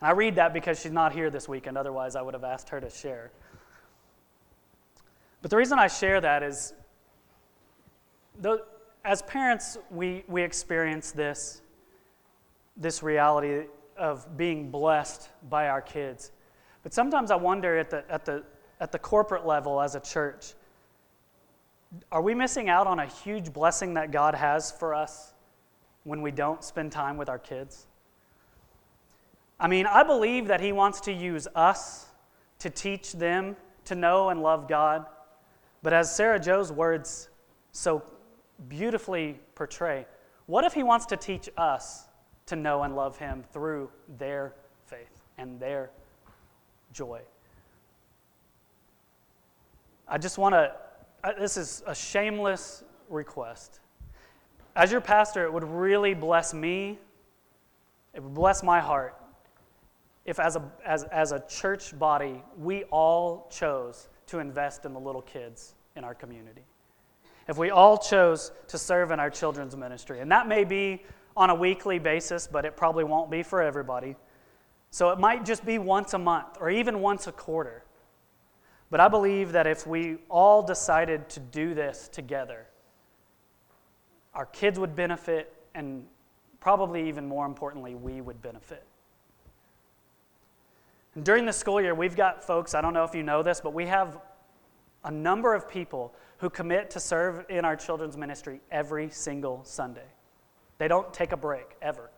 And 0.00 0.08
I 0.08 0.12
read 0.12 0.34
that 0.36 0.54
because 0.54 0.80
she's 0.80 0.92
not 0.92 1.12
here 1.12 1.28
this 1.28 1.46
weekend, 1.46 1.76
otherwise, 1.76 2.16
I 2.16 2.22
would 2.22 2.34
have 2.34 2.44
asked 2.44 2.70
her 2.70 2.80
to 2.80 2.88
share. 2.88 3.30
But 5.42 5.50
the 5.50 5.58
reason 5.58 5.78
I 5.78 5.88
share 5.88 6.22
that 6.22 6.42
is 6.42 6.72
as 9.04 9.22
parents, 9.22 9.76
we, 9.90 10.24
we 10.26 10.42
experience 10.42 11.12
this, 11.12 11.60
this 12.76 13.02
reality 13.02 13.66
of 13.96 14.36
being 14.36 14.70
blessed 14.70 15.28
by 15.48 15.68
our 15.68 15.80
kids. 15.80 16.32
But 16.82 16.92
sometimes 16.92 17.30
I 17.30 17.36
wonder 17.36 17.78
at 17.78 17.90
the, 17.90 18.04
at 18.10 18.24
the, 18.24 18.44
at 18.80 18.92
the 18.92 18.98
corporate 18.98 19.46
level 19.46 19.80
as 19.80 19.94
a 19.94 20.00
church, 20.00 20.54
are 22.12 22.22
we 22.22 22.34
missing 22.34 22.68
out 22.68 22.86
on 22.86 23.00
a 23.00 23.06
huge 23.06 23.52
blessing 23.52 23.94
that 23.94 24.10
God 24.10 24.34
has 24.34 24.70
for 24.70 24.94
us 24.94 25.32
when 26.04 26.20
we 26.20 26.30
don't 26.30 26.62
spend 26.62 26.92
time 26.92 27.16
with 27.16 27.28
our 27.28 27.38
kids? 27.38 27.86
I 29.58 29.68
mean, 29.68 29.86
I 29.86 30.02
believe 30.02 30.48
that 30.48 30.60
He 30.60 30.72
wants 30.72 31.00
to 31.02 31.12
use 31.12 31.48
us 31.54 32.06
to 32.58 32.70
teach 32.70 33.12
them 33.12 33.56
to 33.86 33.94
know 33.94 34.28
and 34.28 34.42
love 34.42 34.68
God. 34.68 35.06
But 35.82 35.92
as 35.92 36.14
Sarah 36.14 36.38
Joe's 36.38 36.70
words 36.70 37.28
so 37.72 38.02
beautifully 38.68 39.38
portray, 39.54 40.06
what 40.46 40.64
if 40.64 40.74
He 40.74 40.82
wants 40.82 41.06
to 41.06 41.16
teach 41.16 41.48
us 41.56 42.05
to 42.46 42.56
know 42.56 42.82
and 42.82 42.94
love 42.96 43.18
Him 43.18 43.44
through 43.52 43.90
their 44.18 44.54
faith 44.86 45.20
and 45.38 45.58
their 45.60 45.90
joy? 46.92 47.20
I 50.08 50.18
just 50.18 50.38
want 50.38 50.54
to, 50.54 50.72
uh, 51.24 51.32
this 51.38 51.56
is 51.56 51.82
a 51.86 51.94
shameless 51.94 52.84
request. 53.08 53.80
As 54.76 54.92
your 54.92 55.00
pastor, 55.00 55.44
it 55.44 55.52
would 55.52 55.64
really 55.64 56.14
bless 56.14 56.54
me, 56.54 56.98
it 58.14 58.22
would 58.22 58.34
bless 58.34 58.62
my 58.62 58.80
heart 58.80 59.16
if, 60.26 60.40
as 60.40 60.56
a, 60.56 60.72
as, 60.84 61.04
as 61.04 61.32
a 61.32 61.42
church 61.48 61.96
body, 61.98 62.42
we 62.58 62.82
all 62.84 63.48
chose 63.50 64.08
to 64.26 64.40
invest 64.40 64.84
in 64.84 64.92
the 64.92 65.00
little 65.00 65.22
kids 65.22 65.74
in 65.94 66.02
our 66.02 66.14
community. 66.14 66.64
If 67.48 67.56
we 67.56 67.70
all 67.70 67.96
chose 67.96 68.50
to 68.66 68.76
serve 68.76 69.12
in 69.12 69.20
our 69.20 69.30
children's 69.30 69.76
ministry. 69.76 70.18
And 70.18 70.30
that 70.32 70.48
may 70.48 70.64
be 70.64 71.04
on 71.36 71.50
a 71.50 71.54
weekly 71.54 71.98
basis, 71.98 72.46
but 72.46 72.64
it 72.64 72.76
probably 72.76 73.04
won't 73.04 73.30
be 73.30 73.42
for 73.42 73.60
everybody. 73.62 74.16
So 74.90 75.10
it 75.10 75.18
might 75.18 75.44
just 75.44 75.64
be 75.64 75.78
once 75.78 76.14
a 76.14 76.18
month 76.18 76.56
or 76.60 76.70
even 76.70 77.00
once 77.00 77.26
a 77.26 77.32
quarter. 77.32 77.84
But 78.90 79.00
I 79.00 79.08
believe 79.08 79.52
that 79.52 79.66
if 79.66 79.86
we 79.86 80.18
all 80.30 80.62
decided 80.62 81.28
to 81.30 81.40
do 81.40 81.74
this 81.74 82.08
together, 82.08 82.66
our 84.32 84.46
kids 84.46 84.78
would 84.78 84.94
benefit, 84.94 85.52
and 85.74 86.06
probably 86.60 87.08
even 87.08 87.26
more 87.26 87.46
importantly, 87.46 87.94
we 87.94 88.20
would 88.20 88.40
benefit. 88.40 88.84
And 91.14 91.24
during 91.24 91.46
the 91.46 91.52
school 91.52 91.80
year, 91.80 91.94
we've 91.94 92.16
got 92.16 92.44
folks, 92.44 92.74
I 92.74 92.80
don't 92.80 92.94
know 92.94 93.04
if 93.04 93.14
you 93.14 93.22
know 93.22 93.42
this, 93.42 93.60
but 93.60 93.72
we 93.72 93.86
have 93.86 94.18
a 95.04 95.10
number 95.10 95.54
of 95.54 95.68
people 95.68 96.14
who 96.38 96.50
commit 96.50 96.90
to 96.90 97.00
serve 97.00 97.46
in 97.48 97.64
our 97.64 97.76
children's 97.76 98.16
ministry 98.16 98.60
every 98.70 99.08
single 99.08 99.64
Sunday. 99.64 100.06
They 100.78 100.88
don't 100.88 101.12
take 101.12 101.32
a 101.32 101.36
break, 101.36 101.76
ever. 101.80 102.10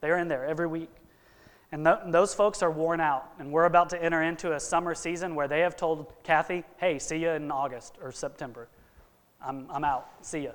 They're 0.00 0.18
in 0.18 0.28
there 0.28 0.46
every 0.46 0.66
week. 0.66 0.90
And 1.70 1.84
th- 1.84 1.98
those 2.06 2.32
folks 2.34 2.62
are 2.62 2.70
worn 2.70 3.00
out. 3.00 3.30
And 3.38 3.52
we're 3.52 3.64
about 3.64 3.90
to 3.90 4.02
enter 4.02 4.22
into 4.22 4.54
a 4.54 4.60
summer 4.60 4.94
season 4.94 5.34
where 5.34 5.48
they 5.48 5.60
have 5.60 5.76
told 5.76 6.12
Kathy, 6.22 6.64
hey, 6.78 6.98
see 6.98 7.18
you 7.18 7.30
in 7.30 7.50
August 7.50 7.96
or 8.02 8.12
September. 8.12 8.68
I'm, 9.44 9.66
I'm 9.70 9.84
out. 9.84 10.08
See 10.22 10.40
you. 10.40 10.52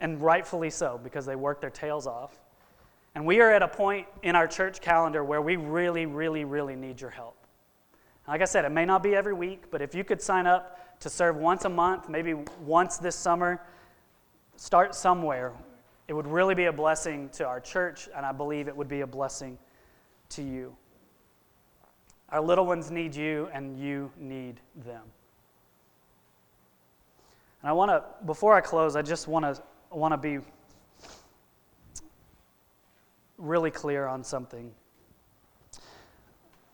And 0.00 0.20
rightfully 0.20 0.70
so, 0.70 1.00
because 1.02 1.26
they 1.26 1.36
work 1.36 1.60
their 1.60 1.70
tails 1.70 2.06
off. 2.06 2.38
And 3.14 3.24
we 3.24 3.40
are 3.40 3.50
at 3.50 3.62
a 3.62 3.68
point 3.68 4.06
in 4.22 4.36
our 4.36 4.46
church 4.46 4.80
calendar 4.80 5.24
where 5.24 5.40
we 5.40 5.56
really, 5.56 6.04
really, 6.04 6.44
really 6.44 6.76
need 6.76 7.00
your 7.00 7.10
help. 7.10 7.36
Like 8.28 8.42
I 8.42 8.44
said, 8.44 8.64
it 8.64 8.72
may 8.72 8.84
not 8.84 9.02
be 9.02 9.14
every 9.14 9.32
week, 9.32 9.70
but 9.70 9.80
if 9.80 9.94
you 9.94 10.04
could 10.04 10.20
sign 10.20 10.46
up 10.46 11.00
to 11.00 11.08
serve 11.08 11.36
once 11.36 11.64
a 11.64 11.68
month, 11.68 12.08
maybe 12.08 12.34
once 12.60 12.98
this 12.98 13.14
summer, 13.14 13.62
start 14.56 14.94
somewhere. 14.94 15.52
It 16.08 16.12
would 16.12 16.26
really 16.26 16.54
be 16.54 16.66
a 16.66 16.72
blessing 16.72 17.28
to 17.30 17.46
our 17.46 17.60
church, 17.60 18.08
and 18.14 18.24
I 18.24 18.32
believe 18.32 18.68
it 18.68 18.76
would 18.76 18.88
be 18.88 19.00
a 19.00 19.06
blessing 19.06 19.58
to 20.30 20.42
you. 20.42 20.76
Our 22.28 22.40
little 22.40 22.66
ones 22.66 22.90
need 22.90 23.14
you, 23.14 23.48
and 23.52 23.78
you 23.78 24.10
need 24.18 24.60
them. 24.84 25.02
And 27.62 27.70
I 27.70 27.72
want 27.72 27.90
to, 27.90 28.04
before 28.24 28.54
I 28.54 28.60
close, 28.60 28.94
I 28.94 29.02
just 29.02 29.26
want 29.26 29.44
to 29.44 29.62
want 29.90 30.12
to 30.12 30.18
be 30.18 30.38
really 33.38 33.70
clear 33.70 34.06
on 34.06 34.22
something. 34.22 34.72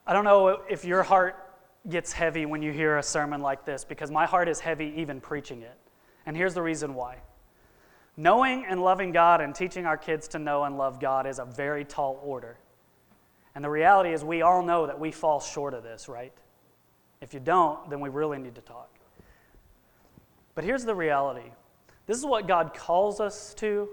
I 0.06 0.12
don't 0.12 0.24
know 0.24 0.62
if 0.68 0.84
your 0.84 1.02
heart 1.02 1.36
gets 1.88 2.12
heavy 2.12 2.46
when 2.46 2.62
you 2.62 2.72
hear 2.72 2.98
a 2.98 3.02
sermon 3.02 3.40
like 3.40 3.64
this, 3.64 3.84
because 3.84 4.10
my 4.10 4.26
heart 4.26 4.48
is 4.48 4.60
heavy 4.60 4.92
even 4.96 5.20
preaching 5.20 5.62
it. 5.62 5.76
And 6.26 6.36
here's 6.36 6.54
the 6.54 6.62
reason 6.62 6.94
why. 6.94 7.18
Knowing 8.16 8.66
and 8.66 8.82
loving 8.82 9.12
God 9.12 9.40
and 9.40 9.54
teaching 9.54 9.86
our 9.86 9.96
kids 9.96 10.28
to 10.28 10.38
know 10.38 10.64
and 10.64 10.76
love 10.76 11.00
God 11.00 11.26
is 11.26 11.38
a 11.38 11.44
very 11.44 11.84
tall 11.84 12.20
order. 12.22 12.58
And 13.54 13.64
the 13.64 13.70
reality 13.70 14.12
is, 14.12 14.24
we 14.24 14.42
all 14.42 14.62
know 14.62 14.86
that 14.86 14.98
we 14.98 15.10
fall 15.10 15.40
short 15.40 15.74
of 15.74 15.82
this, 15.82 16.08
right? 16.08 16.32
If 17.20 17.34
you 17.34 17.40
don't, 17.40 17.88
then 17.88 18.00
we 18.00 18.08
really 18.08 18.38
need 18.38 18.54
to 18.54 18.60
talk. 18.60 18.90
But 20.54 20.64
here's 20.64 20.84
the 20.84 20.94
reality 20.94 21.50
this 22.06 22.18
is 22.18 22.26
what 22.26 22.48
God 22.48 22.74
calls 22.74 23.20
us 23.20 23.54
to, 23.54 23.88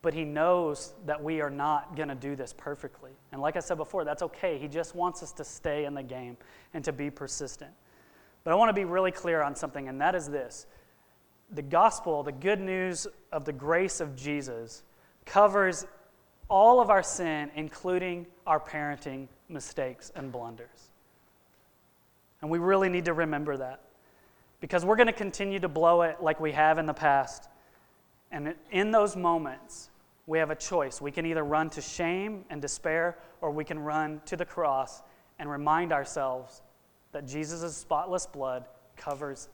but 0.00 0.14
He 0.14 0.24
knows 0.24 0.94
that 1.06 1.22
we 1.22 1.40
are 1.40 1.50
not 1.50 1.96
going 1.96 2.08
to 2.08 2.14
do 2.14 2.36
this 2.36 2.54
perfectly. 2.56 3.10
And 3.32 3.40
like 3.40 3.56
I 3.56 3.60
said 3.60 3.76
before, 3.76 4.04
that's 4.04 4.22
okay. 4.22 4.58
He 4.58 4.68
just 4.68 4.94
wants 4.94 5.22
us 5.22 5.32
to 5.32 5.44
stay 5.44 5.84
in 5.84 5.94
the 5.94 6.02
game 6.02 6.36
and 6.72 6.84
to 6.84 6.92
be 6.92 7.10
persistent. 7.10 7.72
But 8.44 8.52
I 8.52 8.54
want 8.54 8.68
to 8.68 8.74
be 8.74 8.84
really 8.84 9.10
clear 9.10 9.42
on 9.42 9.56
something, 9.56 9.88
and 9.88 10.00
that 10.00 10.14
is 10.14 10.28
this 10.28 10.66
the 11.50 11.62
gospel, 11.62 12.22
the 12.22 12.32
good 12.32 12.60
news 12.60 13.06
of 13.32 13.44
the 13.44 13.52
grace 13.52 14.00
of 14.00 14.16
Jesus, 14.16 14.82
covers 15.24 15.86
all 16.48 16.80
of 16.80 16.90
our 16.90 17.02
sin, 17.02 17.50
including 17.54 18.26
our 18.46 18.60
parenting 18.60 19.28
mistakes 19.48 20.12
and 20.14 20.30
blunders. 20.30 20.90
And 22.42 22.50
we 22.50 22.58
really 22.58 22.88
need 22.88 23.04
to 23.06 23.12
remember 23.12 23.56
that 23.56 23.80
because 24.60 24.84
we're 24.84 24.96
going 24.96 25.06
to 25.06 25.12
continue 25.12 25.58
to 25.58 25.68
blow 25.68 26.02
it 26.02 26.22
like 26.22 26.40
we 26.40 26.52
have 26.52 26.78
in 26.78 26.86
the 26.86 26.94
past. 26.94 27.48
And 28.30 28.54
in 28.70 28.90
those 28.90 29.16
moments, 29.16 29.90
we 30.26 30.38
have 30.38 30.50
a 30.50 30.56
choice. 30.56 31.00
We 31.00 31.12
can 31.12 31.26
either 31.26 31.44
run 31.44 31.70
to 31.70 31.80
shame 31.80 32.44
and 32.50 32.60
despair, 32.60 33.18
or 33.40 33.50
we 33.50 33.64
can 33.64 33.78
run 33.78 34.20
to 34.26 34.36
the 34.36 34.44
cross 34.44 35.02
and 35.38 35.50
remind 35.50 35.92
ourselves 35.92 36.62
that 37.12 37.26
Jesus' 37.26 37.76
spotless 37.76 38.26
blood 38.26 38.64
covers 38.96 39.48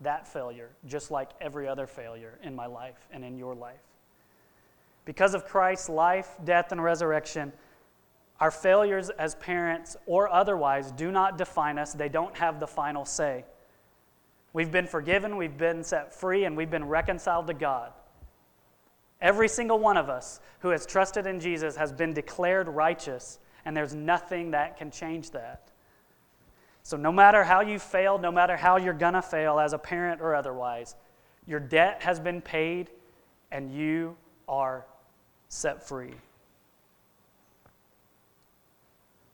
that 0.00 0.26
failure, 0.26 0.70
just 0.86 1.10
like 1.10 1.30
every 1.40 1.68
other 1.68 1.86
failure 1.86 2.38
in 2.42 2.54
my 2.54 2.66
life 2.66 3.06
and 3.12 3.24
in 3.24 3.36
your 3.36 3.54
life. 3.54 3.80
Because 5.04 5.34
of 5.34 5.44
Christ's 5.44 5.88
life, 5.88 6.36
death, 6.44 6.72
and 6.72 6.82
resurrection, 6.82 7.52
our 8.38 8.50
failures 8.50 9.10
as 9.10 9.34
parents 9.34 9.96
or 10.06 10.32
otherwise 10.32 10.92
do 10.92 11.10
not 11.10 11.36
define 11.36 11.78
us, 11.78 11.92
they 11.92 12.08
don't 12.08 12.36
have 12.36 12.60
the 12.60 12.66
final 12.66 13.04
say. 13.04 13.44
We've 14.52 14.72
been 14.72 14.86
forgiven, 14.86 15.36
we've 15.36 15.56
been 15.56 15.84
set 15.84 16.14
free, 16.14 16.44
and 16.44 16.56
we've 16.56 16.70
been 16.70 16.88
reconciled 16.88 17.46
to 17.48 17.54
God. 17.54 17.92
Every 19.20 19.48
single 19.48 19.78
one 19.78 19.96
of 19.96 20.08
us 20.08 20.40
who 20.60 20.70
has 20.70 20.86
trusted 20.86 21.26
in 21.26 21.40
Jesus 21.40 21.76
has 21.76 21.92
been 21.92 22.14
declared 22.14 22.68
righteous, 22.68 23.38
and 23.64 23.76
there's 23.76 23.94
nothing 23.94 24.52
that 24.52 24.76
can 24.76 24.90
change 24.90 25.30
that. 25.30 25.70
So, 26.82 26.96
no 26.96 27.12
matter 27.12 27.44
how 27.44 27.60
you 27.60 27.78
failed, 27.78 28.22
no 28.22 28.32
matter 28.32 28.56
how 28.56 28.76
you're 28.76 28.94
going 28.94 29.14
to 29.14 29.22
fail 29.22 29.60
as 29.60 29.72
a 29.72 29.78
parent 29.78 30.20
or 30.20 30.34
otherwise, 30.34 30.96
your 31.46 31.60
debt 31.60 32.02
has 32.02 32.18
been 32.18 32.40
paid 32.40 32.90
and 33.50 33.72
you 33.72 34.16
are 34.48 34.86
set 35.48 35.86
free. 35.86 36.14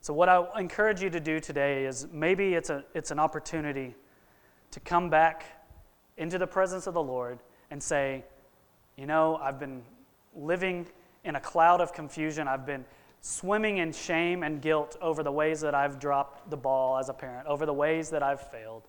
So, 0.00 0.14
what 0.14 0.28
I 0.28 0.44
encourage 0.58 1.02
you 1.02 1.10
to 1.10 1.20
do 1.20 1.40
today 1.40 1.84
is 1.84 2.06
maybe 2.12 2.54
it's, 2.54 2.70
a, 2.70 2.84
it's 2.94 3.10
an 3.10 3.18
opportunity 3.18 3.94
to 4.70 4.80
come 4.80 5.10
back 5.10 5.44
into 6.16 6.38
the 6.38 6.46
presence 6.46 6.86
of 6.86 6.94
the 6.94 7.02
Lord 7.02 7.38
and 7.70 7.82
say, 7.82 8.24
you 8.96 9.06
know, 9.06 9.36
I've 9.36 9.58
been 9.58 9.82
living 10.34 10.86
in 11.24 11.36
a 11.36 11.40
cloud 11.40 11.80
of 11.80 11.92
confusion. 11.92 12.46
I've 12.48 12.64
been 12.64 12.84
swimming 13.26 13.78
in 13.78 13.92
shame 13.92 14.44
and 14.44 14.62
guilt 14.62 14.96
over 15.00 15.24
the 15.24 15.32
ways 15.32 15.60
that 15.60 15.74
I've 15.74 15.98
dropped 15.98 16.48
the 16.48 16.56
ball 16.56 16.96
as 16.96 17.08
a 17.08 17.12
parent, 17.12 17.48
over 17.48 17.66
the 17.66 17.72
ways 17.72 18.08
that 18.10 18.22
I've 18.22 18.40
failed. 18.40 18.84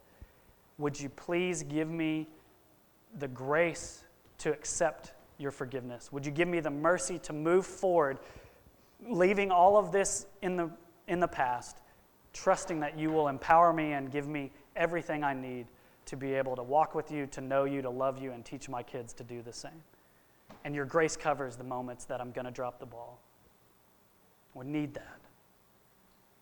Would 0.78 1.00
you 1.00 1.10
please 1.10 1.64
give 1.64 1.90
me 1.90 2.28
the 3.18 3.28
grace 3.28 4.04
to 4.40 4.52
accept 4.52 5.14
your 5.40 5.50
forgiveness? 5.50 6.12
Would 6.12 6.24
you 6.24 6.32
give 6.32 6.48
me 6.48 6.60
the 6.60 6.70
mercy 6.70 7.18
to 7.20 7.34
move 7.34 7.66
forward, 7.66 8.20
leaving 9.08 9.50
all 9.50 9.76
of 9.76 9.92
this 9.92 10.28
in 10.44 10.56
the, 10.56 10.70
in 11.08 11.20
the 11.20 11.28
past, 11.28 11.78
trusting 12.32 12.80
that 12.82 12.98
you 12.98 13.10
will 13.10 13.30
empower 13.30 13.74
me 13.74 13.94
and 13.94 14.12
give 14.12 14.28
me 14.28 14.52
everything 14.76 15.24
I 15.24 15.34
need 15.34 15.66
to 16.06 16.16
be 16.16 16.36
able 16.36 16.56
to 16.56 16.64
walk 16.64 16.94
with 16.94 17.12
you, 17.12 17.26
to 17.28 17.42
know 17.42 17.64
you, 17.64 17.82
to 17.82 17.90
love 17.90 18.22
you, 18.22 18.34
and 18.34 18.46
teach 18.46 18.70
my 18.70 18.84
kids 18.84 19.14
to 19.14 19.24
do 19.24 19.42
the 19.42 19.54
same? 19.54 19.82
and 20.64 20.76
your 20.76 20.86
grace 20.86 21.16
covers 21.16 21.56
the 21.56 21.64
moments 21.64 22.06
that 22.06 22.22
I'm 22.22 22.32
going 22.32 22.46
to 22.46 22.52
drop 22.52 22.80
the 22.80 22.86
ball. 22.86 23.22
We 24.58 24.66
need 24.66 24.96
that. 24.96 25.20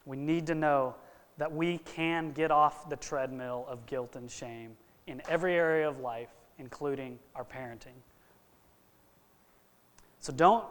We 0.06 0.16
need 0.16 0.48
to 0.48 0.56
know 0.56 0.96
that 1.38 1.52
we 1.52 1.80
can 1.80 2.32
get 2.32 2.50
off 2.50 2.90
the 2.90 2.96
treadmill 2.96 3.66
of 3.68 3.86
guilt 3.88 4.16
and 4.16 4.32
shame 4.32 4.78
in 5.06 5.22
every 5.28 5.56
area 5.56 5.88
of 5.90 6.00
life, 6.00 6.30
including 6.58 7.20
our 7.36 7.44
parenting. 7.44 7.98
So 10.22 10.32
don't 10.32 10.64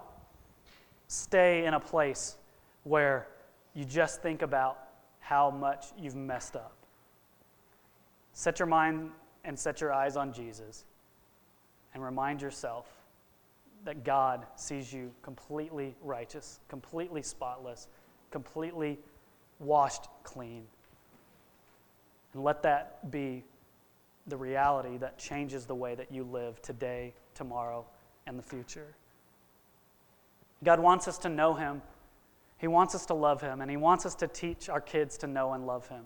stay 1.09 1.67
in 1.67 1.75
a 1.75 1.81
place 1.81 2.37
where 2.85 3.29
you 3.75 3.85
just 3.85 4.23
think 4.23 4.41
about 4.41 4.79
how 5.21 5.51
much 5.51 5.87
you've 5.99 6.17
messed 6.17 6.57
up. 6.57 6.73
Set 8.33 8.59
your 8.59 8.67
mind 8.67 9.11
and 9.45 9.59
set 9.59 9.83
your 9.83 9.93
eyes 9.93 10.17
on 10.17 10.33
Jesus 10.33 10.85
and 11.93 12.03
remind 12.03 12.41
yourself 12.41 12.87
that 13.85 14.05
God 14.05 14.47
sees 14.57 14.93
you 14.93 15.13
completely 15.23 15.95
righteous, 16.03 16.61
completely 16.69 17.23
spotless, 17.23 17.89
completely 18.31 18.99
washed 19.59 20.09
clean. 20.23 20.65
And 22.33 22.43
let 22.43 22.63
that 22.63 23.11
be 23.11 23.45
the 24.27 24.37
reality 24.37 24.97
that 24.99 25.19
changes 25.19 25.67
the 25.67 25.75
way 25.75 25.95
that 25.95 26.11
you 26.11 26.25
live 26.25 26.61
today, 26.63 27.15
tomorrow, 27.35 27.85
and 28.27 28.39
the 28.39 28.43
future. 28.43 28.95
God 30.63 30.81
wants 30.81 31.07
us 31.07 31.19
to 31.19 31.29
know 31.29 31.53
Him. 31.53 31.83
He 32.59 32.67
wants 32.67 32.95
us 32.95 33.05
to 33.07 33.15
love 33.15 33.43
Him, 33.43 33.61
and 33.61 33.71
He 33.71 33.77
wants 33.77 34.07
us 34.07 34.15
to 34.17 34.29
teach 34.29 34.69
our 34.69 34.81
kids 34.81 35.19
to 35.19 35.27
know 35.27 35.53
and 35.53 35.67
love 35.67 35.87
Him. 35.89 36.05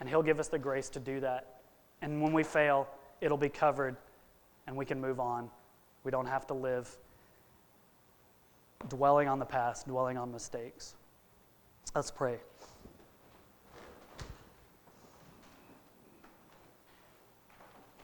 And 0.00 0.08
He'll 0.08 0.22
give 0.22 0.38
us 0.38 0.48
the 0.48 0.58
grace 0.58 0.90
to 0.90 1.00
do 1.00 1.20
that. 1.20 1.60
And 2.02 2.22
when 2.22 2.32
we 2.32 2.44
fail, 2.44 2.86
it'll 3.20 3.38
be 3.38 3.48
covered 3.48 3.96
and 4.68 4.76
we 4.76 4.84
can 4.84 5.00
move 5.00 5.18
on. 5.18 5.50
We 6.04 6.10
don't 6.10 6.26
have 6.26 6.46
to 6.48 6.54
live 6.54 6.94
dwelling 8.90 9.26
on 9.26 9.38
the 9.38 9.46
past, 9.46 9.88
dwelling 9.88 10.18
on 10.18 10.30
mistakes. 10.30 10.94
Let's 11.94 12.10
pray. 12.10 12.38